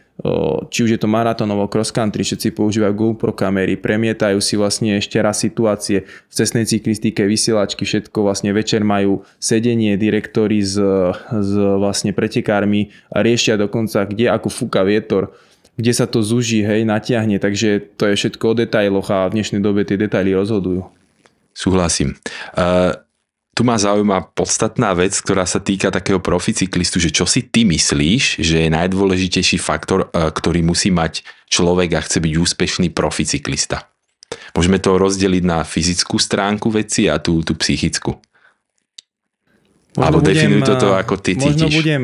či 0.67 0.84
už 0.84 0.89
je 0.91 1.00
to 1.00 1.08
maratonovo, 1.08 1.72
cross 1.72 1.95
country, 1.95 2.28
všetci 2.28 2.52
používajú 2.52 2.91
GoPro 2.91 3.32
kamery, 3.32 3.80
premietajú 3.80 4.43
si 4.43 4.60
vlastne 4.60 5.00
ešte 5.00 5.15
raz 5.24 5.39
situácie 5.39 6.04
v 6.04 6.34
cestnej 6.34 6.67
cyklistike, 6.67 7.24
vysielačky, 7.24 7.88
všetko 7.88 8.28
vlastne 8.28 8.52
večer 8.52 8.84
majú 8.84 9.24
sedenie 9.39 9.95
direktory 9.95 10.60
s, 10.60 10.76
s 11.32 11.52
vlastne 11.56 12.12
pretekármi 12.12 12.91
a 13.15 13.24
riešia 13.24 13.56
dokonca, 13.56 14.04
kde 14.04 14.28
ako 14.28 14.52
fúka 14.52 14.84
vietor, 14.84 15.32
kde 15.80 15.92
sa 15.96 16.12
to 16.12 16.20
zuží, 16.20 16.60
hej, 16.60 16.84
natiahne, 16.84 17.39
takže 17.39 17.96
to 17.96 18.12
je 18.12 18.20
všetko 18.20 18.44
o 18.52 18.58
detailoch 18.60 19.08
a 19.08 19.32
v 19.32 19.39
dnešnej 19.39 19.63
dobe 19.63 19.88
tie 19.88 19.96
detaily 19.96 20.36
rozhodujú. 20.36 20.84
Súhlasím. 21.56 22.20
Uh, 22.52 23.00
tu 23.56 23.63
ma 23.63 23.80
zaujíma 23.80 24.36
podstatná 24.36 24.92
vec, 24.92 25.15
ktorá 25.15 25.48
sa 25.48 25.63
týka 25.63 25.88
takého 25.88 26.20
proficyklistu, 26.20 27.00
že 27.00 27.15
čo 27.15 27.24
si 27.24 27.48
ty 27.48 27.63
myslíš, 27.63 28.44
že 28.44 28.68
je 28.68 28.70
najdôležitejší 28.76 29.56
faktor, 29.56 30.12
uh, 30.12 30.28
ktorý 30.36 30.68
musí 30.68 30.92
mať 30.92 31.24
človek 31.48 31.96
a 31.96 32.04
chce 32.04 32.20
byť 32.28 32.34
úspešný 32.36 32.88
proficyklista? 32.92 33.88
Môžeme 34.52 34.84
to 34.84 35.00
rozdeliť 35.00 35.44
na 35.48 35.63
fyzickú 35.63 36.20
stránku 36.20 36.68
veci 36.76 37.08
a 37.08 37.24
tú, 37.24 37.39
tú 37.39 37.56
psychickú. 37.56 38.20
Možno 39.96 40.06
Alebo 40.06 40.20
budem, 40.22 40.36
definuj 40.36 40.62
toto, 40.68 40.94
ako 40.94 41.15
ty 41.18 41.34
možno 41.34 41.65
cítiš. 41.65 41.76
budem 41.82 42.04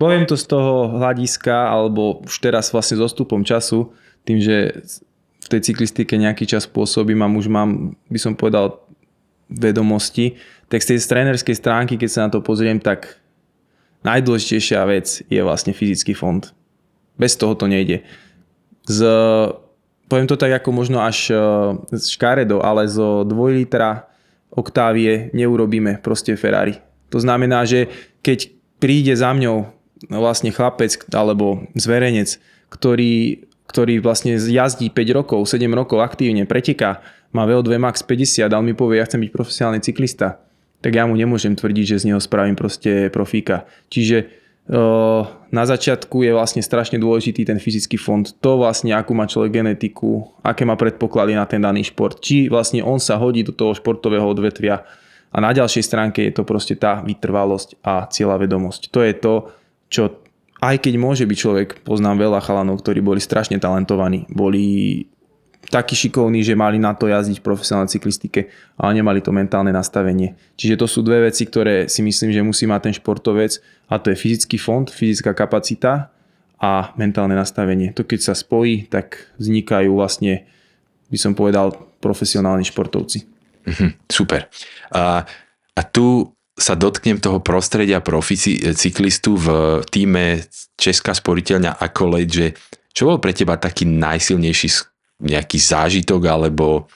Poviem 0.00 0.24
to 0.24 0.32
z 0.32 0.48
toho 0.48 0.96
hľadiska, 0.96 1.52
alebo 1.52 2.24
už 2.24 2.40
teraz 2.40 2.72
vlastne 2.72 2.96
s 2.96 3.04
ostupom 3.04 3.44
času, 3.44 3.92
tým, 4.24 4.40
že 4.40 4.80
v 5.44 5.46
tej 5.52 5.60
cyklistike 5.60 6.16
nejaký 6.16 6.48
čas 6.48 6.64
pôsobím 6.64 7.20
a 7.20 7.28
už 7.28 7.52
mám, 7.52 7.92
by 8.08 8.16
som 8.16 8.32
povedal, 8.32 8.80
vedomosti, 9.52 10.40
tak 10.72 10.80
z 10.80 10.94
tej 10.94 10.98
trénerskej 11.04 11.56
stránky, 11.58 12.00
keď 12.00 12.08
sa 12.08 12.20
na 12.24 12.30
to 12.32 12.40
pozriem, 12.40 12.80
tak 12.80 13.20
najdôležitejšia 14.06 14.80
vec 14.88 15.20
je 15.26 15.40
vlastne 15.44 15.76
fyzický 15.76 16.16
fond. 16.16 16.48
Bez 17.20 17.36
toho 17.36 17.52
to 17.52 17.68
nejde. 17.68 18.00
Z, 18.88 19.04
poviem 20.08 20.30
to 20.30 20.40
tak 20.40 20.64
ako 20.64 20.70
možno 20.72 21.04
až 21.04 21.28
e, 21.28 21.36
z 21.92 22.16
škaredo, 22.16 22.64
ale 22.64 22.88
zo 22.88 23.26
2 23.28 23.58
litra 23.60 24.08
Octavie 24.48 25.28
neurobíme 25.36 26.00
proste 26.00 26.38
Ferrari. 26.40 26.78
To 27.12 27.20
znamená, 27.20 27.66
že 27.66 27.90
keď 28.24 28.48
príde 28.80 29.12
za 29.12 29.34
mňou 29.34 29.79
vlastne 30.08 30.48
chlapec 30.54 30.96
alebo 31.12 31.68
zverejnec, 31.76 32.40
ktorý, 32.72 33.44
ktorý 33.68 34.00
vlastne 34.00 34.40
jazdí 34.40 34.88
5 34.88 35.18
rokov, 35.18 35.44
7 35.44 35.68
rokov 35.76 36.00
aktívne, 36.00 36.48
preteká, 36.48 37.04
má 37.30 37.44
VO2 37.46 37.76
max 37.76 38.02
50 38.02 38.48
a 38.48 38.56
on 38.56 38.66
mi 38.66 38.74
povie, 38.74 38.98
ja 38.98 39.06
chcem 39.06 39.22
byť 39.22 39.30
profesionálny 39.30 39.80
cyklista, 39.84 40.42
tak 40.80 40.96
ja 40.96 41.04
mu 41.04 41.14
nemôžem 41.14 41.52
tvrdiť, 41.54 41.84
že 41.84 42.00
z 42.02 42.06
neho 42.10 42.20
spravím 42.22 42.56
proste 42.56 43.12
profíka. 43.12 43.68
Čiže 43.92 44.40
na 45.50 45.64
začiatku 45.66 46.22
je 46.22 46.30
vlastne 46.30 46.62
strašne 46.62 46.94
dôležitý 47.02 47.42
ten 47.42 47.58
fyzický 47.58 47.98
fond. 47.98 48.22
To 48.38 48.54
vlastne, 48.54 48.94
akú 48.94 49.18
má 49.18 49.26
človek 49.26 49.50
genetiku, 49.58 50.30
aké 50.46 50.62
má 50.62 50.78
predpoklady 50.78 51.34
na 51.34 51.42
ten 51.42 51.58
daný 51.58 51.90
šport. 51.90 52.22
Či 52.22 52.46
vlastne 52.46 52.78
on 52.86 53.02
sa 53.02 53.18
hodí 53.18 53.42
do 53.42 53.50
toho 53.50 53.74
športového 53.74 54.22
odvetvia. 54.22 54.86
A 55.34 55.36
na 55.42 55.50
ďalšej 55.50 55.82
stránke 55.82 56.22
je 56.22 56.38
to 56.38 56.46
proste 56.46 56.78
tá 56.78 57.02
vytrvalosť 57.02 57.82
a 57.82 58.06
cieľa 58.14 58.46
vedomosť. 58.46 58.94
To 58.94 59.02
je 59.02 59.12
to, 59.18 59.34
čo 59.90 60.22
aj 60.60 60.76
keď 60.84 60.94
môže 61.00 61.24
byť 61.24 61.38
človek, 61.40 61.68
poznám 61.88 62.20
veľa 62.20 62.40
chalanov, 62.44 62.84
ktorí 62.84 63.00
boli 63.00 63.18
strašne 63.18 63.56
talentovaní, 63.56 64.28
boli 64.28 65.08
takí 65.72 65.96
šikovní, 65.96 66.44
že 66.44 66.58
mali 66.58 66.76
na 66.76 66.92
to 66.92 67.08
jazdiť 67.08 67.40
v 67.40 67.46
profesionálnej 67.46 67.92
cyklistike, 67.92 68.52
ale 68.76 69.00
nemali 69.00 69.24
to 69.24 69.32
mentálne 69.32 69.72
nastavenie. 69.72 70.36
Čiže 70.56 70.80
to 70.80 70.86
sú 70.88 71.00
dve 71.00 71.32
veci, 71.32 71.48
ktoré 71.48 71.88
si 71.88 72.04
myslím, 72.04 72.32
že 72.32 72.44
musí 72.44 72.64
mať 72.68 72.90
ten 72.90 72.94
športovec 72.96 73.60
a 73.88 73.96
to 73.96 74.12
je 74.12 74.20
fyzický 74.20 74.56
fond, 74.60 74.84
fyzická 74.88 75.32
kapacita 75.32 76.12
a 76.60 76.92
mentálne 77.00 77.36
nastavenie. 77.36 77.96
To 77.96 78.04
keď 78.04 78.32
sa 78.32 78.34
spojí, 78.36 78.88
tak 78.88 79.32
vznikajú 79.40 79.96
vlastne, 79.96 80.44
by 81.08 81.18
som 81.20 81.32
povedal, 81.32 81.72
profesionálni 82.04 82.68
športovci. 82.68 83.24
Mhm, 83.64 84.08
super. 84.08 84.48
A, 84.92 85.24
a 85.76 85.80
tu 85.88 86.36
sa 86.60 86.76
dotknem 86.76 87.16
toho 87.16 87.40
prostredia 87.40 88.04
profi 88.04 88.36
cyklistu 88.76 89.40
v 89.40 89.46
týme 89.88 90.44
Česká 90.76 91.16
sporiteľňa 91.16 91.80
ako 91.80 92.20
že 92.28 92.52
čo 92.92 93.08
bol 93.08 93.16
pre 93.16 93.32
teba 93.32 93.56
taký 93.56 93.88
najsilnejší 93.88 94.68
nejaký 95.24 95.56
zážitok 95.56 96.20
alebo 96.28 96.88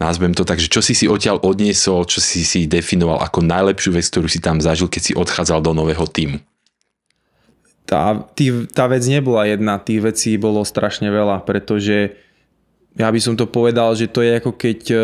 nazvem 0.00 0.32
to 0.32 0.48
tak, 0.48 0.56
že 0.56 0.72
čo 0.72 0.80
si 0.80 0.96
si 0.96 1.04
odtiaľ 1.04 1.44
odniesol, 1.44 2.08
čo 2.08 2.24
si 2.24 2.40
si 2.48 2.64
definoval 2.64 3.20
ako 3.20 3.44
najlepšiu 3.44 3.92
vec, 3.92 4.08
ktorú 4.08 4.28
si 4.32 4.40
tam 4.40 4.56
zažil, 4.56 4.88
keď 4.88 5.02
si 5.04 5.12
odchádzal 5.12 5.60
do 5.60 5.76
nového 5.76 6.08
týmu? 6.08 6.40
Tá, 7.84 8.16
tý, 8.32 8.70
tá 8.70 8.88
vec 8.88 9.04
nebola 9.04 9.44
jedna, 9.44 9.76
tých 9.76 10.00
vecí 10.00 10.30
bolo 10.40 10.64
strašne 10.64 11.10
veľa, 11.10 11.42
pretože 11.42 12.16
ja 12.96 13.08
by 13.10 13.20
som 13.20 13.34
to 13.36 13.50
povedal, 13.50 13.92
že 13.92 14.08
to 14.08 14.22
je 14.22 14.32
ako 14.38 14.52
keď 14.54 14.80
e, 14.88 14.98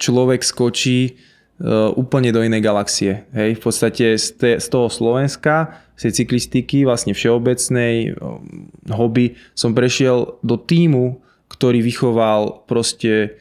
človek 0.00 0.40
skočí 0.40 1.20
úplne 1.96 2.36
do 2.36 2.44
inej 2.44 2.60
galaxie. 2.60 3.24
Hej, 3.32 3.56
v 3.56 3.62
podstate 3.64 4.04
z, 4.20 4.26
te, 4.36 4.50
z 4.60 4.66
toho 4.68 4.92
Slovenska, 4.92 5.80
z 5.96 6.08
tej 6.08 6.12
cyklistiky, 6.24 6.84
vlastne 6.84 7.16
všeobecnej, 7.16 8.12
eh, 8.12 8.92
hobby, 8.92 9.40
som 9.56 9.72
prešiel 9.72 10.36
do 10.44 10.56
týmu, 10.60 11.16
ktorý 11.48 11.80
vychoval 11.80 12.68
proste 12.68 13.40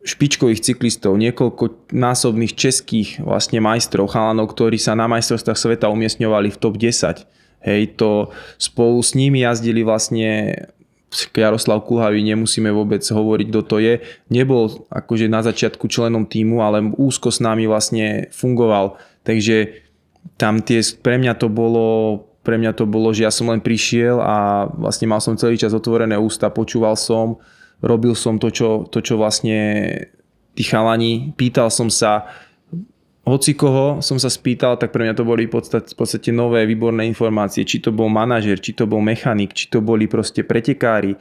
špičkových 0.00 0.64
cyklistov, 0.64 1.20
niekoľko 1.20 1.92
násobných 1.92 2.56
českých 2.56 3.20
vlastne 3.20 3.60
majstrov, 3.60 4.08
chalanov, 4.08 4.56
ktorí 4.56 4.80
sa 4.80 4.96
na 4.96 5.04
majstrovstvách 5.08 5.60
sveta 5.60 5.92
umiestňovali 5.92 6.48
v 6.48 6.60
top 6.60 6.80
10. 6.80 7.28
Hej, 7.60 8.00
to 8.00 8.32
spolu 8.56 9.04
s 9.04 9.12
nimi 9.12 9.44
jazdili 9.44 9.84
vlastne 9.84 10.56
Jaroslav 11.10 11.82
Kulhavý, 11.84 12.22
nemusíme 12.22 12.70
vôbec 12.70 13.02
hovoriť, 13.02 13.46
kto 13.50 13.62
to 13.66 13.76
je. 13.82 13.94
Nebol 14.30 14.86
akože 14.94 15.26
na 15.26 15.42
začiatku 15.42 15.90
členom 15.90 16.26
týmu, 16.30 16.62
ale 16.62 16.86
úzko 16.94 17.34
s 17.34 17.42
nami 17.42 17.66
vlastne 17.66 18.30
fungoval. 18.30 18.94
Takže 19.26 19.82
tam 20.38 20.62
tie, 20.62 20.80
pre 21.02 21.18
mňa 21.18 21.34
to 21.34 21.50
bolo 21.50 21.86
pre 22.40 22.56
mňa 22.56 22.72
to 22.72 22.88
bolo, 22.88 23.12
že 23.12 23.28
ja 23.28 23.32
som 23.32 23.52
len 23.52 23.60
prišiel 23.60 24.16
a 24.16 24.64
vlastne 24.72 25.04
mal 25.04 25.20
som 25.20 25.36
celý 25.36 25.60
čas 25.60 25.76
otvorené 25.76 26.16
ústa, 26.16 26.48
počúval 26.48 26.96
som, 26.96 27.36
robil 27.84 28.16
som 28.16 28.40
to, 28.40 28.48
čo, 28.48 28.88
to, 28.88 29.04
čo 29.04 29.20
vlastne 29.20 29.60
tí 30.56 30.64
chalani, 30.64 31.36
pýtal 31.36 31.68
som 31.68 31.92
sa, 31.92 32.32
hoci 33.24 33.52
koho 33.52 34.00
som 34.00 34.16
sa 34.16 34.32
spýtal, 34.32 34.80
tak 34.80 34.90
pre 34.90 35.04
mňa 35.04 35.14
to 35.14 35.28
boli 35.28 35.44
v 35.44 35.52
podstate, 35.52 35.92
v 35.92 35.96
podstate 35.96 36.30
nové 36.32 36.64
výborné 36.64 37.04
informácie. 37.04 37.68
Či 37.68 37.84
to 37.84 37.90
bol 37.92 38.08
manažer, 38.08 38.56
či 38.56 38.72
to 38.72 38.88
bol 38.88 39.04
mechanik, 39.04 39.52
či 39.52 39.68
to 39.68 39.84
boli 39.84 40.08
proste 40.08 40.40
pretekári, 40.40 41.20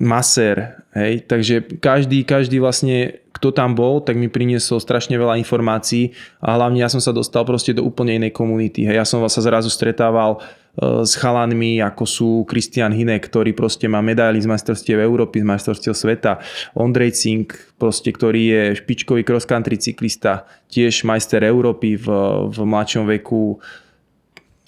maser, 0.00 0.80
hej. 0.96 1.22
Takže 1.28 1.78
každý, 1.78 2.24
každý 2.24 2.56
vlastne, 2.56 3.20
kto 3.36 3.52
tam 3.52 3.76
bol, 3.76 4.00
tak 4.00 4.16
mi 4.16 4.32
priniesol 4.32 4.80
strašne 4.80 5.14
veľa 5.14 5.36
informácií 5.38 6.16
a 6.40 6.56
hlavne 6.56 6.80
ja 6.80 6.88
som 6.88 7.04
sa 7.04 7.12
dostal 7.12 7.44
proste 7.44 7.76
do 7.76 7.84
úplne 7.84 8.16
inej 8.16 8.32
komunity. 8.32 8.88
Hej. 8.88 8.96
Ja 8.96 9.06
som 9.06 9.20
sa 9.28 9.40
zrazu 9.44 9.68
stretával 9.68 10.40
E, 10.40 10.59
s 10.78 11.12
chalanmi, 11.18 11.82
ako 11.82 12.04
sú 12.06 12.30
Kristian 12.46 12.94
Hinek, 12.94 13.26
ktorý 13.26 13.50
proste 13.52 13.90
má 13.90 13.98
medaily 13.98 14.38
z 14.38 14.46
majstrovstiev 14.46 15.02
Európy, 15.02 15.42
z 15.42 15.46
majstrovstiev 15.50 15.94
sveta, 15.98 16.38
Ondrej 16.78 17.18
Cink, 17.18 17.74
proste, 17.74 18.14
ktorý 18.14 18.42
je 18.46 18.62
špičkový 18.78 19.26
cross-country 19.26 19.76
cyklista, 19.82 20.46
tiež 20.70 21.02
majster 21.02 21.42
Európy 21.42 21.98
v, 21.98 22.06
v 22.48 22.58
mladšom 22.62 23.04
veku, 23.18 23.58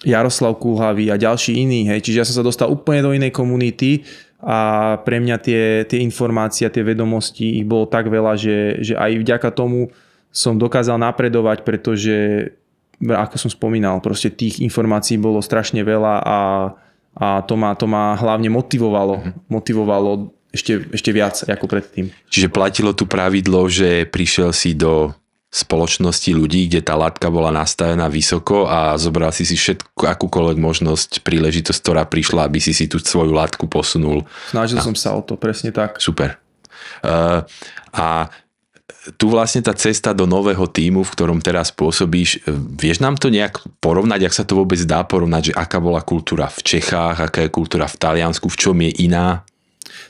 Jaroslav 0.03 0.59
Kulhavý 0.59 1.15
a 1.15 1.17
ďalší 1.17 1.62
iní. 1.62 1.87
Hej. 1.87 2.03
Čiže 2.03 2.19
ja 2.19 2.27
som 2.27 2.43
sa 2.43 2.43
dostal 2.43 2.67
úplne 2.67 3.07
do 3.07 3.15
inej 3.15 3.31
komunity 3.31 4.03
a 4.43 4.99
pre 5.07 5.23
mňa 5.23 5.37
tie, 5.38 5.62
tie 5.87 6.03
informácie 6.03 6.67
tie 6.67 6.83
vedomosti 6.83 7.62
ich 7.62 7.67
bolo 7.67 7.87
tak 7.87 8.11
veľa, 8.11 8.35
že, 8.35 8.83
že 8.83 8.99
aj 8.99 9.23
vďaka 9.23 9.55
tomu 9.55 9.95
som 10.35 10.59
dokázal 10.59 10.99
napredovať, 10.99 11.62
pretože 11.62 12.51
ako 13.03 13.35
som 13.37 13.51
spomínal, 13.51 13.99
proste 13.99 14.31
tých 14.31 14.62
informácií 14.62 15.19
bolo 15.19 15.43
strašne 15.43 15.83
veľa 15.83 16.15
a, 16.23 16.38
a 17.19 17.27
to, 17.43 17.55
ma, 17.59 17.75
to 17.75 17.91
ma 17.91 18.15
hlavne 18.15 18.47
motivovalo. 18.49 19.15
Mm-hmm. 19.19 19.35
Motivovalo 19.51 20.11
ešte, 20.53 20.87
ešte 20.93 21.11
viac 21.11 21.43
ako 21.43 21.67
predtým. 21.67 22.12
Čiže 22.29 22.53
platilo 22.53 22.93
tu 22.93 23.09
pravidlo, 23.09 23.67
že 23.67 24.07
prišiel 24.07 24.53
si 24.53 24.77
do 24.77 25.17
spoločnosti 25.53 26.33
ľudí, 26.33 26.65
kde 26.65 26.81
tá 26.81 26.97
látka 26.97 27.29
bola 27.29 27.53
nastavená 27.53 28.09
vysoko 28.09 28.65
a 28.65 28.97
zobral 28.97 29.37
si 29.37 29.45
si 29.45 29.53
všetku, 29.61 30.01
akúkoľvek 30.01 30.57
možnosť, 30.57 31.21
príležitosť, 31.21 31.77
ktorá 31.77 32.09
prišla, 32.09 32.48
aby 32.48 32.57
si 32.57 32.73
si 32.73 32.88
tú 32.88 32.96
svoju 32.96 33.37
látku 33.37 33.69
posunul. 33.69 34.25
Snažil 34.48 34.81
a... 34.81 34.85
som 34.85 34.96
sa 34.96 35.13
o 35.13 35.21
to, 35.21 35.37
presne 35.37 35.69
tak. 35.69 36.00
Super. 36.00 36.40
Uh, 37.05 37.44
a 37.92 38.33
tu 39.19 39.27
vlastne 39.27 39.67
tá 39.67 39.75
cesta 39.75 40.15
do 40.15 40.31
nového 40.31 40.63
týmu, 40.71 41.03
v 41.03 41.13
ktorom 41.19 41.42
teraz 41.42 41.75
pôsobíš, 41.75 42.46
e, 42.46 42.55
vieš 42.55 43.03
nám 43.03 43.19
to 43.19 43.35
nejak 43.35 43.59
porovnať, 43.83 44.31
ak 44.31 44.37
sa 44.37 44.44
to 44.46 44.55
vôbec 44.55 44.79
dá 44.87 45.03
porovnať, 45.03 45.50
že 45.50 45.59
aká 45.59 45.83
bola 45.83 46.07
kultúra 46.07 46.46
v 46.46 46.63
Čechách, 46.63 47.19
aká 47.19 47.42
je 47.42 47.50
kultúra 47.50 47.90
v 47.90 47.98
Taliansku, 47.98 48.46
v 48.46 48.61
čom 48.61 48.77
je 48.79 48.90
iná? 49.03 49.42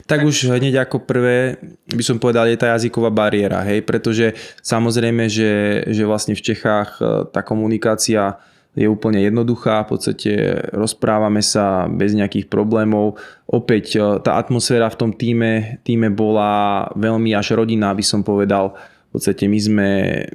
Tak 0.04 0.28
už 0.28 0.52
hneď 0.52 0.84
ako 0.84 1.08
prvé 1.08 1.56
by 1.88 2.04
som 2.04 2.20
povedal, 2.20 2.44
je 2.52 2.60
tá 2.60 2.76
jazyková 2.76 3.08
bariéra, 3.08 3.64
hej, 3.64 3.80
pretože 3.80 4.36
samozrejme, 4.60 5.24
že, 5.32 5.84
že 5.88 6.04
vlastne 6.04 6.36
v 6.36 6.44
Čechách 6.52 7.00
e, 7.00 7.32
tá 7.32 7.40
komunikácia 7.40 8.36
je 8.72 8.88
úplne 8.88 9.20
jednoduchá, 9.20 9.84
v 9.84 9.90
podstate 9.96 10.32
rozprávame 10.72 11.44
sa 11.44 11.84
bez 11.92 12.16
nejakých 12.16 12.48
problémov. 12.48 13.20
Opäť 13.44 14.00
tá 14.24 14.40
atmosféra 14.40 14.88
v 14.88 14.96
tom 14.96 15.10
týme, 15.12 15.76
týme 15.84 16.08
bola 16.08 16.88
veľmi 16.96 17.36
až 17.36 17.52
rodinná, 17.52 17.92
by 17.92 18.00
som 18.00 18.24
povedal. 18.24 18.72
V 19.12 19.20
podstate 19.20 19.44
my 19.44 19.60
sme, 19.60 19.90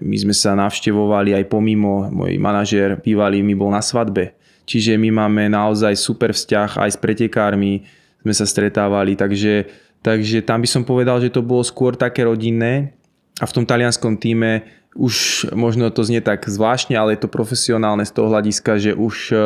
my 0.05 0.17
sme 0.21 0.33
sa 0.37 0.53
navštevovali 0.53 1.33
aj 1.33 1.49
pomimo, 1.49 2.13
môj 2.13 2.37
manažér 2.37 3.01
bývalý 3.01 3.41
mi 3.41 3.57
bol 3.57 3.73
na 3.73 3.81
svadbe. 3.81 4.37
Čiže 4.69 5.01
my 5.01 5.09
máme 5.17 5.49
naozaj 5.49 5.97
super 5.97 6.29
vzťah 6.29 6.77
aj 6.85 6.89
s 6.93 6.97
pretekármi, 7.01 7.89
sme 8.21 8.33
sa 8.37 8.45
stretávali, 8.45 9.17
takže, 9.17 9.65
takže 10.05 10.45
tam 10.45 10.61
by 10.61 10.69
som 10.69 10.83
povedal, 10.85 11.17
že 11.17 11.33
to 11.33 11.41
bolo 11.41 11.65
skôr 11.65 11.97
také 11.97 12.21
rodinné 12.27 12.96
a 13.37 13.45
v 13.45 13.53
tom 13.53 13.65
talianskom 13.65 14.17
týme 14.17 14.65
už 14.97 15.45
možno 15.53 15.93
to 15.93 16.01
znie 16.01 16.25
tak 16.25 16.49
zvláštne, 16.49 16.97
ale 16.97 17.13
je 17.13 17.25
to 17.25 17.29
profesionálne 17.29 18.01
z 18.01 18.11
toho 18.17 18.33
hľadiska, 18.33 18.81
že 18.81 18.91
už 18.97 19.15
e, 19.29 19.37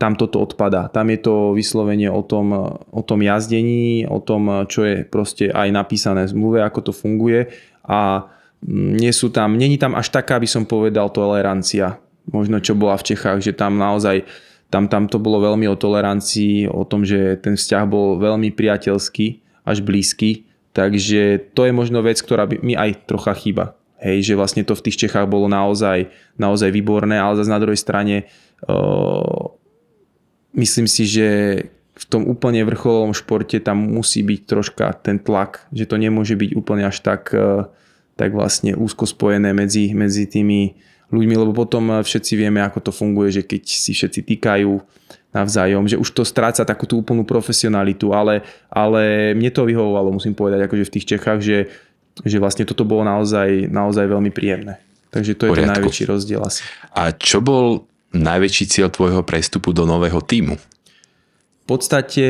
tam 0.00 0.16
toto 0.16 0.40
odpada. 0.40 0.88
Tam 0.88 1.12
je 1.12 1.20
to 1.20 1.52
vyslovenie 1.52 2.08
o 2.08 2.24
tom, 2.24 2.56
o 2.88 3.02
tom 3.04 3.20
jazdení, 3.20 4.08
o 4.08 4.16
tom, 4.24 4.64
čo 4.64 4.88
je 4.88 5.04
proste 5.04 5.52
aj 5.52 5.68
napísané 5.68 6.24
v 6.24 6.32
zmluve, 6.32 6.64
ako 6.64 6.88
to 6.88 6.92
funguje. 6.96 7.52
A 7.84 8.32
nie 8.64 9.12
sú 9.12 9.28
tam, 9.28 9.60
není 9.60 9.76
tam 9.76 9.92
až 9.92 10.08
taká, 10.08 10.40
by 10.40 10.48
som 10.48 10.64
povedal, 10.64 11.12
tolerancia, 11.12 12.00
možno 12.32 12.56
čo 12.58 12.72
bola 12.72 12.96
v 12.96 13.12
Čechách, 13.12 13.44
že 13.44 13.52
tam 13.52 13.76
naozaj 13.76 14.24
tam, 14.72 14.88
tam 14.88 15.04
to 15.04 15.20
bolo 15.20 15.44
veľmi 15.44 15.68
o 15.68 15.76
tolerancii, 15.76 16.68
o 16.68 16.84
tom, 16.88 17.04
že 17.04 17.36
ten 17.40 17.56
vzťah 17.56 17.84
bol 17.88 18.16
veľmi 18.20 18.52
priateľský, 18.52 19.44
až 19.68 19.84
blízky, 19.84 20.47
takže 20.78 21.50
to 21.58 21.66
je 21.66 21.74
možno 21.74 22.06
vec, 22.06 22.22
ktorá 22.22 22.46
by 22.46 22.62
mi 22.62 22.78
aj 22.78 23.10
trocha 23.10 23.34
chýba. 23.34 23.74
Hej, 23.98 24.30
že 24.30 24.38
vlastne 24.38 24.62
to 24.62 24.78
v 24.78 24.84
tých 24.86 24.94
Čechách 25.02 25.26
bolo 25.26 25.50
naozaj, 25.50 26.06
naozaj 26.38 26.70
výborné, 26.70 27.18
ale 27.18 27.34
zase 27.34 27.50
na 27.50 27.58
druhej 27.58 27.82
strane 27.82 28.30
uh, 28.70 29.50
myslím 30.54 30.86
si, 30.86 31.02
že 31.02 31.28
v 31.98 32.04
tom 32.06 32.30
úplne 32.30 32.62
vrcholovom 32.62 33.10
športe 33.10 33.58
tam 33.58 33.82
musí 33.82 34.22
byť 34.22 34.40
troška 34.46 34.86
ten 35.02 35.18
tlak, 35.18 35.66
že 35.74 35.90
to 35.90 35.98
nemôže 35.98 36.38
byť 36.38 36.54
úplne 36.54 36.86
až 36.86 37.02
tak 37.02 37.34
uh, 37.34 37.66
tak 38.18 38.34
vlastne 38.34 38.74
úzko 38.74 39.06
spojené 39.06 39.54
medzi, 39.54 39.94
medzi 39.94 40.26
tými 40.26 40.74
ľuďmi, 41.14 41.34
lebo 41.38 41.54
potom 41.54 42.02
všetci 42.02 42.34
vieme, 42.34 42.58
ako 42.58 42.90
to 42.90 42.92
funguje, 42.92 43.30
že 43.30 43.42
keď 43.46 43.62
si 43.62 43.94
všetci 43.94 44.26
týkajú 44.34 44.74
navzájom, 45.32 45.84
že 45.84 46.00
už 46.00 46.08
to 46.16 46.22
stráca 46.24 46.64
takú 46.64 46.88
tú 46.88 47.04
úplnú 47.04 47.22
profesionalitu, 47.22 48.16
ale, 48.16 48.40
ale 48.72 49.34
mne 49.36 49.50
to 49.52 49.68
vyhovovalo, 49.68 50.16
musím 50.16 50.32
povedať, 50.32 50.64
akože 50.64 50.88
v 50.88 50.94
tých 50.98 51.06
Čechách, 51.16 51.40
že, 51.44 51.58
že 52.24 52.40
vlastne 52.40 52.64
toto 52.64 52.88
bolo 52.88 53.04
naozaj, 53.04 53.68
naozaj 53.68 54.08
veľmi 54.08 54.32
príjemné. 54.32 54.80
Takže 55.12 55.36
to 55.36 55.52
je 55.52 55.64
ten 55.64 55.68
najväčší 55.68 56.04
rozdiel 56.08 56.40
asi. 56.44 56.64
A 56.96 57.12
čo 57.12 57.40
bol 57.44 57.88
najväčší 58.12 58.64
cieľ 58.68 58.88
tvojho 58.88 59.20
prestupu 59.24 59.76
do 59.76 59.84
nového 59.84 60.20
týmu? 60.20 60.56
V 60.56 61.64
podstate 61.68 62.24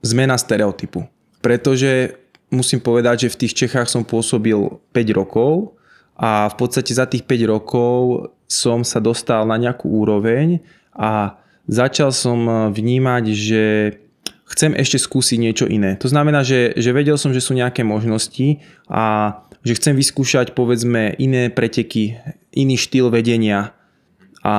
zmena 0.00 0.36
stereotypu. 0.40 1.04
Pretože 1.44 2.16
musím 2.48 2.80
povedať, 2.80 3.28
že 3.28 3.32
v 3.32 3.40
tých 3.44 3.54
Čechách 3.64 3.88
som 3.88 4.04
pôsobil 4.04 4.56
5 4.56 5.18
rokov 5.18 5.76
a 6.16 6.48
v 6.48 6.56
podstate 6.56 6.92
za 6.92 7.08
tých 7.08 7.24
5 7.24 7.52
rokov 7.52 8.28
som 8.48 8.84
sa 8.84 9.00
dostal 9.00 9.48
na 9.48 9.56
nejakú 9.56 9.88
úroveň 9.88 10.60
a 10.92 11.41
začal 11.66 12.10
som 12.14 12.70
vnímať, 12.70 13.24
že 13.32 13.64
chcem 14.52 14.76
ešte 14.76 15.00
skúsiť 15.00 15.38
niečo 15.40 15.66
iné. 15.66 15.96
To 16.02 16.08
znamená, 16.10 16.44
že, 16.44 16.76
že 16.76 16.92
vedel 16.92 17.16
som, 17.16 17.32
že 17.32 17.40
sú 17.40 17.56
nejaké 17.56 17.82
možnosti 17.82 18.60
a 18.90 19.36
že 19.62 19.78
chcem 19.78 19.94
vyskúšať 19.94 20.52
povedzme 20.52 21.16
iné 21.16 21.48
preteky, 21.48 22.18
iný 22.52 22.76
štýl 22.76 23.08
vedenia. 23.08 23.72
A, 24.42 24.56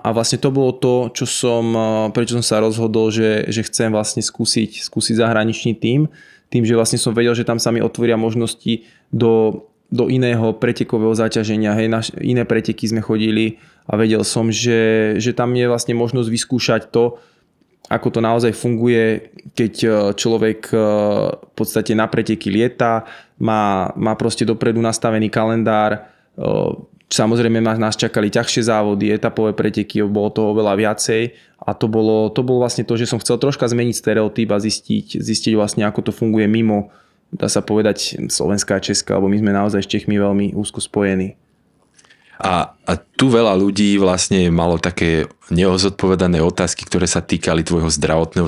a 0.00 0.08
vlastne 0.16 0.40
to 0.40 0.48
bolo 0.48 0.72
to, 0.72 1.12
čo 1.12 1.28
som, 1.28 1.76
prečo 2.16 2.40
som 2.40 2.44
sa 2.44 2.64
rozhodol, 2.64 3.12
že, 3.12 3.44
že 3.52 3.68
chcem 3.68 3.92
vlastne 3.92 4.24
skúsiť, 4.24 4.80
skúsiť 4.88 5.20
zahraničný 5.20 5.76
tým 5.76 6.08
tým, 6.50 6.62
že 6.62 6.78
vlastne 6.78 6.98
som 6.98 7.14
vedel, 7.14 7.34
že 7.34 7.46
tam 7.46 7.58
sa 7.58 7.74
mi 7.74 7.82
otvoria 7.82 8.14
možnosti 8.14 8.86
do, 9.10 9.66
do 9.86 10.10
iného 10.10 10.50
pretekového 10.58 11.14
zaťaženia. 11.14 11.76
Hej, 11.78 11.88
na 11.88 12.00
iné 12.18 12.42
preteky 12.42 12.90
sme 12.90 13.02
chodili 13.02 13.62
a 13.86 13.94
vedel 13.94 14.26
som, 14.26 14.50
že, 14.50 15.14
že 15.22 15.30
tam 15.30 15.54
je 15.54 15.66
vlastne 15.70 15.94
možnosť 15.94 16.28
vyskúšať 16.28 16.82
to, 16.90 17.22
ako 17.86 18.18
to 18.18 18.20
naozaj 18.20 18.50
funguje, 18.50 19.30
keď 19.54 19.74
e, 19.78 19.88
človek 20.18 20.74
e, 20.74 20.78
v 21.38 21.52
podstate 21.54 21.94
na 21.94 22.10
preteky 22.10 22.50
lieta, 22.50 23.06
má, 23.38 23.94
má 23.94 24.18
proste 24.18 24.42
dopredu 24.42 24.82
nastavený 24.82 25.30
kalendár, 25.30 25.94
e, 25.94 26.00
samozrejme 27.06 27.62
nás 27.62 27.94
čakali 27.94 28.26
ťažšie 28.26 28.66
závody, 28.66 29.14
etapové 29.14 29.54
preteky, 29.54 30.02
bolo 30.02 30.34
to 30.34 30.50
oveľa 30.50 30.74
viacej 30.74 31.30
a 31.62 31.70
to 31.78 31.86
bolo, 31.86 32.26
to 32.34 32.42
bolo 32.42 32.66
vlastne 32.66 32.82
to, 32.82 32.98
že 32.98 33.06
som 33.06 33.22
chcel 33.22 33.38
troška 33.38 33.70
zmeniť 33.70 33.94
stereotyp 33.94 34.50
a 34.50 34.58
zistiť, 34.58 35.22
zistiť 35.22 35.54
vlastne, 35.54 35.86
ako 35.86 36.10
to 36.10 36.12
funguje 36.12 36.50
mimo, 36.50 36.90
dá 37.32 37.48
sa 37.50 37.62
povedať, 37.62 38.18
Slovenská 38.30 38.78
a 38.78 38.84
Česká, 38.84 39.18
lebo 39.18 39.30
my 39.30 39.38
sme 39.38 39.52
naozaj 39.54 39.82
s 39.82 39.90
Čechmi 39.90 40.20
veľmi 40.20 40.54
úzko 40.54 40.78
spojení. 40.78 41.34
A, 42.36 42.76
a 42.84 42.92
tu 43.00 43.32
veľa 43.32 43.56
ľudí 43.56 43.96
vlastne 43.96 44.52
malo 44.52 44.76
také 44.76 45.24
neozodpovedané 45.48 46.44
otázky, 46.44 46.84
ktoré 46.84 47.08
sa 47.08 47.24
týkali 47.24 47.64
tvojho 47.64 47.88
zdravotného 47.88 48.44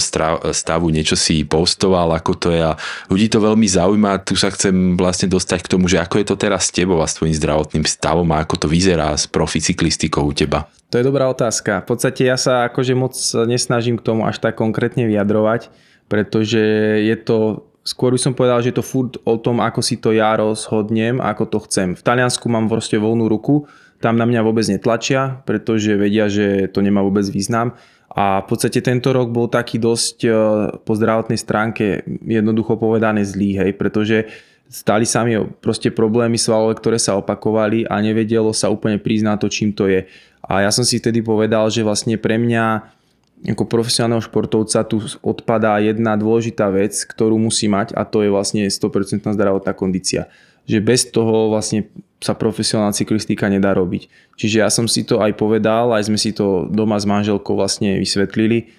stavu, 0.53 0.93
niečo 0.93 1.16
si 1.16 1.41
postoval, 1.49 2.12
ako 2.12 2.33
to 2.37 2.49
je 2.53 2.61
a 2.61 2.76
ľudí 3.09 3.33
to 3.33 3.41
veľmi 3.41 3.64
zaujíma. 3.64 4.29
Tu 4.29 4.37
sa 4.37 4.53
chcem 4.53 4.93
vlastne 4.93 5.33
dostať 5.33 5.64
k 5.64 5.72
tomu, 5.72 5.89
že 5.89 6.05
ako 6.05 6.20
je 6.20 6.26
to 6.29 6.37
teraz 6.37 6.68
s 6.68 6.74
tebou 6.76 7.01
a 7.01 7.09
s 7.09 7.16
tvojim 7.16 7.33
zdravotným 7.33 7.89
stavom 7.89 8.29
a 8.37 8.45
ako 8.45 8.61
to 8.61 8.66
vyzerá 8.68 9.16
s 9.16 9.24
proficyklistikou 9.24 10.20
u 10.20 10.37
teba. 10.37 10.68
To 10.93 11.01
je 11.01 11.09
dobrá 11.09 11.24
otázka. 11.33 11.81
V 11.89 11.97
podstate 11.97 12.29
ja 12.29 12.37
sa 12.37 12.68
akože 12.68 12.93
moc 12.93 13.16
nesnažím 13.49 13.97
k 13.97 14.05
tomu 14.05 14.29
až 14.29 14.37
tak 14.37 14.61
konkrétne 14.61 15.09
vyjadrovať, 15.09 15.72
pretože 16.12 16.61
je 17.09 17.16
to 17.16 17.68
skôr 17.89 18.12
by 18.12 18.20
som 18.20 18.36
povedal, 18.36 18.61
že 18.61 18.68
je 18.68 18.76
to 18.76 18.84
furt 18.84 19.16
o 19.24 19.41
tom, 19.41 19.64
ako 19.64 19.80
si 19.80 19.97
to 19.97 20.12
ja 20.12 20.36
rozhodnem, 20.36 21.24
ako 21.24 21.49
to 21.49 21.59
chcem. 21.64 21.97
V 21.97 22.05
Taliansku 22.05 22.45
mám 22.53 22.68
proste 22.68 23.01
voľnú 23.01 23.24
ruku, 23.32 23.64
tam 24.05 24.20
na 24.20 24.28
mňa 24.28 24.45
vôbec 24.45 24.68
netlačia, 24.68 25.41
pretože 25.49 25.97
vedia, 25.97 26.28
že 26.28 26.68
to 26.68 26.84
nemá 26.84 27.01
vôbec 27.01 27.24
význam. 27.32 27.72
A 28.12 28.45
v 28.45 28.47
podstate 28.47 28.84
tento 28.84 29.11
rok 29.11 29.32
bol 29.32 29.49
taký 29.49 29.80
dosť 29.80 30.16
e, 30.24 30.30
po 30.84 30.93
zdravotnej 30.97 31.39
stránke 31.39 32.05
jednoducho 32.24 32.76
povedané 32.76 33.24
zlý, 33.24 33.59
hej, 33.59 33.70
pretože 33.74 34.28
stali 34.68 35.09
sa 35.09 35.24
mi 35.24 35.39
proste 35.61 35.89
problémy 35.89 36.36
svalové, 36.36 36.76
ktoré 36.76 36.99
sa 37.01 37.16
opakovali 37.16 37.89
a 37.89 38.01
nevedelo 38.05 38.53
sa 38.53 38.68
úplne 38.68 39.01
priznať 39.01 39.36
to, 39.41 39.49
čím 39.49 39.70
to 39.72 39.89
je. 39.89 40.05
A 40.45 40.64
ja 40.64 40.70
som 40.72 40.86
si 40.86 41.01
vtedy 41.01 41.20
povedal, 41.20 41.68
že 41.68 41.84
vlastne 41.84 42.16
pre 42.16 42.41
mňa 42.41 42.98
ako 43.47 43.70
profesionálneho 43.70 44.24
športovca 44.24 44.82
tu 44.82 44.99
odpadá 45.22 45.78
jedna 45.78 46.18
dôležitá 46.18 46.66
vec, 46.74 46.95
ktorú 47.07 47.39
musí 47.39 47.70
mať 47.70 47.95
a 47.95 48.03
to 48.03 48.26
je 48.26 48.30
vlastne 48.32 48.66
100% 48.66 49.30
zdravotná 49.30 49.72
kondícia. 49.76 50.26
Že 50.66 50.78
bez 50.82 51.01
toho 51.09 51.55
vlastne 51.55 51.86
sa 52.18 52.34
profesionálna 52.34 52.93
cyklistika 52.93 53.47
nedá 53.47 53.70
robiť. 53.72 54.11
Čiže 54.34 54.57
ja 54.66 54.68
som 54.68 54.91
si 54.91 55.07
to 55.07 55.22
aj 55.22 55.39
povedal, 55.39 55.95
aj 55.95 56.11
sme 56.11 56.18
si 56.18 56.34
to 56.34 56.66
doma 56.66 56.99
s 56.99 57.07
manželkou 57.07 57.55
vlastne 57.55 57.95
vysvetlili 58.03 58.78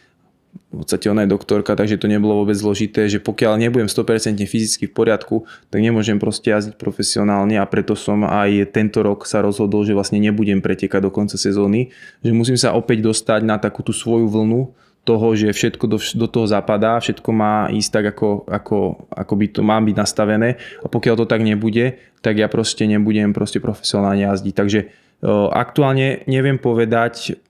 v 0.70 0.86
podstate 0.86 1.10
ona 1.10 1.26
je 1.26 1.34
doktorka, 1.34 1.74
takže 1.74 1.98
to 1.98 2.06
nebolo 2.06 2.46
vôbec 2.46 2.54
zložité, 2.54 3.10
že 3.10 3.18
pokiaľ 3.18 3.58
nebudem 3.58 3.90
100% 3.90 4.38
fyzicky 4.46 4.86
v 4.86 4.94
poriadku, 4.94 5.50
tak 5.74 5.82
nemôžem 5.82 6.22
proste 6.22 6.54
jazdiť 6.54 6.78
profesionálne 6.78 7.58
a 7.58 7.66
preto 7.66 7.98
som 7.98 8.22
aj 8.22 8.70
tento 8.70 9.02
rok 9.02 9.26
sa 9.26 9.42
rozhodol, 9.42 9.82
že 9.82 9.98
vlastne 9.98 10.22
nebudem 10.22 10.62
pretekať 10.62 11.02
do 11.02 11.10
konca 11.10 11.42
sezóny, 11.42 11.90
že 12.22 12.32
musím 12.38 12.54
sa 12.54 12.78
opäť 12.78 13.02
dostať 13.02 13.42
na 13.42 13.58
takú 13.58 13.82
tú 13.82 13.98
svoju 13.98 14.30
vlnu 14.30 14.70
toho, 15.10 15.28
že 15.34 15.50
všetko 15.50 15.86
do, 15.90 15.98
do 15.98 16.28
toho 16.30 16.46
zapadá, 16.46 17.02
všetko 17.02 17.30
má 17.34 17.74
ísť 17.74 17.90
tak, 17.90 18.06
ako, 18.14 18.46
ako, 18.46 18.78
ako 19.10 19.34
by 19.34 19.46
to 19.50 19.62
má 19.66 19.82
byť 19.82 19.96
nastavené 19.98 20.62
a 20.86 20.88
pokiaľ 20.92 21.16
to 21.18 21.26
tak 21.26 21.42
nebude, 21.42 21.98
tak 22.22 22.38
ja 22.38 22.46
proste 22.46 22.86
nebudem 22.86 23.34
proste 23.34 23.58
profesionálne 23.58 24.22
jazdiť. 24.22 24.54
Takže 24.54 24.80
aktuálne 25.52 26.24
neviem 26.30 26.62
povedať, 26.62 27.42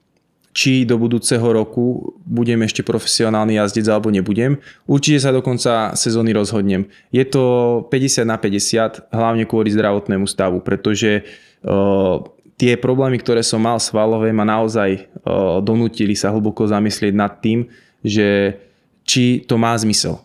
či 0.60 0.84
do 0.84 1.00
budúceho 1.00 1.56
roku 1.56 2.20
budem 2.28 2.60
ešte 2.68 2.84
profesionálny 2.84 3.56
jazdec 3.56 3.88
alebo 3.88 4.12
nebudem. 4.12 4.60
Určite 4.84 5.24
sa 5.24 5.32
do 5.32 5.40
konca 5.40 5.96
sezóny 5.96 6.36
rozhodnem. 6.36 6.92
Je 7.16 7.24
to 7.24 7.88
50 7.88 8.28
na 8.28 8.36
50, 8.36 9.08
hlavne 9.08 9.48
kvôli 9.48 9.72
zdravotnému 9.72 10.28
stavu, 10.28 10.60
pretože 10.60 11.24
uh, 11.64 12.20
tie 12.60 12.76
problémy, 12.76 13.24
ktoré 13.24 13.40
som 13.40 13.64
mal 13.64 13.80
svalové, 13.80 14.36
ma 14.36 14.44
naozaj 14.44 15.08
uh, 15.24 15.64
donútili 15.64 16.12
sa 16.12 16.28
hlboko 16.28 16.68
zamyslieť 16.68 17.16
nad 17.16 17.40
tým, 17.40 17.72
že 18.04 18.60
či 19.08 19.48
to 19.48 19.56
má 19.56 19.72
zmysel. 19.80 20.20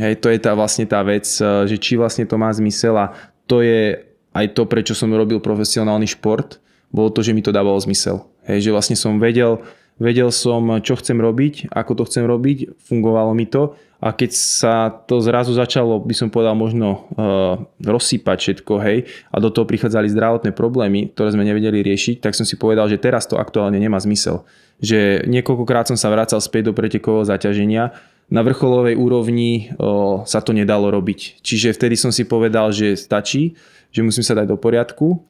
Hej, 0.00 0.24
to 0.24 0.32
je 0.32 0.40
tá 0.40 0.56
vlastne 0.56 0.88
tá 0.88 1.04
vec, 1.04 1.28
uh, 1.44 1.68
že 1.68 1.76
či 1.76 2.00
vlastne 2.00 2.24
to 2.24 2.40
má 2.40 2.48
zmysel 2.48 2.96
a 2.96 3.12
to 3.44 3.60
je 3.60 4.08
aj 4.32 4.56
to, 4.56 4.64
prečo 4.64 4.96
som 4.96 5.12
robil 5.12 5.36
profesionálny 5.36 6.08
šport, 6.08 6.64
bolo 6.88 7.12
to, 7.12 7.20
že 7.20 7.36
mi 7.36 7.44
to 7.44 7.52
dávalo 7.52 7.76
zmysel 7.76 8.24
Hej, 8.44 8.68
že 8.68 8.70
vlastne 8.70 8.96
som 8.96 9.16
vedel, 9.16 9.64
vedel 9.96 10.28
som, 10.28 10.80
čo 10.84 10.98
chcem 11.00 11.16
robiť, 11.16 11.72
ako 11.72 11.92
to 11.98 12.02
chcem 12.08 12.24
robiť, 12.28 12.76
fungovalo 12.88 13.32
mi 13.32 13.48
to 13.48 13.76
a 14.04 14.12
keď 14.12 14.30
sa 14.36 14.92
to 14.92 15.24
zrazu 15.24 15.56
začalo, 15.56 15.96
by 15.96 16.12
som 16.12 16.28
povedal, 16.28 16.52
možno 16.52 17.08
uh, 17.16 17.56
rozsýpať 17.80 18.36
všetko, 18.36 18.72
hej, 18.84 19.08
a 19.32 19.36
do 19.40 19.48
toho 19.48 19.64
prichádzali 19.64 20.12
zdravotné 20.12 20.52
problémy, 20.52 21.08
ktoré 21.16 21.32
sme 21.32 21.48
nevedeli 21.48 21.80
riešiť, 21.80 22.20
tak 22.20 22.36
som 22.36 22.44
si 22.44 22.60
povedal, 22.60 22.84
že 22.92 23.00
teraz 23.00 23.24
to 23.24 23.40
aktuálne 23.40 23.80
nemá 23.80 23.96
zmysel. 23.96 24.44
Že 24.84 25.24
niekoľkokrát 25.24 25.88
som 25.88 25.96
sa 25.96 26.12
vracal 26.12 26.36
späť 26.44 26.68
do 26.68 26.76
pretekového 26.76 27.24
zaťaženia, 27.24 27.96
na 28.32 28.40
vrcholovej 28.40 28.96
úrovni 28.96 29.68
o, 29.76 30.24
sa 30.24 30.40
to 30.40 30.56
nedalo 30.56 30.88
robiť. 30.88 31.44
Čiže 31.44 31.76
vtedy 31.76 31.92
som 31.92 32.08
si 32.08 32.24
povedal, 32.24 32.72
že 32.72 32.96
stačí, 32.96 33.52
že 33.92 34.00
musím 34.00 34.24
sa 34.24 34.32
dať 34.32 34.48
do 34.48 34.56
poriadku 34.56 35.06
o, 35.12 35.20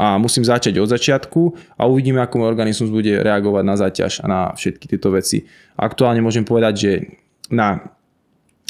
a 0.00 0.16
musím 0.16 0.48
začať 0.48 0.80
od 0.80 0.88
začiatku 0.88 1.40
a 1.76 1.84
uvidíme, 1.84 2.24
ako 2.24 2.40
môj 2.40 2.48
organizmus 2.48 2.88
bude 2.88 3.20
reagovať 3.20 3.64
na 3.68 3.76
záťaž 3.76 4.12
a 4.24 4.26
na 4.26 4.40
všetky 4.56 4.88
tieto 4.88 5.12
veci. 5.12 5.44
Aktuálne 5.76 6.24
môžem 6.24 6.48
povedať, 6.48 6.74
že 6.80 6.92
na 7.52 7.99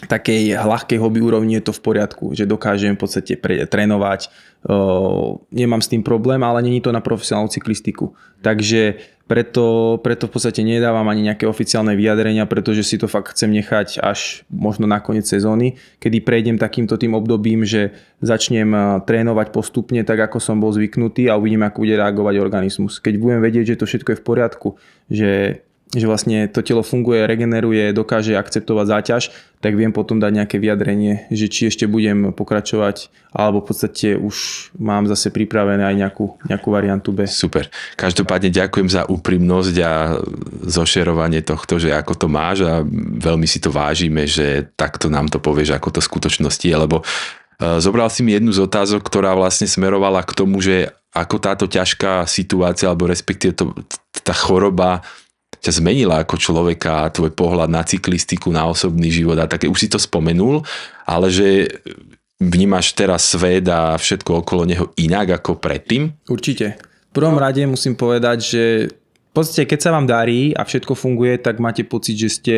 takej 0.09 0.57
ľahkej 0.57 0.96
hobby 0.96 1.20
úrovni 1.20 1.61
je 1.61 1.68
to 1.68 1.72
v 1.76 1.84
poriadku, 1.84 2.32
že 2.32 2.48
dokážem 2.48 2.96
v 2.96 3.01
podstate 3.05 3.36
pre, 3.36 3.68
trénovať, 3.68 4.32
o, 4.64 5.44
nemám 5.53 5.84
s 5.84 5.90
tým 5.92 6.01
problém, 6.01 6.40
ale 6.40 6.64
není 6.64 6.80
to 6.80 6.88
na 6.88 7.05
profesionálnu 7.05 7.53
cyklistiku. 7.53 8.16
Takže 8.40 8.96
preto, 9.30 10.01
preto 10.03 10.26
v 10.26 10.32
podstate 10.34 10.66
nedávam 10.66 11.07
ani 11.07 11.30
nejaké 11.30 11.46
oficiálne 11.46 11.94
vyjadrenia, 11.94 12.51
pretože 12.51 12.82
si 12.82 12.98
to 12.98 13.07
fakt 13.07 13.30
chcem 13.30 13.55
nechať 13.55 14.03
až 14.03 14.42
možno 14.51 14.90
na 14.90 14.98
koniec 14.98 15.22
sezóny, 15.28 15.78
kedy 16.03 16.18
prejdem 16.26 16.59
takýmto 16.59 16.98
tým 16.98 17.14
obdobím, 17.14 17.62
že 17.62 17.94
začnem 18.18 18.74
trénovať 19.07 19.55
postupne 19.55 20.03
tak, 20.03 20.18
ako 20.18 20.42
som 20.42 20.59
bol 20.59 20.74
zvyknutý 20.74 21.30
a 21.30 21.38
uvidím, 21.38 21.62
ako 21.62 21.86
bude 21.86 21.94
reagovať 21.94 22.34
organizmus. 22.42 22.98
Keď 22.98 23.14
budem 23.22 23.38
vedieť, 23.38 23.76
že 23.76 23.78
to 23.78 23.86
všetko 23.86 24.09
je 24.11 24.18
v 24.18 24.26
poriadku, 24.26 24.68
že 25.07 25.30
že 25.91 26.07
vlastne 26.07 26.47
to 26.47 26.62
telo 26.62 26.86
funguje, 26.86 27.26
regeneruje, 27.26 27.91
dokáže 27.91 28.38
akceptovať 28.38 28.86
záťaž, 28.86 29.22
tak 29.59 29.74
viem 29.74 29.91
potom 29.91 30.22
dať 30.22 30.32
nejaké 30.38 30.57
vyjadrenie, 30.62 31.26
že 31.34 31.51
či 31.51 31.66
ešte 31.66 31.91
budem 31.91 32.30
pokračovať, 32.30 33.11
alebo 33.34 33.59
v 33.59 33.74
podstate 33.74 34.14
už 34.14 34.70
mám 34.78 35.11
zase 35.11 35.34
pripravené 35.34 35.82
aj 35.82 35.97
nejakú, 35.99 36.38
nejakú 36.47 36.68
variantu 36.70 37.11
B. 37.11 37.26
Super. 37.26 37.66
Každopádne 37.99 38.55
ďakujem 38.55 38.86
za 38.86 39.03
úprimnosť 39.11 39.74
a 39.82 40.14
zošerovanie 40.62 41.43
tohto, 41.43 41.82
že 41.82 41.91
ako 41.91 42.14
to 42.14 42.26
máš 42.30 42.62
a 42.62 42.86
veľmi 43.18 43.51
si 43.51 43.59
to 43.59 43.74
vážime, 43.74 44.30
že 44.30 44.70
takto 44.78 45.11
nám 45.11 45.26
to 45.26 45.43
povieš, 45.43 45.74
ako 45.74 45.91
to 45.91 45.99
v 45.99 46.09
skutočnosti 46.09 46.66
je, 46.70 46.76
lebo 46.78 47.03
e, 47.03 47.05
zobral 47.82 48.14
si 48.14 48.22
mi 48.22 48.38
jednu 48.38 48.55
z 48.55 48.62
otázok, 48.62 49.03
ktorá 49.03 49.34
vlastne 49.34 49.66
smerovala 49.66 50.22
k 50.22 50.38
tomu, 50.38 50.62
že 50.62 50.95
ako 51.11 51.43
táto 51.43 51.66
ťažká 51.66 52.22
situácia, 52.30 52.86
alebo 52.86 53.11
respektíve 53.11 53.59
to, 53.59 53.74
tá 54.22 54.30
choroba 54.30 55.03
ťa 55.61 55.80
zmenila 55.80 56.24
ako 56.24 56.40
človeka, 56.40 57.12
tvoj 57.12 57.36
pohľad 57.36 57.68
na 57.68 57.84
cyklistiku, 57.84 58.48
na 58.48 58.64
osobný 58.64 59.12
život 59.12 59.36
a 59.36 59.48
také, 59.48 59.68
už 59.68 59.86
si 59.86 59.88
to 59.92 60.00
spomenul, 60.00 60.64
ale 61.04 61.28
že 61.28 61.68
vnímaš 62.40 62.96
teraz 62.96 63.36
svet 63.36 63.68
a 63.68 64.00
všetko 64.00 64.40
okolo 64.40 64.64
neho 64.64 64.88
inak 64.96 65.44
ako 65.44 65.61
predtým? 65.61 66.16
Určite. 66.24 66.80
V 66.80 67.12
prvom 67.12 67.36
rade 67.36 67.61
musím 67.68 67.92
povedať, 67.92 68.38
že 68.40 68.62
v 69.30 69.32
podstate 69.36 69.68
keď 69.68 69.78
sa 69.78 69.94
vám 69.94 70.08
darí 70.08 70.56
a 70.56 70.64
všetko 70.64 70.96
funguje, 70.96 71.36
tak 71.36 71.61
máte 71.61 71.84
pocit, 71.84 72.16
že 72.16 72.28
ste 72.32 72.54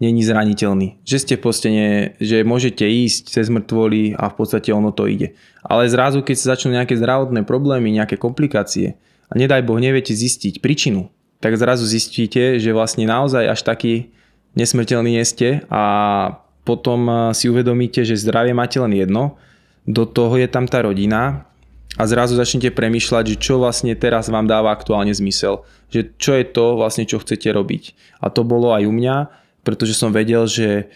není 0.00 0.22
zraniteľný. 0.22 1.02
Že 1.02 1.16
ste 1.18 1.34
postene, 1.36 2.14
že 2.22 2.46
môžete 2.46 2.86
ísť 2.86 3.34
cez 3.34 3.46
mŕtvoly 3.50 4.14
a 4.14 4.30
v 4.30 4.34
podstate 4.38 4.70
ono 4.70 4.94
to 4.94 5.10
ide. 5.10 5.34
Ale 5.60 5.90
zrazu, 5.90 6.22
keď 6.22 6.36
sa 6.38 6.50
začnú 6.56 6.72
nejaké 6.72 6.96
zdravotné 6.96 7.42
problémy, 7.44 7.92
nejaké 7.92 8.16
komplikácie 8.16 8.96
a 9.28 9.32
nedaj 9.36 9.66
Boh 9.66 9.76
neviete 9.76 10.14
zistiť 10.14 10.62
príčinu, 10.62 11.10
tak 11.38 11.54
zrazu 11.54 11.86
zistíte, 11.86 12.58
že 12.58 12.74
vlastne 12.74 13.06
naozaj 13.06 13.44
až 13.46 13.60
taký 13.62 14.10
nesmrteľný 14.58 15.18
nie 15.18 15.24
ste 15.26 15.62
a 15.70 15.82
potom 16.66 17.00
eh, 17.06 17.16
si 17.32 17.46
uvedomíte, 17.46 18.02
že 18.02 18.18
zdravie 18.18 18.52
máte 18.52 18.76
len 18.82 18.92
jedno, 18.92 19.38
do 19.88 20.04
toho 20.04 20.36
je 20.36 20.48
tam 20.50 20.68
tá 20.68 20.84
rodina 20.84 21.48
a 21.96 22.04
zrazu 22.04 22.36
začnete 22.36 22.68
premýšľať, 22.76 23.24
že 23.34 23.40
čo 23.40 23.56
vlastne 23.56 23.96
teraz 23.96 24.28
vám 24.28 24.44
dáva 24.44 24.68
aktuálne 24.70 25.14
zmysel, 25.16 25.64
že 25.88 26.12
čo 26.20 26.36
je 26.36 26.44
to 26.44 26.76
vlastne, 26.76 27.08
čo 27.08 27.18
chcete 27.18 27.48
robiť. 27.48 27.96
A 28.20 28.28
to 28.28 28.44
bolo 28.44 28.76
aj 28.76 28.84
u 28.84 28.92
mňa, 28.92 29.32
pretože 29.64 29.96
som 29.96 30.12
vedel, 30.12 30.44
že 30.46 30.90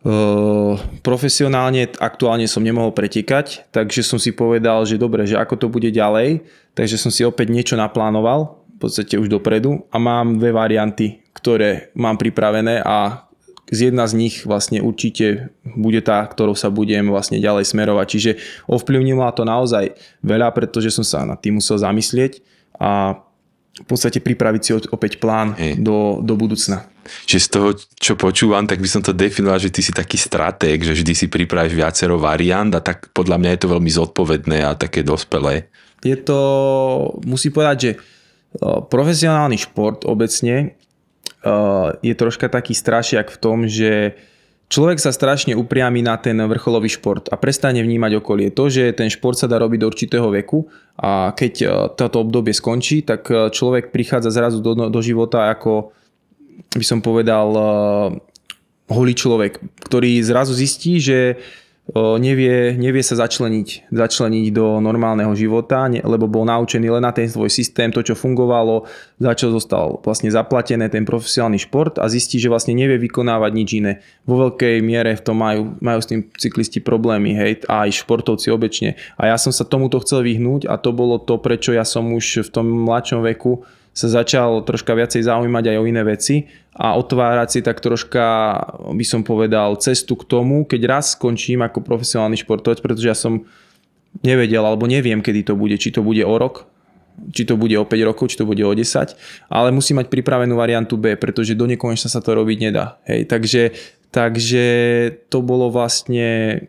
Uh, 0.00 0.80
profesionálne 1.04 1.84
aktuálne 2.00 2.48
som 2.48 2.64
nemohol 2.64 2.88
pretekať, 2.88 3.68
takže 3.68 4.00
som 4.00 4.16
si 4.16 4.32
povedal, 4.32 4.88
že 4.88 4.96
dobre, 4.96 5.28
že 5.28 5.36
ako 5.36 5.60
to 5.60 5.66
bude 5.68 5.92
ďalej, 5.92 6.40
takže 6.72 6.96
som 6.96 7.12
si 7.12 7.20
opäť 7.20 7.52
niečo 7.52 7.76
naplánoval 7.76 8.59
podstate 8.80 9.14
už 9.20 9.28
dopredu 9.28 9.84
a 9.92 9.96
mám 10.00 10.40
dve 10.40 10.56
varianty, 10.56 11.20
ktoré 11.36 11.92
mám 11.94 12.16
pripravené 12.16 12.80
a 12.80 13.28
z 13.70 13.94
jedna 13.94 14.02
z 14.10 14.18
nich 14.18 14.42
vlastne 14.42 14.82
určite 14.82 15.54
bude 15.62 16.02
tá, 16.02 16.26
ktorou 16.26 16.58
sa 16.58 16.74
budem 16.74 17.06
vlastne 17.06 17.38
ďalej 17.38 17.70
smerovať. 17.70 18.06
Čiže 18.10 18.30
ovplyvnilo 18.66 19.22
to 19.30 19.46
naozaj 19.46 19.94
veľa, 20.26 20.50
pretože 20.50 20.90
som 20.90 21.06
sa 21.06 21.22
nad 21.22 21.38
tým 21.38 21.62
musel 21.62 21.78
zamyslieť 21.78 22.42
a 22.82 23.22
v 23.70 23.86
podstate 23.86 24.18
pripraviť 24.18 24.62
si 24.66 24.70
opäť 24.90 25.22
plán 25.22 25.54
do, 25.78 26.18
do 26.18 26.34
budúcna. 26.34 26.90
Čiže 27.24 27.42
z 27.46 27.48
toho, 27.48 27.68
čo 27.96 28.12
počúvam, 28.18 28.66
tak 28.66 28.82
by 28.82 28.88
som 28.90 29.02
to 29.02 29.14
definoval, 29.14 29.56
že 29.62 29.72
ty 29.72 29.80
si 29.80 29.94
taký 29.94 30.18
stratég, 30.18 30.82
že 30.82 30.92
vždy 30.92 31.12
si 31.14 31.26
pripravíš 31.30 31.78
viacero 31.78 32.18
variant 32.18 32.70
a 32.74 32.82
tak 32.82 33.14
podľa 33.14 33.38
mňa 33.38 33.50
je 33.54 33.60
to 33.62 33.72
veľmi 33.72 33.90
zodpovedné 33.90 34.58
a 34.66 34.76
také 34.76 35.06
dospelé. 35.06 35.70
Je 36.02 36.18
to, 36.18 36.38
musí 37.24 37.54
povedať, 37.54 37.78
že 37.78 37.90
Profesionálny 38.90 39.54
šport 39.62 40.02
obecne 40.02 40.74
je 42.02 42.14
troška 42.18 42.50
taký 42.50 42.74
strašiak 42.74 43.30
v 43.30 43.38
tom, 43.38 43.70
že 43.70 44.18
človek 44.66 44.98
sa 44.98 45.14
strašne 45.14 45.54
upriami 45.54 46.02
na 46.02 46.18
ten 46.18 46.34
vrcholový 46.34 46.90
šport 46.90 47.30
a 47.30 47.38
prestane 47.38 47.78
vnímať 47.78 48.18
okolie. 48.18 48.50
To, 48.50 48.66
že 48.66 48.90
ten 48.90 49.06
šport 49.06 49.38
sa 49.38 49.46
dá 49.46 49.62
robiť 49.62 49.78
do 49.80 49.88
určitého 49.88 50.28
veku 50.34 50.66
a 50.98 51.30
keď 51.30 51.54
toto 51.94 52.26
obdobie 52.26 52.50
skončí, 52.50 53.06
tak 53.06 53.30
človek 53.30 53.94
prichádza 53.94 54.34
zrazu 54.34 54.58
do, 54.58 54.74
do 54.74 55.00
života 55.00 55.48
ako 55.54 55.94
by 56.74 56.84
som 56.84 57.00
povedal 57.00 57.48
holý 58.90 59.14
človek, 59.14 59.62
ktorý 59.86 60.18
zrazu 60.26 60.52
zistí, 60.58 60.98
že 60.98 61.38
nevie, 61.94 62.78
nevie 62.78 63.02
sa 63.02 63.18
začleniť, 63.18 63.90
začleniť 63.90 64.46
do 64.54 64.78
normálneho 64.78 65.34
života, 65.34 65.90
lebo 65.90 66.30
bol 66.30 66.46
naučený 66.46 66.86
len 66.86 67.02
na 67.02 67.10
ten 67.10 67.26
svoj 67.26 67.50
systém, 67.50 67.90
to 67.90 68.04
čo 68.04 68.14
fungovalo, 68.14 68.86
za 69.18 69.32
čo 69.34 69.50
zostal 69.50 69.98
vlastne 70.02 70.30
zaplatené 70.30 70.86
ten 70.86 71.02
profesionálny 71.02 71.58
šport 71.58 71.98
a 71.98 72.06
zistí, 72.06 72.38
že 72.38 72.46
vlastne 72.46 72.78
nevie 72.78 73.00
vykonávať 73.00 73.52
nič 73.52 73.68
iné. 73.82 73.92
Vo 74.22 74.38
veľkej 74.48 74.78
miere 74.86 75.18
v 75.18 75.22
tom 75.24 75.42
majú, 75.42 75.74
majú 75.82 75.98
s 75.98 76.10
tým 76.10 76.30
cyklisti 76.30 76.78
problémy, 76.78 77.34
hej, 77.34 77.66
a 77.66 77.88
aj 77.88 78.06
športovci 78.06 78.54
obečne. 78.54 78.94
A 79.18 79.32
ja 79.32 79.36
som 79.40 79.50
sa 79.50 79.66
tomuto 79.66 79.98
chcel 80.04 80.22
vyhnúť 80.22 80.70
a 80.70 80.78
to 80.78 80.94
bolo 80.94 81.18
to, 81.18 81.42
prečo 81.42 81.74
ja 81.74 81.82
som 81.82 82.06
už 82.14 82.46
v 82.46 82.50
tom 82.54 82.66
mladšom 82.86 83.26
veku 83.26 83.66
sa 83.90 84.06
začal 84.06 84.62
troška 84.62 84.94
viacej 84.94 85.26
zaujímať 85.26 85.74
aj 85.74 85.76
o 85.82 85.84
iné 85.84 86.02
veci 86.06 86.46
a 86.78 86.94
otvárať 86.94 87.48
si 87.50 87.60
tak 87.60 87.82
troška, 87.82 88.24
by 88.94 89.04
som 89.04 89.26
povedal, 89.26 89.74
cestu 89.82 90.14
k 90.14 90.24
tomu, 90.30 90.62
keď 90.62 90.80
raz 90.86 91.18
skončím 91.18 91.66
ako 91.66 91.82
profesionálny 91.82 92.38
športovec, 92.38 92.78
pretože 92.78 93.10
ja 93.10 93.18
som 93.18 93.44
nevedel 94.22 94.62
alebo 94.62 94.86
neviem, 94.86 95.18
kedy 95.18 95.50
to 95.50 95.54
bude, 95.58 95.74
či 95.78 95.90
to 95.90 96.06
bude 96.06 96.22
o 96.22 96.34
rok, 96.38 96.70
či 97.34 97.42
to 97.44 97.58
bude 97.58 97.74
o 97.76 97.84
5 97.84 98.08
rokov, 98.08 98.30
či 98.32 98.38
to 98.38 98.48
bude 98.48 98.62
o 98.62 98.72
10, 98.72 98.86
ale 99.50 99.68
musím 99.74 100.00
mať 100.00 100.06
pripravenú 100.08 100.54
variantu 100.54 100.94
B, 100.94 101.18
pretože 101.18 101.58
do 101.58 101.66
nekonečna 101.66 102.08
sa 102.08 102.22
to 102.22 102.32
robiť 102.32 102.58
nedá. 102.70 103.02
Hej, 103.04 103.26
takže, 103.26 103.74
takže 104.14 104.64
to 105.28 105.42
bolo 105.42 105.68
vlastne, 105.68 106.62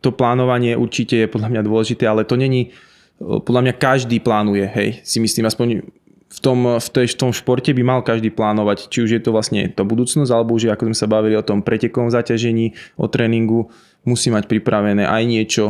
to 0.00 0.10
plánovanie 0.10 0.74
určite 0.74 1.24
je 1.24 1.28
podľa 1.28 1.48
mňa 1.52 1.62
dôležité, 1.62 2.04
ale 2.08 2.24
to 2.24 2.40
není, 2.40 2.72
podľa 3.20 3.70
mňa 3.70 3.74
každý 3.76 4.18
plánuje, 4.18 4.64
hej, 4.72 4.88
si 5.04 5.20
myslím, 5.20 5.46
aspoň 5.46 5.68
v 6.34 6.38
tom, 6.42 6.58
v, 6.82 6.88
tej, 6.90 7.06
v 7.14 7.18
tom 7.18 7.30
športe 7.30 7.70
by 7.70 7.82
mal 7.86 8.00
každý 8.02 8.34
plánovať, 8.34 8.90
či 8.90 9.06
už 9.06 9.10
je 9.14 9.22
to 9.22 9.30
vlastne 9.30 9.70
to 9.70 9.86
budúcnosť, 9.86 10.30
alebo 10.34 10.58
už 10.58 10.74
ako 10.74 10.90
sme 10.90 10.96
sa 10.98 11.06
bavili 11.06 11.38
o 11.38 11.46
tom 11.46 11.62
pretekovom 11.62 12.10
zaťažení, 12.10 12.74
o 12.98 13.06
tréningu, 13.06 13.70
musí 14.02 14.34
mať 14.34 14.50
pripravené 14.50 15.06
aj 15.06 15.22
niečo 15.24 15.64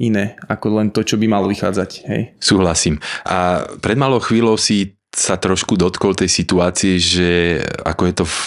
iné, 0.00 0.36
ako 0.48 0.80
len 0.80 0.88
to, 0.92 1.04
čo 1.04 1.20
by 1.20 1.26
malo 1.28 1.48
vychádzať. 1.48 1.90
Hej. 2.08 2.22
Súhlasím. 2.40 3.00
A 3.28 3.68
pred 3.80 3.96
malou 3.96 4.20
chvíľou 4.20 4.56
si 4.56 4.96
sa 5.10 5.36
trošku 5.36 5.74
dotkol 5.74 6.14
tej 6.14 6.30
situácie, 6.30 6.96
že 6.96 7.60
ako 7.82 8.02
je 8.06 8.14
to 8.14 8.24
v 8.24 8.38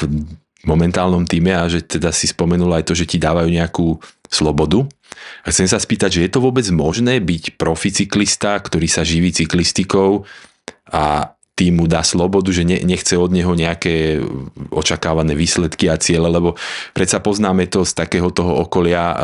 momentálnom 0.64 1.28
týme 1.28 1.52
a 1.52 1.68
že 1.68 1.84
teda 1.84 2.10
si 2.16 2.32
spomenul 2.32 2.72
aj 2.72 2.88
to, 2.88 2.94
že 2.96 3.06
ti 3.06 3.18
dávajú 3.20 3.52
nejakú 3.52 4.00
slobodu. 4.32 4.88
A 5.44 5.52
chcem 5.52 5.68
sa 5.68 5.78
spýtať, 5.78 6.10
že 6.20 6.24
je 6.26 6.32
to 6.32 6.40
vôbec 6.42 6.66
možné 6.72 7.20
byť 7.20 7.60
proficyklista, 7.60 8.58
ktorý 8.64 8.88
sa 8.88 9.04
živí 9.04 9.30
cyklistikou 9.36 10.24
a 10.90 11.36
tým 11.64 11.80
mu 11.80 11.88
dá 11.88 12.04
slobodu, 12.04 12.52
že 12.52 12.68
ne, 12.68 12.84
nechce 12.84 13.16
od 13.16 13.32
neho 13.32 13.56
nejaké 13.56 14.20
očakávané 14.68 15.32
výsledky 15.32 15.88
a 15.88 15.96
ciele, 15.96 16.28
lebo 16.28 16.60
predsa 16.92 17.24
poznáme 17.24 17.72
to 17.72 17.88
z 17.88 17.96
takého 17.96 18.28
toho 18.36 18.68
okolia 18.68 19.04
uh, 19.16 19.18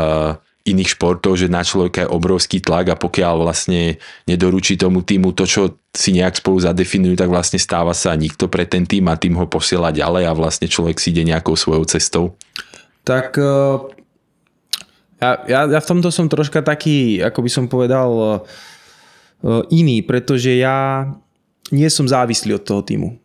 iných 0.63 0.95
športov, 0.95 1.35
že 1.35 1.51
na 1.51 1.67
človeka 1.67 2.07
je 2.07 2.13
obrovský 2.15 2.63
tlak 2.63 2.95
a 2.95 2.95
pokiaľ 2.95 3.43
vlastne 3.43 3.99
nedoručí 4.23 4.79
tomu 4.79 5.03
týmu 5.03 5.35
to, 5.35 5.43
čo 5.43 5.75
si 5.91 6.15
nejak 6.15 6.39
spolu 6.39 6.63
zadefinujú, 6.63 7.19
tak 7.19 7.27
vlastne 7.27 7.59
stáva 7.59 7.91
sa 7.91 8.15
nikto 8.15 8.47
pre 8.47 8.63
ten 8.63 8.87
tým 8.87 9.11
a 9.11 9.19
tým 9.19 9.35
ho 9.35 9.43
posiela 9.51 9.91
ďalej 9.91 10.23
a 10.31 10.37
vlastne 10.37 10.71
človek 10.71 10.95
si 10.95 11.11
ide 11.11 11.27
nejakou 11.27 11.59
svojou 11.59 11.83
cestou? 11.89 12.39
Tak 13.03 13.35
e, 13.35 13.55
ja, 15.19 15.31
ja, 15.43 15.59
ja 15.67 15.79
v 15.81 15.89
tomto 15.89 16.13
som 16.13 16.31
troška 16.31 16.63
taký, 16.63 17.19
ako 17.19 17.39
by 17.43 17.49
som 17.49 17.65
povedal, 17.65 18.11
e, 18.13 18.23
iný, 19.73 20.05
pretože 20.05 20.53
ja 20.53 21.09
nie 21.71 21.89
som 21.89 22.05
závislý 22.05 22.57
od 22.57 22.63
toho 22.65 22.81
týmu 22.81 23.19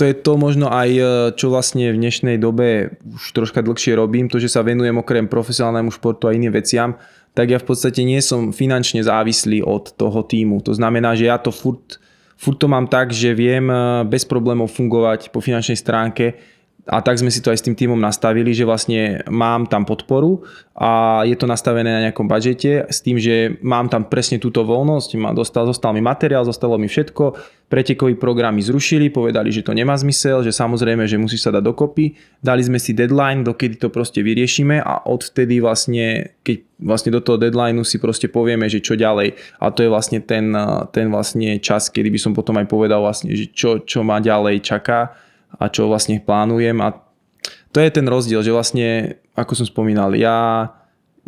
to 0.00 0.08
je 0.08 0.16
to 0.16 0.40
možno 0.40 0.72
aj, 0.72 0.90
e, 0.96 1.04
čo 1.36 1.52
vlastne 1.52 1.92
v 1.92 2.00
dnešnej 2.00 2.40
dobe 2.40 2.96
už 3.04 3.36
troška 3.36 3.60
dlhšie 3.60 3.92
robím, 3.92 4.32
to, 4.32 4.40
že 4.40 4.48
sa 4.48 4.64
venujem 4.64 4.96
okrem 4.96 5.28
profesionálnemu 5.28 5.92
športu 5.92 6.24
a 6.24 6.32
iným 6.32 6.56
veciam, 6.56 6.96
tak 7.36 7.52
ja 7.52 7.60
v 7.60 7.68
podstate 7.68 8.00
nie 8.00 8.16
som 8.24 8.48
finančne 8.48 9.04
závislý 9.04 9.60
od 9.60 9.92
toho 9.92 10.24
týmu. 10.24 10.64
To 10.64 10.72
znamená, 10.72 11.12
že 11.12 11.28
ja 11.28 11.36
to 11.36 11.52
furt, 11.52 12.00
furt 12.40 12.56
to 12.56 12.64
mám 12.64 12.88
tak, 12.88 13.12
že 13.12 13.36
viem 13.36 13.68
e, 13.68 14.08
bez 14.08 14.24
problémov 14.24 14.72
fungovať 14.72 15.28
po 15.28 15.44
finančnej 15.44 15.76
stránke 15.76 16.40
a 16.88 17.04
tak 17.04 17.20
sme 17.20 17.28
si 17.28 17.44
to 17.44 17.52
aj 17.52 17.60
s 17.60 17.66
tým 17.66 17.76
týmom 17.76 18.00
nastavili, 18.00 18.56
že 18.56 18.64
vlastne 18.64 19.20
mám 19.28 19.68
tam 19.68 19.84
podporu 19.84 20.40
a 20.72 21.20
je 21.28 21.36
to 21.36 21.44
nastavené 21.44 21.92
na 21.92 22.00
nejakom 22.08 22.24
budžete 22.24 22.88
s 22.88 23.04
tým, 23.04 23.20
že 23.20 23.60
mám 23.60 23.92
tam 23.92 24.08
presne 24.08 24.40
túto 24.40 24.64
voľnosť, 24.64 25.20
dostal, 25.36 25.68
zostal 25.68 25.92
mi 25.92 26.00
materiál, 26.00 26.48
zostalo 26.48 26.80
mi 26.80 26.88
všetko, 26.88 27.36
pretekový 27.68 28.16
program 28.16 28.56
mi 28.56 28.64
zrušili, 28.64 29.12
povedali, 29.12 29.52
že 29.52 29.60
to 29.60 29.76
nemá 29.76 29.92
zmysel, 30.00 30.40
že 30.40 30.56
samozrejme, 30.56 31.04
že 31.04 31.20
musí 31.20 31.36
sa 31.36 31.52
dať 31.52 31.62
dokopy, 31.68 32.16
dali 32.40 32.64
sme 32.64 32.80
si 32.80 32.96
deadline, 32.96 33.44
dokedy 33.44 33.76
to 33.76 33.92
proste 33.92 34.24
vyriešime 34.24 34.80
a 34.80 35.04
odvtedy 35.04 35.60
vlastne, 35.60 36.32
keď 36.40 36.64
vlastne 36.80 37.12
do 37.12 37.20
toho 37.20 37.36
deadlineu 37.36 37.84
si 37.84 38.00
proste 38.00 38.32
povieme, 38.32 38.66
že 38.72 38.80
čo 38.80 38.96
ďalej. 38.96 39.36
A 39.60 39.68
to 39.68 39.84
je 39.84 39.92
vlastne 39.92 40.24
ten, 40.24 40.48
ten 40.96 41.12
vlastne 41.12 41.60
čas, 41.60 41.92
kedy 41.92 42.08
by 42.08 42.18
som 42.18 42.32
potom 42.32 42.56
aj 42.56 42.66
povedal 42.72 43.04
vlastne, 43.04 43.36
že 43.36 43.52
čo, 43.52 43.84
čo 43.84 44.00
ma 44.00 44.16
ďalej 44.16 44.64
čaká 44.64 45.12
a 45.58 45.66
čo 45.72 45.90
vlastne 45.90 46.22
plánujem 46.22 46.78
a 46.84 47.00
to 47.70 47.78
je 47.78 47.90
ten 47.90 48.06
rozdiel, 48.06 48.42
že 48.42 48.50
vlastne, 48.50 49.18
ako 49.38 49.62
som 49.62 49.66
spomínal, 49.66 50.18
ja 50.18 50.70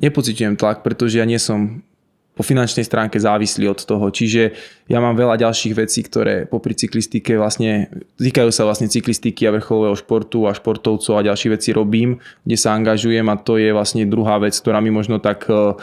nepocitujem 0.03 0.59
tlak, 0.59 0.83
pretože 0.83 1.23
ja 1.23 1.27
nie 1.27 1.39
som 1.39 1.87
po 2.33 2.41
finančnej 2.41 2.89
stránke 2.89 3.20
závislý 3.20 3.68
od 3.68 3.85
toho. 3.85 4.09
Čiže 4.09 4.57
ja 4.89 4.99
mám 5.05 5.12
veľa 5.12 5.37
ďalších 5.37 5.77
vecí, 5.77 6.01
ktoré 6.01 6.49
popri 6.49 6.73
cyklistike 6.73 7.37
vlastne 7.37 7.93
týkajú 8.16 8.49
sa 8.49 8.64
vlastne 8.64 8.89
cyklistiky 8.89 9.45
a 9.45 9.53
vrcholového 9.53 9.93
športu 10.01 10.49
a 10.49 10.57
športovcov 10.57 11.20
a 11.20 11.27
ďalšie 11.29 11.53
veci 11.53 11.77
robím, 11.77 12.25
kde 12.49 12.57
sa 12.57 12.73
angažujem 12.73 13.29
a 13.29 13.37
to 13.37 13.61
je 13.61 13.68
vlastne 13.77 14.09
druhá 14.09 14.41
vec, 14.41 14.57
ktorá 14.57 14.81
mi 14.81 14.89
možno 14.89 15.20
tak 15.20 15.45
eh, 15.53 15.77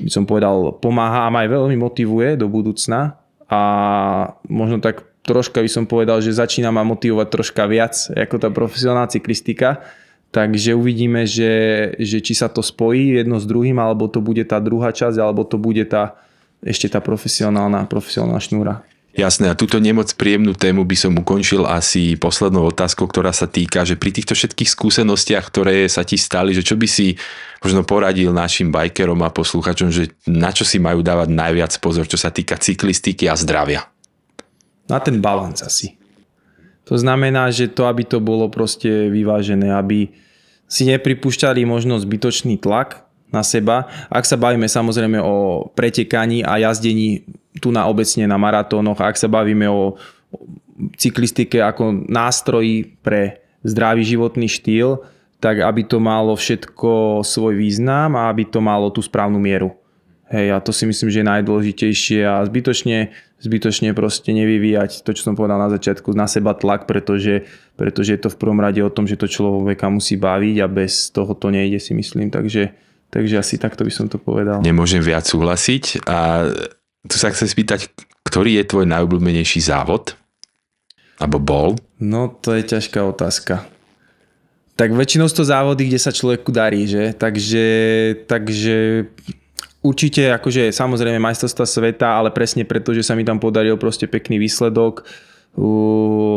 by 0.00 0.10
som 0.10 0.24
povedal, 0.24 0.80
pomáha 0.80 1.28
a 1.28 1.32
ma 1.32 1.44
aj 1.44 1.50
veľmi 1.52 1.76
motivuje 1.76 2.40
do 2.40 2.48
budúcna 2.48 3.20
a 3.50 3.60
možno 4.48 4.80
tak 4.80 5.09
troška 5.30 5.62
by 5.62 5.70
som 5.70 5.86
povedal, 5.86 6.18
že 6.18 6.34
začína 6.34 6.74
ma 6.74 6.82
motivovať 6.82 7.28
troška 7.30 7.70
viac 7.70 7.94
ako 8.10 8.36
tá 8.42 8.50
profesionálna 8.50 9.06
cyklistika. 9.06 9.86
Takže 10.30 10.78
uvidíme, 10.78 11.26
že, 11.26 11.90
že 11.98 12.22
či 12.22 12.38
sa 12.38 12.46
to 12.46 12.62
spojí 12.62 13.18
jedno 13.18 13.38
s 13.38 13.46
druhým, 13.46 13.78
alebo 13.82 14.06
to 14.06 14.22
bude 14.22 14.42
tá 14.46 14.62
druhá 14.62 14.94
časť, 14.94 15.18
alebo 15.18 15.42
to 15.42 15.58
bude 15.58 15.82
tá 15.90 16.18
ešte 16.62 16.86
tá 16.86 17.02
profesionálna, 17.02 17.86
profesionálna 17.90 18.38
šnúra. 18.38 18.74
Jasné, 19.10 19.50
a 19.50 19.58
túto 19.58 19.82
nemoc 19.82 20.06
príjemnú 20.14 20.54
tému 20.54 20.86
by 20.86 20.94
som 20.94 21.18
ukončil 21.18 21.66
asi 21.66 22.14
poslednou 22.14 22.70
otázkou, 22.70 23.10
ktorá 23.10 23.34
sa 23.34 23.50
týka, 23.50 23.82
že 23.82 23.98
pri 23.98 24.14
týchto 24.14 24.38
všetkých 24.38 24.70
skúsenostiach, 24.70 25.50
ktoré 25.50 25.90
sa 25.90 26.06
ti 26.06 26.14
stali, 26.14 26.54
že 26.54 26.62
čo 26.62 26.78
by 26.78 26.86
si 26.86 27.18
možno 27.58 27.82
poradil 27.82 28.30
našim 28.30 28.70
bajkerom 28.70 29.18
a 29.26 29.34
posluchačom, 29.34 29.90
že 29.90 30.14
na 30.30 30.54
čo 30.54 30.62
si 30.62 30.78
majú 30.78 31.02
dávať 31.02 31.26
najviac 31.26 31.74
pozor, 31.82 32.06
čo 32.06 32.14
sa 32.14 32.30
týka 32.30 32.54
cyklistiky 32.54 33.26
a 33.26 33.34
zdravia? 33.34 33.82
Na 34.90 34.98
ten 34.98 35.22
balans 35.22 35.62
asi. 35.62 35.94
To 36.90 36.98
znamená, 36.98 37.54
že 37.54 37.70
to, 37.70 37.86
aby 37.86 38.02
to 38.02 38.18
bolo 38.18 38.50
proste 38.50 39.06
vyvážené, 39.14 39.70
aby 39.70 40.10
si 40.66 40.82
nepripúšťali 40.90 41.62
možno 41.62 41.98
zbytočný 42.02 42.58
tlak 42.58 43.06
na 43.30 43.46
seba. 43.46 43.86
Ak 44.10 44.26
sa 44.26 44.34
bavíme 44.34 44.66
samozrejme 44.66 45.22
o 45.22 45.70
pretekaní 45.74 46.42
a 46.42 46.58
jazdení 46.58 47.22
tu 47.62 47.70
na 47.70 47.86
obecne 47.86 48.26
na 48.26 48.34
maratónoch, 48.34 48.98
ak 48.98 49.14
sa 49.14 49.30
bavíme 49.30 49.70
o 49.70 49.94
cyklistike 50.98 51.62
ako 51.62 52.10
nástroji 52.10 52.98
pre 53.02 53.42
zdravý 53.62 54.02
životný 54.02 54.50
štýl, 54.50 55.02
tak 55.40 55.62
aby 55.64 55.86
to 55.86 55.98
malo 56.02 56.36
všetko 56.36 57.22
svoj 57.24 57.56
význam 57.56 58.12
a 58.18 58.28
aby 58.28 58.44
to 58.44 58.60
malo 58.60 58.92
tú 58.92 59.00
správnu 59.00 59.40
mieru. 59.40 59.72
Hej, 60.30 60.54
a 60.54 60.62
to 60.62 60.70
si 60.70 60.86
myslím, 60.86 61.10
že 61.10 61.20
je 61.20 61.30
najdôležitejšie 61.30 62.22
a 62.22 62.38
zbytočne 62.46 63.10
zbytočne 63.40 63.96
proste 63.96 64.36
nevyvíjať 64.36 65.00
to, 65.00 65.16
čo 65.16 65.32
som 65.32 65.34
povedal 65.34 65.56
na 65.56 65.72
začiatku, 65.72 66.12
na 66.12 66.28
seba 66.28 66.52
tlak, 66.52 66.84
pretože, 66.84 67.48
pretože 67.74 68.14
je 68.14 68.20
to 68.20 68.28
v 68.28 68.36
prvom 68.36 68.60
rade 68.60 68.78
o 68.84 68.92
tom, 68.92 69.08
že 69.08 69.16
to 69.16 69.26
človeka 69.26 69.88
musí 69.88 70.20
baviť 70.20 70.56
a 70.60 70.66
bez 70.68 71.08
toho 71.08 71.32
to 71.32 71.48
nejde 71.48 71.80
si 71.80 71.96
myslím, 71.96 72.28
takže, 72.28 72.76
takže 73.08 73.40
asi 73.40 73.56
takto 73.56 73.82
by 73.82 73.92
som 73.92 74.06
to 74.12 74.20
povedal. 74.20 74.60
Nemôžem 74.60 75.00
viac 75.00 75.24
súhlasiť 75.24 76.04
a 76.04 76.46
tu 77.08 77.16
sa 77.16 77.32
chcem 77.32 77.48
spýtať, 77.48 77.88
ktorý 78.28 78.60
je 78.60 78.68
tvoj 78.68 78.84
najobľúbenejší 78.92 79.64
závod? 79.64 80.20
Abo 81.16 81.40
bol? 81.40 81.80
No 81.96 82.28
to 82.28 82.52
je 82.52 82.64
ťažká 82.76 83.00
otázka. 83.00 83.64
Tak 84.76 84.96
väčšinou 84.96 85.28
sú 85.28 85.44
to 85.44 85.48
závody, 85.48 85.88
kde 85.88 86.00
sa 86.00 86.12
človeku 86.12 86.48
darí, 86.52 86.88
že? 86.88 87.12
Takže, 87.12 87.64
takže 88.24 89.04
Určite 89.80 90.28
akože 90.36 90.76
samozrejme 90.76 91.16
majstrovstva 91.16 91.64
sveta, 91.64 92.20
ale 92.20 92.28
presne 92.28 92.68
preto, 92.68 92.92
že 92.92 93.00
sa 93.00 93.16
mi 93.16 93.24
tam 93.24 93.40
podaril 93.40 93.80
proste 93.80 94.04
pekný 94.04 94.36
výsledok. 94.36 95.08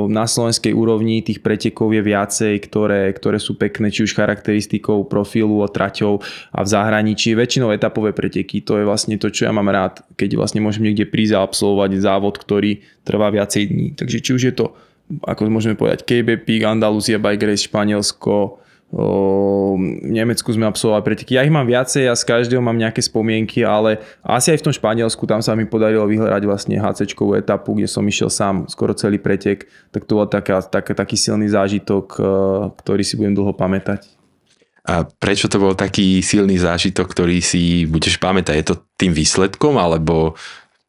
Na 0.09 0.25
slovenskej 0.25 0.73
úrovni 0.73 1.21
tých 1.21 1.45
pretekov 1.45 1.93
je 1.93 2.01
viacej, 2.01 2.57
ktoré, 2.65 3.13
ktoré 3.13 3.37
sú 3.37 3.53
pekné, 3.59 3.93
či 3.93 4.09
už 4.09 4.17
charakteristikou, 4.17 5.05
profilu, 5.05 5.61
traťou 5.69 6.17
a 6.49 6.59
v 6.63 6.67
zahraničí. 6.71 7.37
Väčšinou 7.37 7.69
etapové 7.69 8.09
preteky, 8.09 8.65
to 8.65 8.81
je 8.81 8.87
vlastne 8.87 9.19
to, 9.21 9.29
čo 9.29 9.45
ja 9.45 9.53
mám 9.53 9.69
rád, 9.69 10.01
keď 10.17 10.39
vlastne 10.39 10.65
môžem 10.65 10.89
niekde 10.89 11.05
prísť 11.05 11.37
a 11.37 11.45
absolvovať 11.45 11.99
závod, 12.01 12.41
ktorý 12.41 12.81
trvá 13.05 13.29
viacej 13.29 13.63
dní. 13.69 13.87
Takže 13.93 14.17
či 14.17 14.31
už 14.33 14.41
je 14.49 14.53
to, 14.55 14.73
ako 15.27 15.51
môžeme 15.51 15.77
povedať, 15.77 16.07
KBP, 16.09 16.65
Andaluzia 16.65 17.21
Bike 17.21 17.45
Race, 17.45 17.69
Španielsko, 17.69 18.62
v 18.93 20.05
Nemecku 20.05 20.53
sme 20.53 20.69
absolvovali 20.69 21.01
preteky. 21.01 21.33
Ja 21.33 21.41
ich 21.41 21.49
mám 21.49 21.65
viacej 21.65 22.05
a 22.05 22.13
z 22.13 22.23
každého 22.29 22.61
mám 22.61 22.77
nejaké 22.77 23.01
spomienky, 23.01 23.65
ale 23.65 23.97
asi 24.21 24.53
aj 24.53 24.61
v 24.61 24.65
tom 24.69 24.73
Španielsku 24.73 25.25
tam 25.25 25.41
sa 25.41 25.57
mi 25.57 25.65
podarilo 25.65 26.05
vyhľadať 26.05 26.43
vlastne 26.45 26.77
hc 26.77 27.01
etapu, 27.09 27.73
kde 27.73 27.89
som 27.89 28.05
išiel 28.05 28.29
sám 28.29 28.69
skoro 28.69 28.93
celý 28.93 29.17
pretek, 29.17 29.65
tak 29.89 30.05
to 30.05 30.13
bol 30.13 30.29
taká, 30.29 30.61
tak, 30.61 30.93
taký 30.93 31.17
silný 31.17 31.49
zážitok, 31.49 32.05
e, 32.13 32.21
ktorý 32.85 33.01
si 33.01 33.17
budem 33.17 33.33
dlho 33.33 33.57
pamätať. 33.57 34.05
A 34.83 35.07
prečo 35.07 35.47
to 35.47 35.63
bol 35.63 35.73
taký 35.73 36.19
silný 36.19 36.59
zážitok, 36.59 37.07
ktorý 37.07 37.39
si 37.39 37.87
budeš 37.87 38.19
pamätať? 38.19 38.55
Je 38.59 38.67
to 38.67 38.75
tým 38.99 39.15
výsledkom, 39.15 39.79
alebo 39.79 40.35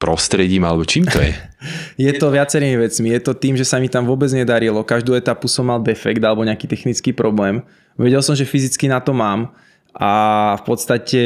prostredím, 0.05 0.68
alebo 0.68 0.84
čím 0.84 1.09
to 1.09 1.16
je? 1.16 1.32
je 2.05 2.12
to 2.20 2.28
viacerými 2.28 2.76
vecmi. 2.76 3.16
Je 3.16 3.20
to 3.24 3.32
tým, 3.32 3.57
že 3.57 3.64
sa 3.64 3.80
mi 3.80 3.88
tam 3.88 4.05
vôbec 4.05 4.28
nedarilo. 4.36 4.84
Každú 4.84 5.16
etapu 5.16 5.48
som 5.48 5.64
mal 5.64 5.80
defekt 5.80 6.20
alebo 6.20 6.44
nejaký 6.44 6.68
technický 6.68 7.16
problém. 7.16 7.64
Vedel 7.96 8.20
som, 8.20 8.36
že 8.36 8.44
fyzicky 8.44 8.84
na 8.92 9.00
to 9.00 9.16
mám 9.16 9.57
a 9.96 10.12
v 10.61 10.62
podstate 10.68 11.20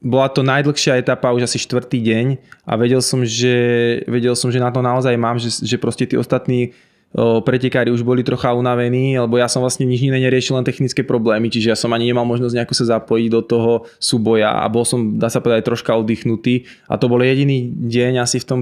bola 0.00 0.30
to 0.30 0.46
najdlhšia 0.46 1.02
etapa, 1.02 1.34
už 1.34 1.50
asi 1.50 1.58
štvrtý 1.60 1.98
deň 2.00 2.26
a 2.64 2.72
vedel 2.78 3.02
som, 3.04 3.26
že, 3.26 4.00
vedel 4.08 4.32
som, 4.38 4.48
že 4.48 4.62
na 4.62 4.72
to 4.72 4.80
naozaj 4.80 5.12
mám, 5.18 5.36
že, 5.36 5.52
že 5.60 5.76
proste 5.76 6.08
tí 6.08 6.16
ostatní 6.16 6.72
pretekári 7.18 7.90
už 7.90 8.06
boli 8.06 8.22
trocha 8.22 8.54
unavení, 8.54 9.18
lebo 9.18 9.34
ja 9.34 9.50
som 9.50 9.66
vlastne 9.66 9.82
nič 9.82 10.06
iné 10.06 10.22
neriešil, 10.22 10.54
len 10.54 10.62
technické 10.62 11.02
problémy, 11.02 11.50
čiže 11.50 11.74
ja 11.74 11.78
som 11.78 11.90
ani 11.90 12.06
nemal 12.06 12.22
možnosť 12.22 12.54
nejako 12.54 12.74
sa 12.78 12.98
zapojiť 12.98 13.28
do 13.34 13.42
toho 13.42 13.72
súboja 13.98 14.62
a 14.62 14.64
bol 14.70 14.86
som, 14.86 15.18
dá 15.18 15.26
sa 15.26 15.42
povedať, 15.42 15.66
troška 15.66 15.90
oddychnutý. 15.98 16.70
A 16.86 16.94
to 17.02 17.10
bol 17.10 17.18
jediný 17.18 17.66
deň 17.66 18.22
asi 18.22 18.38
v 18.38 18.46
tom 18.46 18.60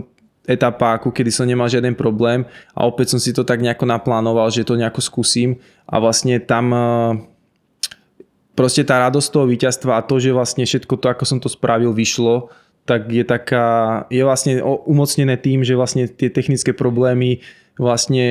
etapáku, 0.49 1.13
kedy 1.13 1.29
som 1.29 1.45
nemal 1.45 1.69
žiaden 1.69 1.93
problém 1.93 2.49
a 2.73 2.89
opäť 2.89 3.13
som 3.13 3.21
si 3.21 3.37
to 3.37 3.45
tak 3.45 3.61
nejako 3.61 3.85
naplánoval, 3.85 4.49
že 4.49 4.65
to 4.65 4.81
nejako 4.81 5.05
skúsim. 5.05 5.61
A 5.85 6.01
vlastne 6.01 6.41
tam 6.41 6.73
e, 6.73 6.81
proste 8.57 8.81
tá 8.81 8.97
radosť 9.05 9.29
toho 9.29 9.45
víťazstva 9.45 10.01
a 10.01 10.05
to, 10.09 10.17
že 10.17 10.33
vlastne 10.33 10.65
všetko 10.65 10.97
to, 10.97 11.07
ako 11.13 11.25
som 11.29 11.37
to 11.37 11.53
spravil, 11.53 11.93
vyšlo, 11.93 12.49
tak 12.89 13.13
je 13.13 13.21
taká, 13.21 14.09
je 14.09 14.25
vlastne 14.25 14.65
umocnené 14.65 15.37
tým, 15.37 15.61
že 15.61 15.77
vlastne 15.77 16.09
tie 16.09 16.33
technické 16.33 16.73
problémy 16.73 17.45
vlastne 17.79 18.27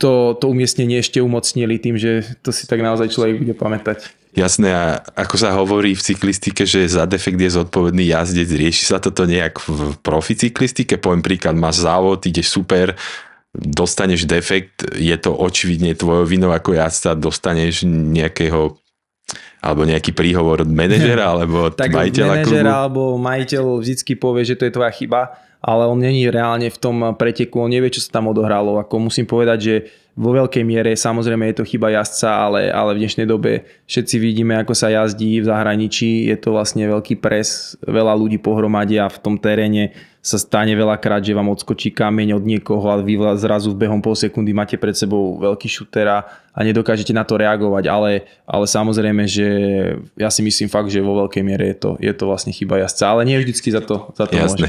to, 0.00 0.34
to 0.40 0.44
umiestnenie 0.48 0.98
ešte 0.98 1.20
umocnili 1.20 1.78
tým, 1.78 2.00
že 2.00 2.24
to 2.40 2.50
si 2.50 2.66
tak 2.66 2.80
naozaj 2.80 3.12
človek 3.12 3.36
bude 3.38 3.54
pamätať. 3.54 4.10
Jasné, 4.30 4.70
a 4.70 5.02
ako 5.18 5.36
sa 5.36 5.50
hovorí 5.58 5.92
v 5.98 6.06
cyklistike, 6.06 6.62
že 6.62 6.86
za 6.86 7.02
defekt 7.02 7.38
je 7.38 7.50
zodpovedný 7.50 8.14
jazdec, 8.14 8.46
rieši 8.46 8.86
sa 8.86 9.02
toto 9.02 9.26
nejak 9.26 9.58
v 9.66 9.98
profi 9.98 10.38
cyklistike? 10.38 11.02
Poviem 11.02 11.22
príklad, 11.22 11.58
máš 11.58 11.82
závod, 11.82 12.22
ideš 12.22 12.54
super, 12.54 12.94
dostaneš 13.50 14.30
defekt, 14.30 14.86
je 14.94 15.16
to 15.18 15.34
očividne 15.34 15.98
tvojou 15.98 16.22
vinou 16.30 16.54
ako 16.54 16.78
jazdca, 16.78 17.18
dostaneš 17.18 17.82
nejakého 17.86 18.78
alebo 19.60 19.84
nejaký 19.84 20.16
príhovor 20.16 20.64
od 20.64 20.70
manažera 20.72 21.28
alebo 21.36 21.68
tak 21.68 21.92
majiteľa 21.92 22.32
manažer 22.40 22.64
klubu? 22.64 22.72
alebo 22.72 23.02
majiteľ 23.20 23.62
vždycky 23.82 24.12
povie, 24.16 24.42
že 24.46 24.56
to 24.56 24.64
je 24.64 24.72
tvoja 24.72 24.92
chyba, 24.94 25.36
ale 25.60 25.84
on 25.86 26.00
není 26.00 26.28
reálne 26.32 26.72
v 26.72 26.78
tom 26.80 26.96
preteku, 27.14 27.60
on 27.60 27.72
nevie, 27.72 27.92
čo 27.92 28.00
sa 28.00 28.20
tam 28.20 28.32
odohralo. 28.32 28.80
Ako 28.80 29.12
musím 29.12 29.28
povedať, 29.28 29.58
že 29.60 29.74
vo 30.20 30.36
veľkej 30.36 30.60
miere 30.68 30.92
samozrejme 30.92 31.48
je 31.48 31.56
to 31.56 31.64
chyba 31.64 31.96
jazdca, 31.96 32.28
ale, 32.28 32.68
ale 32.68 32.92
v 32.92 33.08
dnešnej 33.08 33.24
dobe 33.24 33.64
všetci 33.88 34.20
vidíme, 34.20 34.52
ako 34.60 34.76
sa 34.76 34.92
jazdí 34.92 35.40
v 35.40 35.48
zahraničí. 35.48 36.28
Je 36.28 36.36
to 36.36 36.52
vlastne 36.52 36.84
veľký 36.84 37.16
pres, 37.16 37.80
veľa 37.88 38.12
ľudí 38.20 38.36
pohromade 38.36 39.00
a 39.00 39.08
v 39.08 39.16
tom 39.16 39.40
teréne 39.40 39.96
sa 40.20 40.36
stane 40.36 40.76
veľakrát, 40.76 41.24
že 41.24 41.32
vám 41.32 41.48
odskočí 41.48 41.96
kameň 41.96 42.36
od 42.36 42.44
niekoho 42.44 42.84
a 42.92 43.00
vy 43.00 43.16
zrazu 43.40 43.72
v 43.72 43.88
behom 43.88 44.04
pol 44.04 44.12
sekundy 44.12 44.52
máte 44.52 44.76
pred 44.76 44.92
sebou 44.92 45.40
veľký 45.40 45.64
šutera 45.64 46.28
a 46.52 46.60
nedokážete 46.60 47.16
na 47.16 47.24
to 47.24 47.40
reagovať, 47.40 47.88
ale, 47.88 48.28
ale 48.44 48.68
samozrejme, 48.68 49.24
že 49.24 49.48
ja 50.20 50.28
si 50.28 50.44
myslím 50.44 50.68
fakt, 50.68 50.92
že 50.92 51.00
vo 51.00 51.24
veľkej 51.24 51.40
miere 51.40 51.72
je 51.72 51.76
to, 51.80 51.90
je 51.96 52.12
to 52.12 52.28
vlastne 52.28 52.52
chyba 52.52 52.84
jazdca, 52.84 53.16
ale 53.16 53.24
nie 53.24 53.40
vždycky 53.40 53.72
za 53.72 53.80
to, 53.80 54.12
za 54.12 54.28
to 54.28 54.36
Jasné. 54.36 54.68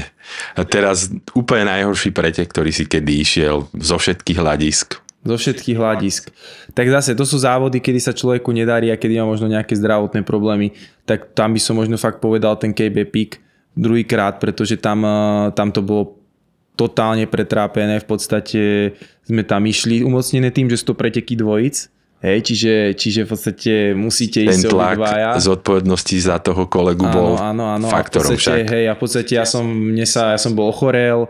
A 0.56 0.64
teraz 0.64 1.12
úplne 1.36 1.68
najhorší 1.68 2.16
pretek, 2.16 2.48
ktorý 2.48 2.72
si 2.72 2.88
kedy 2.88 3.12
išiel 3.20 3.68
zo 3.76 4.00
všetkých 4.00 4.40
hľadisk. 4.40 5.04
Zo 5.22 5.38
všetkých 5.38 5.78
hľadisk. 5.78 6.34
Tak 6.74 6.86
zase, 6.90 7.14
to 7.14 7.22
sú 7.22 7.38
závody, 7.38 7.78
kedy 7.78 8.02
sa 8.02 8.10
človeku 8.10 8.50
nedarí 8.50 8.90
a 8.90 8.98
kedy 8.98 9.22
má 9.22 9.26
možno 9.30 9.46
nejaké 9.46 9.78
zdravotné 9.78 10.26
problémy, 10.26 10.74
tak 11.06 11.30
tam 11.38 11.54
by 11.54 11.60
som 11.62 11.78
možno 11.78 11.94
fakt 11.94 12.18
povedal 12.18 12.58
ten 12.58 12.74
KB 12.74 13.06
Peak 13.06 13.38
druhýkrát, 13.78 14.42
pretože 14.42 14.76
tam, 14.82 15.06
eh, 15.06 15.54
tam 15.54 15.70
to 15.70 15.80
bolo 15.80 16.18
totálne 16.74 17.28
pretrápené, 17.30 18.00
v 18.00 18.08
podstate 18.08 18.60
sme 19.22 19.46
tam 19.46 19.62
išli 19.62 20.02
umocnené 20.02 20.50
tým, 20.50 20.66
že 20.66 20.80
sú 20.80 20.92
to 20.92 20.94
preteky 20.98 21.38
dvojic, 21.38 21.92
Hej, 22.22 22.38
čiže, 22.46 22.74
čiže 22.94 23.20
v 23.26 23.28
podstate 23.34 23.72
musíte 23.98 24.46
Ten 24.46 24.54
ísť 24.54 24.70
tlak 24.70 24.94
obidvaja. 24.94 25.42
zodpovednosti 25.42 26.16
za 26.22 26.38
toho 26.38 26.70
kolegu 26.70 27.02
áno, 27.02 27.14
bol 27.18 27.30
áno, 27.34 27.64
áno. 27.66 27.90
faktorom 27.90 28.30
a 28.30 28.30
v 28.30 28.38
podstate, 28.38 28.62
však. 28.62 28.74
Hej, 28.78 28.84
a 28.86 28.92
v 28.94 29.00
podstate 29.02 29.32
ja 29.34 29.42
som, 29.42 29.66
mne 29.66 30.06
sa, 30.06 30.30
ja 30.30 30.38
som 30.38 30.54
bol 30.54 30.70
ochorel, 30.70 31.26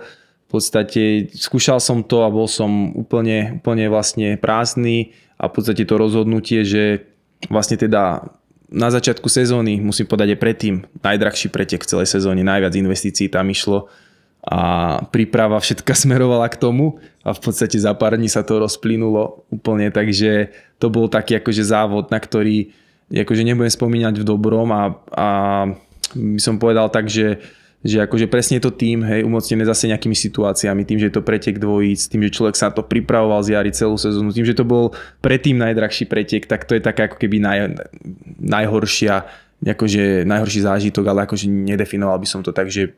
podstate 0.53 1.33
skúšal 1.33 1.81
som 1.81 2.05
to 2.05 2.21
a 2.21 2.29
bol 2.29 2.45
som 2.45 2.93
úplne, 2.93 3.59
úplne 3.59 3.89
vlastne 3.89 4.37
prázdny 4.37 5.17
a 5.41 5.49
v 5.49 5.53
podstate 5.57 5.89
to 5.89 5.97
rozhodnutie, 5.97 6.63
že 6.63 7.09
vlastne 7.49 7.81
teda 7.81 8.29
na 8.73 8.89
začiatku 8.89 9.29
sezóny, 9.29 9.81
musím 9.81 10.09
povedať 10.09 10.37
aj 10.37 10.41
predtým, 10.41 10.75
najdrahší 11.05 11.49
pretek 11.53 11.85
v 11.85 11.91
celej 11.93 12.09
sezóne, 12.09 12.41
najviac 12.41 12.73
investícií 12.73 13.29
tam 13.29 13.49
išlo 13.53 13.89
a 14.43 14.59
príprava 15.15 15.61
všetka 15.63 15.95
smerovala 16.03 16.49
k 16.51 16.61
tomu 16.61 16.99
a 17.23 17.33
v 17.33 17.41
podstate 17.41 17.79
za 17.79 17.95
pár 17.95 18.19
dní 18.19 18.29
sa 18.29 18.43
to 18.43 18.59
rozplynulo 18.59 19.47
úplne, 19.53 19.89
takže 19.89 20.51
to 20.77 20.93
bol 20.93 21.07
taký 21.07 21.39
akože 21.39 21.63
závod, 21.63 22.11
na 22.11 22.19
ktorý 22.19 22.73
akože 23.13 23.43
nebudem 23.45 23.71
spomínať 23.71 24.15
v 24.21 24.29
dobrom 24.29 24.69
a, 24.73 24.97
a 25.13 25.29
by 26.17 26.41
som 26.41 26.57
povedal 26.57 26.89
tak, 26.89 27.13
že 27.13 27.45
že 27.83 27.99
akože 27.99 28.31
presne 28.31 28.63
to 28.63 28.71
tým, 28.71 29.03
hej, 29.03 29.27
umocnené 29.27 29.67
zase 29.67 29.91
nejakými 29.91 30.15
situáciami, 30.15 30.87
tým, 30.87 31.03
že 31.03 31.11
je 31.11 31.15
to 31.19 31.27
pretek 31.27 31.59
dvojíc, 31.59 32.07
tým, 32.07 32.23
že 32.27 32.35
človek 32.35 32.55
sa 32.55 32.71
na 32.71 32.79
to 32.79 32.87
pripravoval 32.87 33.43
z 33.43 33.59
jary 33.59 33.71
celú 33.75 33.99
sezónu, 33.99 34.31
tým, 34.31 34.47
že 34.47 34.55
to 34.55 34.63
bol 34.63 34.95
predtým 35.19 35.59
najdrahší 35.59 36.07
pretek, 36.07 36.47
tak 36.47 36.65
to 36.65 36.79
je 36.79 36.83
taká 36.83 37.11
ako 37.11 37.19
keby 37.19 37.43
naj, 37.43 37.59
najhoršia, 38.39 39.27
akože 39.67 40.23
najhorší 40.23 40.61
zážitok, 40.63 41.05
ale 41.11 41.27
akože 41.27 41.51
nedefinoval 41.51 42.23
by 42.23 42.29
som 42.31 42.41
to 42.47 42.55
tak, 42.55 42.71
že 42.71 42.95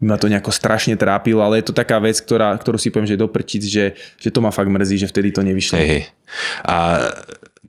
by 0.00 0.10
ma 0.10 0.16
to 0.18 0.26
nejako 0.26 0.50
strašne 0.50 0.96
trápilo, 0.98 1.44
ale 1.44 1.62
je 1.62 1.70
to 1.70 1.74
taká 1.76 2.02
vec, 2.02 2.18
ktorá, 2.18 2.56
ktorú 2.58 2.80
si 2.80 2.90
poviem, 2.90 3.06
že 3.06 3.20
doprčiť, 3.20 3.62
že, 3.62 3.84
že 4.18 4.28
to 4.32 4.42
ma 4.42 4.50
fakt 4.50 4.66
mrzí, 4.66 5.06
že 5.06 5.10
vtedy 5.10 5.30
to 5.30 5.44
nevyšlo. 5.46 5.78
Hej. 5.78 6.10
A 6.66 7.08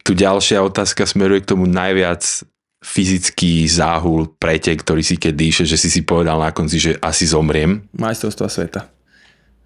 tu 0.01 0.17
ďalšia 0.17 0.61
otázka 0.65 1.05
smeruje 1.05 1.45
k 1.45 1.49
tomu 1.53 1.69
najviac 1.69 2.21
fyzický 2.83 3.65
záhul, 3.65 4.29
pretek, 4.37 4.83
ktorý 4.83 5.01
si 5.01 5.15
keď 5.17 5.33
dýše, 5.33 5.63
že 5.65 5.77
si 5.79 5.89
si 5.89 6.01
povedal 6.05 6.37
na 6.37 6.53
konci, 6.53 6.77
že 6.77 6.91
asi 7.01 7.25
zomriem. 7.25 7.85
Majstrovstva 7.97 8.47
sveta. 8.47 8.81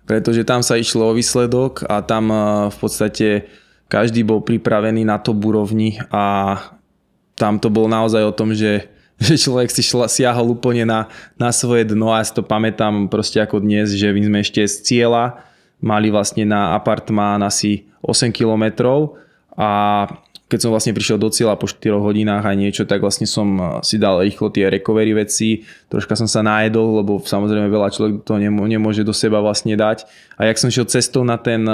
Pretože 0.09 0.41
tam 0.41 0.65
sa 0.65 0.79
išlo 0.79 1.13
o 1.13 1.17
výsledok 1.17 1.85
a 1.85 2.01
tam 2.01 2.33
v 2.69 2.77
podstate 2.81 3.45
každý 3.89 4.21
bol 4.25 4.41
pripravený 4.41 5.05
na 5.05 5.17
to 5.21 5.33
úrovni 5.33 5.97
a 6.09 6.57
tam 7.37 7.57
to 7.57 7.71
bolo 7.71 7.89
naozaj 7.89 8.21
o 8.25 8.33
tom, 8.33 8.53
že, 8.53 8.87
že 9.25 9.35
človek 9.35 9.69
si 9.69 9.81
šla, 9.81 10.09
siahol 10.09 10.53
úplne 10.55 10.85
na, 10.85 11.09
na 11.35 11.49
svoje 11.49 11.89
dno 11.89 12.13
a 12.13 12.21
ja 12.21 12.25
si 12.29 12.33
to 12.33 12.45
pamätám 12.45 13.09
proste 13.09 13.41
ako 13.41 13.61
dnes, 13.61 13.93
že 13.93 14.13
my 14.13 14.21
sme 14.21 14.37
ešte 14.41 14.61
z 14.65 14.75
cieľa 14.85 15.45
mali 15.79 16.11
vlastne 16.11 16.43
na 16.43 16.75
apartmán 16.75 17.39
asi 17.39 17.87
8 18.03 18.35
kilometrov 18.35 19.15
a 19.55 20.05
keď 20.49 20.65
som 20.65 20.73
vlastne 20.73 20.97
prišiel 20.97 21.21
do 21.21 21.29
cieľa 21.29 21.61
po 21.61 21.69
4 21.69 22.01
hodinách 22.01 22.41
a 22.41 22.57
niečo, 22.57 22.89
tak 22.89 23.05
vlastne 23.05 23.29
som 23.29 23.77
si 23.85 24.01
dal 24.01 24.25
rýchlo 24.25 24.49
tie 24.49 24.65
recovery 24.65 25.13
veci, 25.13 25.61
troška 25.93 26.17
som 26.17 26.25
sa 26.25 26.41
najedol, 26.41 27.05
lebo 27.05 27.21
samozrejme 27.21 27.69
veľa 27.69 27.93
človek 27.93 28.13
to 28.25 28.41
nemôže 28.41 29.05
do 29.05 29.13
seba 29.13 29.45
vlastne 29.45 29.77
dať. 29.77 30.09
A 30.41 30.49
jak 30.49 30.57
som 30.57 30.73
šiel 30.73 30.89
cestou 30.89 31.21
na 31.21 31.37
ten 31.37 31.69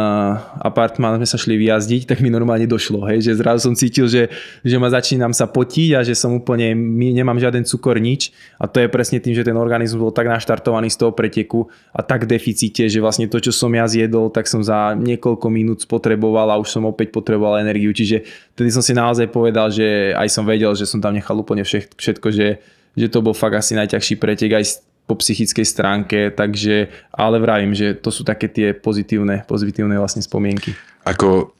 apartmán, 0.59 1.15
sme 1.15 1.27
sa 1.29 1.39
šli 1.39 1.55
vyjazdiť, 1.55 2.03
tak 2.03 2.19
mi 2.19 2.27
normálne 2.27 2.67
došlo, 2.67 3.07
hej, 3.07 3.23
že 3.23 3.39
zrazu 3.39 3.71
som 3.71 3.79
cítil, 3.79 4.11
že, 4.11 4.27
že 4.59 4.75
ma 4.75 4.91
začínam 4.91 5.31
sa 5.31 5.47
potiť 5.47 5.89
a 5.95 6.03
že 6.03 6.11
som 6.11 6.35
úplne, 6.35 6.75
nemám 7.15 7.39
žiaden 7.39 7.63
cukor, 7.63 7.95
nič. 7.95 8.35
A 8.59 8.67
to 8.67 8.83
je 8.83 8.91
presne 8.91 9.23
tým, 9.23 9.31
že 9.31 9.47
ten 9.47 9.55
organizmus 9.55 10.03
bol 10.03 10.11
tak 10.11 10.27
naštartovaný 10.27 10.91
z 10.91 10.99
toho 10.99 11.15
preteku 11.15 11.71
a 11.95 12.03
tak 12.03 12.27
deficite, 12.27 12.91
že 12.91 12.99
vlastne 12.99 13.31
to, 13.31 13.39
čo 13.39 13.55
som 13.55 13.71
ja 13.71 13.87
zjedol, 13.87 14.27
tak 14.35 14.51
som 14.51 14.59
za 14.59 14.97
niekoľko 14.99 15.47
minút 15.47 15.79
spotreboval 15.87 16.51
a 16.51 16.59
už 16.59 16.67
som 16.67 16.83
opäť 16.83 17.15
potreboval 17.15 17.63
energiu. 17.63 17.95
Čiže 17.95 18.25
vtedy 18.65 18.81
som 18.81 18.81
si 18.81 18.97
naozaj 18.97 19.29
povedal, 19.29 19.69
že 19.69 20.17
aj 20.17 20.25
som 20.33 20.41
vedel, 20.41 20.73
že 20.73 20.89
som 20.89 20.97
tam 20.97 21.13
nechal 21.13 21.37
úplne 21.37 21.61
všetko, 21.61 22.33
že, 22.33 22.57
že 22.97 23.07
to 23.13 23.21
bol 23.21 23.37
fakt 23.37 23.53
asi 23.53 23.77
najťažší 23.77 24.17
pretek 24.17 24.57
aj 24.57 24.81
po 25.05 25.13
psychickej 25.13 25.61
stránke, 25.61 26.33
takže, 26.33 26.89
ale 27.13 27.37
vravím, 27.37 27.77
že 27.77 27.93
to 27.93 28.09
sú 28.09 28.25
také 28.25 28.49
tie 28.49 28.73
pozitívne, 28.73 29.45
pozitívne 29.45 30.01
vlastne 30.01 30.25
spomienky. 30.25 30.73
Ako 31.05 31.53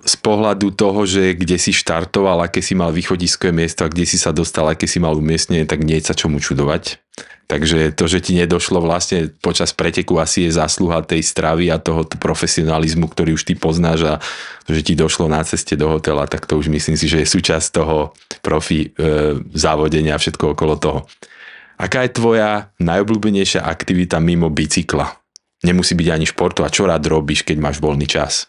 z 0.00 0.14
pohľadu 0.24 0.72
toho, 0.72 1.04
že 1.04 1.36
kde 1.36 1.60
si 1.60 1.76
štartoval, 1.76 2.48
aké 2.48 2.64
si 2.64 2.72
mal 2.72 2.94
východiskové 2.94 3.52
miesto 3.52 3.84
a 3.84 3.92
kde 3.92 4.08
si 4.08 4.16
sa 4.16 4.32
dostal, 4.32 4.64
aké 4.68 4.88
si 4.88 4.96
mal 4.96 5.12
umiestnenie, 5.16 5.68
tak 5.68 5.84
nie 5.84 6.00
je 6.00 6.08
sa 6.08 6.14
čomu 6.16 6.40
čudovať. 6.40 6.96
Takže 7.50 7.90
to, 7.98 8.06
že 8.06 8.22
ti 8.22 8.38
nedošlo 8.38 8.78
vlastne 8.78 9.34
počas 9.42 9.74
preteku 9.74 10.22
asi 10.22 10.46
je 10.46 10.54
zásluha 10.54 11.02
tej 11.02 11.26
stravy 11.26 11.66
a 11.74 11.82
toho 11.82 12.06
profesionalizmu, 12.06 13.10
ktorý 13.10 13.34
už 13.34 13.42
ty 13.42 13.58
poznáš 13.58 14.06
a 14.06 14.14
že 14.70 14.86
ti 14.86 14.94
došlo 14.94 15.26
na 15.26 15.42
ceste 15.42 15.74
do 15.74 15.90
hotela, 15.90 16.30
tak 16.30 16.46
to 16.46 16.54
už 16.54 16.70
myslím 16.70 16.94
si, 16.94 17.10
že 17.10 17.26
je 17.26 17.26
súčasť 17.26 17.74
toho 17.74 18.14
profi 18.38 18.94
e, 18.94 19.42
závodenia 19.50 20.14
a 20.14 20.22
všetko 20.22 20.54
okolo 20.54 20.78
toho. 20.78 21.00
Aká 21.74 22.06
je 22.06 22.14
tvoja 22.14 22.70
najobľúbenejšia 22.78 23.66
aktivita 23.66 24.22
mimo 24.22 24.46
bicykla? 24.46 25.10
Nemusí 25.66 25.98
byť 25.98 26.08
ani 26.08 26.30
športu 26.30 26.62
a 26.62 26.70
čo 26.70 26.86
rád 26.86 27.02
robíš, 27.10 27.42
keď 27.42 27.58
máš 27.58 27.82
voľný 27.82 28.06
čas? 28.06 28.46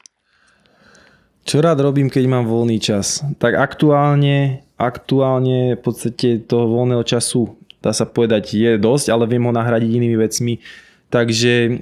Čo 1.42 1.58
rád 1.60 1.82
robím, 1.82 2.08
keď 2.08 2.24
mám 2.30 2.46
voľný 2.46 2.78
čas? 2.78 3.26
Tak 3.42 3.58
aktuálne, 3.58 4.62
aktuálne 4.78 5.76
v 5.78 5.82
podstate 5.82 6.42
toho 6.46 6.70
voľného 6.70 7.02
času 7.02 7.58
dá 7.82 7.92
sa 7.92 8.06
povedať, 8.06 8.54
je 8.54 8.78
dosť, 8.78 9.10
ale 9.10 9.26
viem 9.26 9.42
ho 9.42 9.52
nahradiť 9.52 9.90
inými 9.90 10.18
vecmi. 10.22 10.62
Takže 11.10 11.82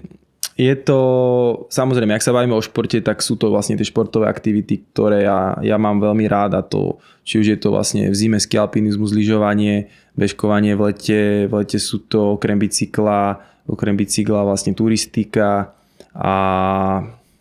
je 0.59 0.73
to, 0.79 0.99
samozrejme, 1.71 2.15
ak 2.15 2.23
sa 2.23 2.35
bavíme 2.35 2.55
o 2.55 2.63
športe, 2.63 2.99
tak 3.03 3.19
sú 3.19 3.35
to 3.35 3.51
vlastne 3.51 3.75
tie 3.75 3.87
športové 3.87 4.31
aktivity, 4.31 4.83
ktoré 4.91 5.27
ja, 5.27 5.59
ja 5.59 5.75
mám 5.75 5.99
veľmi 5.99 6.25
rád 6.27 6.55
a 6.55 6.63
to, 6.63 6.99
či 7.27 7.39
už 7.43 7.47
je 7.55 7.59
to 7.59 7.71
vlastne 7.71 8.07
v 8.07 8.15
zime 8.15 8.39
ski 8.39 8.59
alpinizmus, 8.59 9.15
lyžovanie, 9.15 9.91
bežkovanie 10.15 10.75
v 10.75 10.91
lete, 10.91 11.21
v 11.47 11.53
lete 11.63 11.79
sú 11.79 12.03
to 12.03 12.39
okrem 12.39 12.59
bicykla, 12.59 13.39
okrem 13.67 13.95
bicykla 13.95 14.43
vlastne 14.43 14.75
turistika 14.75 15.75
a 16.11 16.33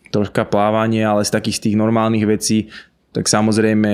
troška 0.09 0.45
plávanie, 0.45 1.05
ale 1.05 1.25
z 1.25 1.31
takých 1.33 1.57
z 1.57 1.63
tých 1.69 1.75
normálnych 1.77 2.25
vecí, 2.25 2.69
tak 3.09 3.25
samozrejme 3.25 3.93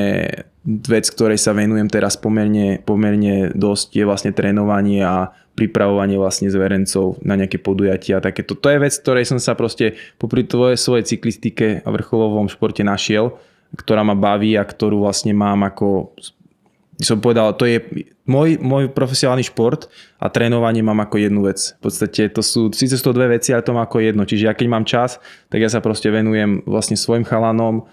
vec, 0.66 1.06
ktorej 1.08 1.40
sa 1.40 1.56
venujem 1.56 1.88
teraz 1.88 2.20
pomerne, 2.20 2.84
pomerne 2.84 3.54
dosť, 3.56 3.88
je 3.96 4.04
vlastne 4.04 4.32
trénovanie 4.36 5.06
a 5.06 5.32
pripravovanie 5.56 6.20
vlastne 6.20 6.52
zverencov 6.52 7.24
na 7.24 7.40
nejaké 7.40 7.56
podujatia. 7.64 8.20
Takéto. 8.20 8.60
To 8.60 8.68
je 8.68 8.82
vec, 8.84 8.92
ktorej 8.92 9.24
som 9.24 9.40
sa 9.40 9.56
proste 9.56 9.96
popri 10.20 10.44
tvojej 10.44 10.76
svojej 10.76 11.16
cyklistike 11.16 11.80
a 11.80 11.88
vrcholovom 11.96 12.52
športe 12.52 12.84
našiel, 12.84 13.40
ktorá 13.80 14.04
ma 14.04 14.20
baví 14.20 14.60
a 14.60 14.68
ktorú 14.68 15.08
vlastne 15.08 15.32
mám 15.32 15.64
ako 15.64 16.12
som 16.96 17.20
povedal, 17.20 17.52
to 17.60 17.68
je 17.68 17.84
môj, 18.24 18.56
môj 18.64 18.88
profesionálny 18.88 19.44
šport 19.44 19.92
a 20.16 20.32
trénovanie 20.32 20.80
mám 20.80 21.04
ako 21.04 21.20
jednu 21.20 21.44
vec. 21.44 21.76
V 21.84 21.92
podstate 21.92 22.32
to 22.32 22.40
sú, 22.40 22.72
síce 22.72 22.96
sú 22.96 23.12
to 23.12 23.18
dve 23.20 23.36
veci, 23.36 23.52
ale 23.52 23.68
to 23.68 23.76
mám 23.76 23.84
ako 23.84 24.00
jedno. 24.00 24.24
Čiže 24.24 24.48
ja 24.48 24.56
keď 24.56 24.68
mám 24.72 24.88
čas, 24.88 25.20
tak 25.52 25.60
ja 25.60 25.68
sa 25.68 25.84
proste 25.84 26.08
venujem 26.08 26.64
vlastne 26.64 26.96
svojim 26.96 27.28
chalanom, 27.28 27.92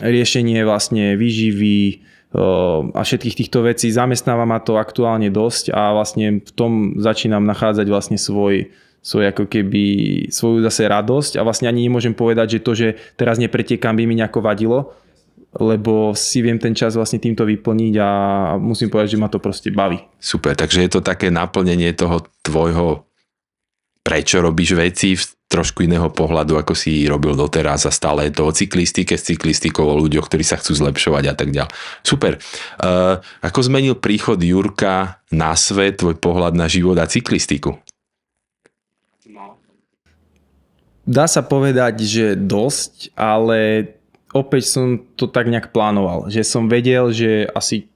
riešenie 0.00 0.60
vlastne 0.68 1.16
výživy 1.16 2.04
a 2.92 3.00
všetkých 3.00 3.38
týchto 3.42 3.64
vecí. 3.64 3.88
Zamestnáva 3.88 4.44
ma 4.44 4.60
to 4.60 4.76
aktuálne 4.76 5.32
dosť 5.32 5.72
a 5.72 5.96
vlastne 5.96 6.44
v 6.44 6.52
tom 6.52 7.00
začínam 7.00 7.48
nachádzať 7.48 7.86
vlastne 7.88 8.20
svoj, 8.20 8.70
svoj 9.00 9.32
ako 9.32 9.48
keby, 9.48 9.84
svoju 10.28 10.60
zase 10.62 10.84
radosť 10.84 11.40
a 11.40 11.42
vlastne 11.42 11.66
ani 11.66 11.88
nemôžem 11.88 12.12
povedať, 12.12 12.60
že 12.60 12.62
to, 12.62 12.72
že 12.76 12.88
teraz 13.16 13.40
nepretiekam 13.40 13.96
by 13.96 14.04
mi 14.04 14.20
nejako 14.20 14.44
vadilo, 14.44 14.92
lebo 15.58 16.14
si 16.14 16.44
viem 16.44 16.58
ten 16.62 16.76
čas 16.76 16.94
vlastne 16.94 17.18
týmto 17.18 17.42
vyplniť 17.42 17.94
a 17.98 18.08
musím 18.60 18.86
povedať, 18.86 19.18
že 19.18 19.20
ma 19.20 19.26
to 19.26 19.42
proste 19.42 19.74
baví. 19.74 19.98
Super, 20.22 20.54
takže 20.54 20.86
je 20.86 20.90
to 20.94 21.00
také 21.02 21.32
naplnenie 21.32 21.90
toho 21.96 22.22
tvojho 22.46 23.10
prečo 24.00 24.40
robíš 24.40 24.74
veci 24.74 25.14
v 25.14 25.22
trošku 25.50 25.82
iného 25.82 26.08
pohľadu, 26.14 26.56
ako 26.56 26.78
si 26.78 27.04
robil 27.10 27.34
doteraz 27.34 27.84
a 27.84 27.92
stále 27.92 28.30
je 28.30 28.38
to 28.38 28.42
o 28.46 28.54
cyklistike, 28.54 29.18
s 29.18 29.26
cyklistikou, 29.26 29.82
o 29.82 29.98
ľuďoch, 29.98 30.30
ktorí 30.30 30.46
sa 30.46 30.56
chcú 30.56 30.78
zlepšovať 30.78 31.24
a 31.26 31.34
tak 31.34 31.50
ďalej. 31.50 31.74
Super. 32.06 32.38
Uh, 32.78 33.18
ako 33.42 33.66
zmenil 33.66 33.98
príchod 33.98 34.38
Jurka 34.38 35.20
na 35.34 35.58
svet 35.58 36.00
tvoj 36.00 36.16
pohľad 36.22 36.54
na 36.54 36.70
život 36.70 36.94
a 37.02 37.10
cyklistiku? 37.10 37.82
Dá 41.02 41.26
sa 41.26 41.42
povedať, 41.42 42.06
že 42.06 42.38
dosť, 42.38 43.10
ale 43.18 43.90
opäť 44.32 44.70
som 44.70 45.02
to 45.18 45.26
tak 45.26 45.50
nejak 45.50 45.74
plánoval. 45.74 46.30
Že 46.30 46.42
som 46.46 46.70
vedel, 46.70 47.10
že 47.10 47.50
asi 47.50 47.90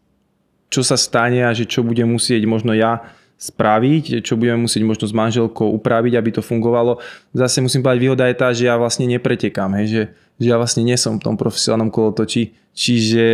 čo 0.72 0.82
sa 0.82 0.98
stane 0.98 1.46
a 1.46 1.54
že 1.54 1.70
čo 1.70 1.86
budem 1.86 2.10
musieť 2.10 2.42
možno 2.50 2.74
ja 2.74 3.06
spraviť, 3.38 4.24
čo 4.24 4.38
budeme 4.38 4.66
musieť 4.66 4.82
možno 4.86 5.04
s 5.10 5.14
manželkou 5.14 5.70
upraviť, 5.78 6.14
aby 6.16 6.30
to 6.34 6.42
fungovalo. 6.42 7.02
Zase 7.34 7.60
musím 7.60 7.82
povedať, 7.82 8.00
výhoda 8.02 8.24
je 8.30 8.36
tá, 8.38 8.48
že 8.54 8.66
ja 8.66 8.74
vlastne 8.78 9.06
nepretekám, 9.10 9.74
hej, 9.82 9.86
že, 9.86 10.02
že 10.38 10.46
ja 10.48 10.56
vlastne 10.56 10.86
nie 10.86 10.94
som 10.94 11.18
v 11.18 11.24
tom 11.28 11.34
profesionálnom 11.34 11.90
kolotoči, 11.90 12.54
čiže 12.72 13.26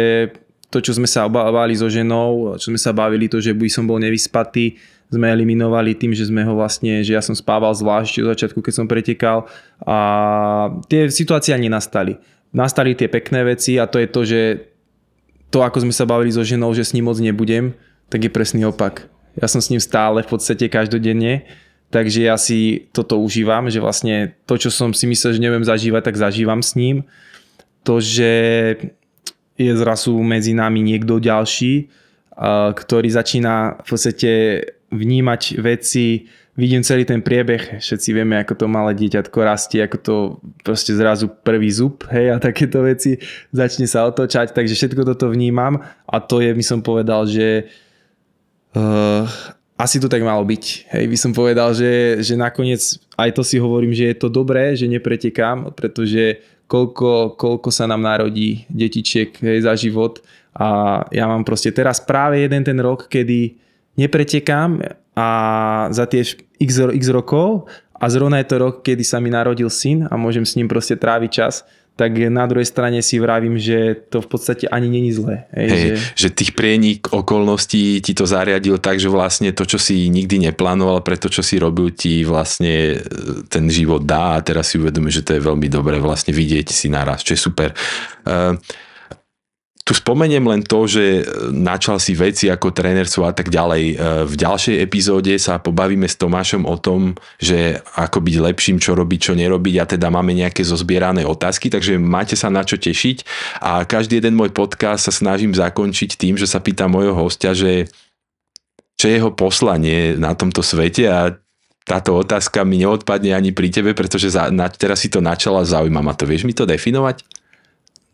to, 0.72 0.78
čo 0.80 0.96
sme 0.96 1.06
sa 1.06 1.26
obávali 1.26 1.76
so 1.76 1.86
ženou, 1.90 2.56
čo 2.56 2.72
sme 2.72 2.80
sa 2.80 2.94
bavili, 2.94 3.28
to, 3.28 3.42
že 3.42 3.52
by 3.52 3.68
som 3.68 3.84
bol 3.84 4.00
nevyspatý, 4.00 4.78
sme 5.10 5.26
eliminovali 5.26 5.98
tým, 5.98 6.14
že 6.14 6.30
sme 6.30 6.46
ho 6.46 6.54
vlastne, 6.54 7.02
že 7.02 7.18
ja 7.18 7.22
som 7.22 7.34
spával 7.34 7.74
zvlášť 7.74 8.22
od 8.22 8.30
začiatku, 8.30 8.62
keď 8.62 8.74
som 8.74 8.86
pretekal 8.86 9.50
a 9.82 9.98
tie 10.86 11.10
situácie 11.10 11.50
ani 11.50 11.66
nastali. 11.66 12.14
Nastali 12.50 12.98
tie 12.98 13.06
pekné 13.06 13.46
veci 13.46 13.78
a 13.78 13.86
to 13.86 14.02
je 14.02 14.08
to, 14.10 14.20
že 14.26 14.40
to, 15.50 15.62
ako 15.62 15.82
sme 15.86 15.94
sa 15.94 16.06
bavili 16.06 16.34
so 16.34 16.42
ženou, 16.42 16.74
že 16.74 16.86
s 16.86 16.94
ním 16.94 17.06
moc 17.10 17.18
nebudem, 17.18 17.74
tak 18.10 18.26
je 18.26 18.30
presný 18.30 18.66
opak 18.66 19.10
ja 19.38 19.46
som 19.46 19.62
s 19.62 19.70
ním 19.70 19.78
stále 19.78 20.26
v 20.26 20.30
podstate 20.30 20.66
každodenne, 20.66 21.46
takže 21.94 22.26
ja 22.26 22.34
si 22.34 22.90
toto 22.90 23.20
užívam, 23.22 23.70
že 23.70 23.78
vlastne 23.78 24.34
to, 24.46 24.58
čo 24.58 24.70
som 24.72 24.90
si 24.90 25.06
myslel, 25.06 25.38
že 25.38 25.44
neviem 25.44 25.62
zažívať, 25.62 26.02
tak 26.10 26.16
zažívam 26.18 26.62
s 26.64 26.74
ním. 26.74 27.06
To, 27.86 28.02
že 28.02 28.30
je 29.54 29.72
zrazu 29.76 30.16
medzi 30.20 30.56
nami 30.56 30.82
niekto 30.82 31.22
ďalší, 31.22 31.88
ktorý 32.76 33.08
začína 33.08 33.84
v 33.84 33.88
podstate 33.88 34.32
vnímať 34.90 35.60
veci, 35.60 36.26
vidím 36.58 36.82
celý 36.82 37.06
ten 37.06 37.22
priebeh, 37.22 37.78
všetci 37.82 38.10
vieme, 38.14 38.38
ako 38.40 38.54
to 38.54 38.66
malé 38.66 38.94
dieťatko 38.96 39.38
rastie, 39.42 39.80
ako 39.82 39.96
to 40.00 40.14
proste 40.62 40.94
zrazu 40.94 41.30
prvý 41.30 41.70
zub, 41.70 42.06
hej, 42.10 42.34
a 42.34 42.42
takéto 42.42 42.82
veci. 42.82 43.18
Začne 43.54 43.86
sa 43.86 44.06
otočať, 44.06 44.54
takže 44.54 44.74
všetko 44.74 45.02
toto 45.06 45.30
vnímam. 45.30 45.80
A 46.06 46.16
to 46.18 46.42
je, 46.42 46.50
by 46.50 46.64
som 46.64 46.80
povedal, 46.80 47.26
že 47.26 47.70
Uh, 48.70 49.26
asi 49.74 49.98
to 49.98 50.06
tak 50.06 50.22
malo 50.22 50.46
byť. 50.46 50.94
Hej, 50.94 51.04
by 51.10 51.18
som 51.18 51.32
povedal, 51.34 51.74
že, 51.74 52.22
že 52.22 52.38
nakoniec 52.38 52.78
aj 53.18 53.30
to 53.34 53.42
si 53.42 53.58
hovorím, 53.58 53.90
že 53.90 54.14
je 54.14 54.16
to 54.20 54.28
dobré, 54.30 54.78
že 54.78 54.86
nepretekám, 54.86 55.74
pretože 55.74 56.38
koľko, 56.70 57.34
koľko 57.34 57.68
sa 57.74 57.90
nám 57.90 58.06
narodí 58.06 58.70
detičiek 58.70 59.34
hej, 59.42 59.66
za 59.66 59.74
život. 59.74 60.22
A 60.54 61.02
ja 61.10 61.26
mám 61.26 61.42
proste 61.42 61.74
teraz 61.74 61.98
práve 61.98 62.46
jeden 62.46 62.62
ten 62.62 62.78
rok, 62.78 63.10
kedy 63.10 63.58
nepretekám 63.98 64.78
a 65.16 65.26
za 65.90 66.06
tie 66.06 66.22
x, 66.58 66.78
x 66.90 67.02
rokov 67.10 67.66
a 67.96 68.04
zrovna 68.08 68.40
je 68.40 68.48
to 68.48 68.56
rok, 68.56 68.74
kedy 68.86 69.04
sa 69.04 69.20
mi 69.20 69.28
narodil 69.28 69.68
syn 69.68 70.08
a 70.08 70.14
môžem 70.16 70.46
s 70.46 70.56
ním 70.56 70.70
proste 70.70 70.96
tráviť 70.96 71.30
čas 71.30 71.66
tak 72.00 72.16
na 72.32 72.48
druhej 72.48 72.64
strane 72.64 73.04
si 73.04 73.20
vravím, 73.20 73.60
že 73.60 73.92
to 74.08 74.24
v 74.24 74.28
podstate 74.32 74.64
ani 74.72 74.88
není 74.88 75.12
zlé. 75.12 75.44
Hej, 75.52 75.68
hey, 75.68 75.82
že... 75.84 75.92
že 76.16 76.28
tých 76.32 76.56
prienik 76.56 77.12
okolností 77.12 78.00
ti 78.00 78.16
to 78.16 78.24
zariadil 78.24 78.80
tak, 78.80 78.96
že 78.96 79.12
vlastne 79.12 79.52
to, 79.52 79.68
čo 79.68 79.76
si 79.76 80.08
nikdy 80.08 80.48
neplánoval 80.48 81.04
pre 81.04 81.20
to, 81.20 81.28
čo 81.28 81.44
si 81.44 81.60
robil, 81.60 81.92
ti 81.92 82.24
vlastne 82.24 82.96
e, 82.96 83.44
ten 83.52 83.68
život 83.68 84.00
dá 84.00 84.40
a 84.40 84.44
teraz 84.44 84.72
si 84.72 84.80
uvedomíš, 84.80 85.20
že 85.20 85.26
to 85.28 85.32
je 85.36 85.44
veľmi 85.44 85.68
dobré 85.68 86.00
vlastne 86.00 86.32
vidieť 86.32 86.72
si 86.72 86.88
naraz, 86.88 87.20
čo 87.20 87.36
je 87.36 87.40
super. 87.44 87.76
Uh, 88.24 88.56
tu 89.90 89.98
spomeniem 89.98 90.46
len 90.46 90.62
to, 90.62 90.86
že 90.86 91.02
e, 91.02 91.22
načal 91.50 91.98
si 91.98 92.14
veci 92.14 92.46
ako 92.46 92.70
trénerstvo 92.70 93.26
a 93.26 93.34
tak 93.34 93.50
ďalej. 93.50 93.82
E, 93.90 93.94
v 94.22 94.34
ďalšej 94.38 94.78
epizóde 94.78 95.34
sa 95.34 95.58
pobavíme 95.58 96.06
s 96.06 96.14
Tomášom 96.14 96.62
o 96.62 96.78
tom, 96.78 97.18
že 97.42 97.82
ako 97.98 98.22
byť 98.22 98.36
lepším, 98.38 98.78
čo 98.78 98.94
robiť, 98.94 99.18
čo 99.18 99.32
nerobiť 99.34 99.74
a 99.82 99.84
teda 99.90 100.06
máme 100.14 100.30
nejaké 100.30 100.62
zozbierané 100.62 101.26
otázky, 101.26 101.74
takže 101.74 101.98
máte 101.98 102.38
sa 102.38 102.54
na 102.54 102.62
čo 102.62 102.78
tešiť 102.78 103.26
a 103.58 103.82
každý 103.82 104.22
jeden 104.22 104.38
môj 104.38 104.54
podcast 104.54 105.10
sa 105.10 105.12
snažím 105.12 105.58
zakončiť 105.58 106.14
tým, 106.14 106.38
že 106.38 106.46
sa 106.46 106.62
pýtam 106.62 106.94
mojho 106.94 107.18
hostia, 107.18 107.50
že 107.50 107.90
čo 108.94 109.10
je 109.10 109.18
jeho 109.18 109.34
poslanie 109.34 110.14
na 110.14 110.38
tomto 110.38 110.62
svete 110.62 111.10
a 111.10 111.34
táto 111.82 112.14
otázka 112.14 112.62
mi 112.62 112.78
neodpadne 112.78 113.34
ani 113.34 113.50
pri 113.50 113.74
tebe, 113.74 113.90
pretože 113.98 114.30
za, 114.30 114.54
na, 114.54 114.70
teraz 114.70 115.02
si 115.02 115.10
to 115.10 115.18
načala 115.18 115.66
zaujíma 115.66 115.98
ma 115.98 116.14
to. 116.14 116.30
Vieš 116.30 116.46
mi 116.46 116.54
to 116.54 116.62
definovať? 116.62 117.26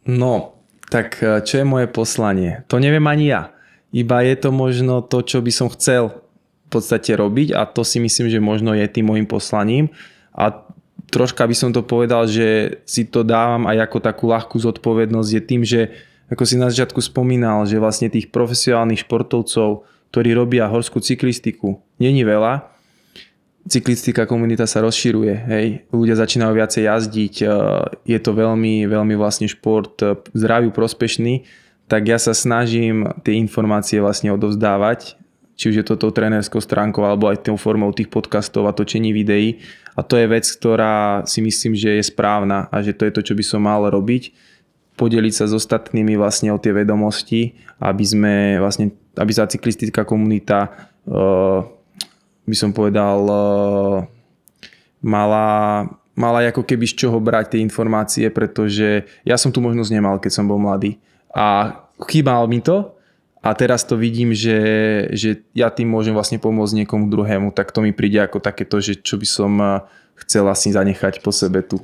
No, 0.09 0.56
tak 0.91 1.19
e, 1.23 1.43
čo 1.43 1.63
je 1.63 1.67
moje 1.67 1.87
poslanie? 1.91 2.63
To 2.71 2.79
neviem 2.79 3.05
ani 3.07 3.33
ja. 3.33 3.51
Iba 3.91 4.23
je 4.23 4.35
to 4.39 4.51
možno 4.55 5.03
to, 5.03 5.23
čo 5.23 5.43
by 5.43 5.53
som 5.55 5.73
chcel 5.73 6.23
v 6.67 6.69
podstate 6.69 7.15
robiť 7.15 7.55
a 7.55 7.67
to 7.67 7.87
si 7.87 8.03
myslím, 8.03 8.27
že 8.27 8.43
možno 8.43 8.75
je 8.75 8.87
tým 8.91 9.07
môjim 9.07 9.27
poslaním. 9.27 9.95
A 10.35 10.67
troška 11.11 11.47
by 11.47 11.55
som 11.55 11.71
to 11.71 11.87
povedal, 11.87 12.27
že 12.27 12.83
si 12.85 13.07
to 13.07 13.23
dávam 13.23 13.71
aj 13.71 13.87
ako 13.87 13.99
takú 14.03 14.25
ľahkú 14.27 14.59
zodpovednosť 14.59 15.31
je 15.31 15.43
tým, 15.43 15.63
že 15.63 15.81
ako 16.27 16.43
si 16.43 16.59
na 16.59 16.67
začiatku 16.67 16.99
spomínal, 16.99 17.63
že 17.71 17.79
vlastne 17.79 18.11
tých 18.11 18.35
profesionálnych 18.35 19.07
športovcov, 19.07 19.87
ktorí 20.11 20.35
robia 20.35 20.67
horskú 20.67 20.99
cyklistiku, 20.99 21.79
není 22.03 22.27
veľa 22.27 22.76
cyklistická 23.67 24.25
komunita 24.31 24.65
sa 24.65 24.83
rozširuje, 24.83 25.35
hej, 25.51 25.67
ľudia 25.91 26.15
začínajú 26.15 26.53
viacej 26.55 26.83
jazdiť, 26.87 27.35
e, 27.43 27.47
je 28.07 28.19
to 28.23 28.31
veľmi, 28.33 28.87
veľmi 28.87 29.15
vlastne 29.19 29.51
šport 29.51 29.99
e, 30.03 30.15
zdraviu 30.33 30.71
prospešný, 30.71 31.43
tak 31.91 32.07
ja 32.07 32.19
sa 32.19 32.35
snažím 32.35 33.07
tie 33.27 33.35
informácie 33.39 33.99
vlastne 33.99 34.31
odovzdávať, 34.35 35.19
či 35.57 35.73
už 35.73 35.75
je 35.83 35.87
to 35.87 35.97
tou 35.97 36.13
trénerskou 36.13 36.61
stránkou 36.61 37.03
alebo 37.03 37.33
aj 37.33 37.47
tou 37.47 37.57
formou 37.57 37.91
tých 37.91 38.13
podcastov 38.13 38.69
a 38.69 38.77
točení 38.77 39.11
videí. 39.11 39.65
A 39.97 40.05
to 40.05 40.21
je 40.21 40.29
vec, 40.29 40.45
ktorá 40.45 41.25
si 41.25 41.41
myslím, 41.41 41.73
že 41.73 41.97
je 41.97 42.05
správna 42.05 42.69
a 42.69 42.85
že 42.85 42.93
to 42.93 43.09
je 43.09 43.13
to, 43.17 43.23
čo 43.25 43.33
by 43.33 43.45
som 43.47 43.65
mal 43.65 43.81
robiť, 43.89 44.37
podeliť 45.01 45.33
sa 45.33 45.45
s 45.49 45.57
ostatnými 45.57 46.21
vlastne 46.21 46.53
o 46.53 46.61
tie 46.61 46.77
vedomosti, 46.77 47.57
aby 47.81 48.05
sme 48.05 48.35
vlastne, 48.61 48.93
aby 49.17 49.33
sa 49.33 49.49
cyklistická 49.49 50.05
komunita 50.05 50.69
uh, 51.09 51.76
by 52.47 52.57
som 52.57 52.71
povedal, 52.71 53.19
eh, 53.27 53.97
mala, 55.03 55.49
mala 56.15 56.39
ako 56.47 56.63
keby 56.63 56.87
z 56.87 57.07
čoho 57.07 57.19
brať 57.19 57.59
tie 57.59 57.61
informácie, 57.61 58.31
pretože 58.31 59.05
ja 59.27 59.37
som 59.37 59.51
tu 59.51 59.59
možnosť 59.59 59.91
nemal, 59.93 60.17
keď 60.23 60.33
som 60.33 60.47
bol 60.47 60.63
mladý. 60.63 60.97
A 61.35 61.77
chýbal 62.07 62.47
mi 62.47 62.63
to 62.63 62.97
a 63.43 63.53
teraz 63.53 63.85
to 63.85 63.99
vidím, 63.99 64.33
že, 64.33 64.59
že 65.13 65.45
ja 65.53 65.69
tým 65.69 65.91
môžem 65.91 66.17
vlastne 66.17 66.41
pomôcť 66.41 66.83
niekomu 66.83 67.11
druhému, 67.13 67.53
tak 67.53 67.75
to 67.75 67.85
mi 67.85 67.93
príde 67.93 68.23
ako 68.23 68.41
takéto, 68.41 68.81
že 68.81 68.97
čo 68.97 69.19
by 69.19 69.27
som 69.27 69.53
eh, 69.59 69.83
chcel 70.25 70.47
asi 70.47 70.73
zanechať 70.73 71.21
po 71.21 71.35
sebe 71.35 71.61
tu. 71.67 71.83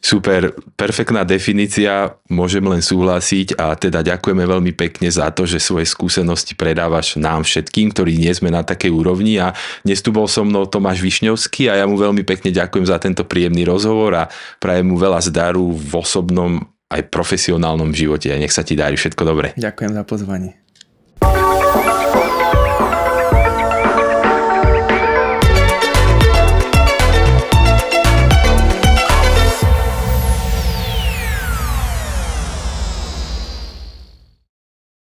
Super, 0.00 0.56
perfektná 0.80 1.28
definícia, 1.28 2.16
môžem 2.32 2.64
len 2.64 2.80
súhlasiť 2.80 3.60
a 3.60 3.76
teda 3.76 4.00
ďakujeme 4.00 4.48
veľmi 4.48 4.72
pekne 4.72 5.12
za 5.12 5.28
to, 5.28 5.44
že 5.44 5.60
svoje 5.60 5.84
skúsenosti 5.84 6.56
predávaš 6.56 7.20
nám 7.20 7.44
všetkým, 7.44 7.92
ktorí 7.92 8.16
nie 8.16 8.32
sme 8.32 8.48
na 8.48 8.64
takej 8.64 8.88
úrovni 8.88 9.36
a 9.36 9.52
dnes 9.84 10.00
tu 10.00 10.08
bol 10.08 10.24
so 10.24 10.40
mnou 10.40 10.64
Tomáš 10.64 11.04
Višňovský 11.04 11.68
a 11.68 11.76
ja 11.76 11.84
mu 11.84 12.00
veľmi 12.00 12.24
pekne 12.24 12.48
ďakujem 12.48 12.88
za 12.88 12.96
tento 12.96 13.28
príjemný 13.28 13.68
rozhovor 13.68 14.24
a 14.24 14.32
prajem 14.56 14.88
mu 14.88 14.96
veľa 14.96 15.20
zdaru 15.20 15.76
v 15.76 15.92
osobnom 15.92 16.64
aj 16.90 17.06
profesionálnom 17.12 17.92
živote 17.92 18.32
a 18.32 18.40
nech 18.40 18.56
sa 18.56 18.64
ti 18.64 18.80
darí 18.80 18.96
všetko 18.96 19.22
dobre. 19.22 19.52
Ďakujem 19.60 19.92
za 19.94 20.02
pozvanie. 20.08 20.56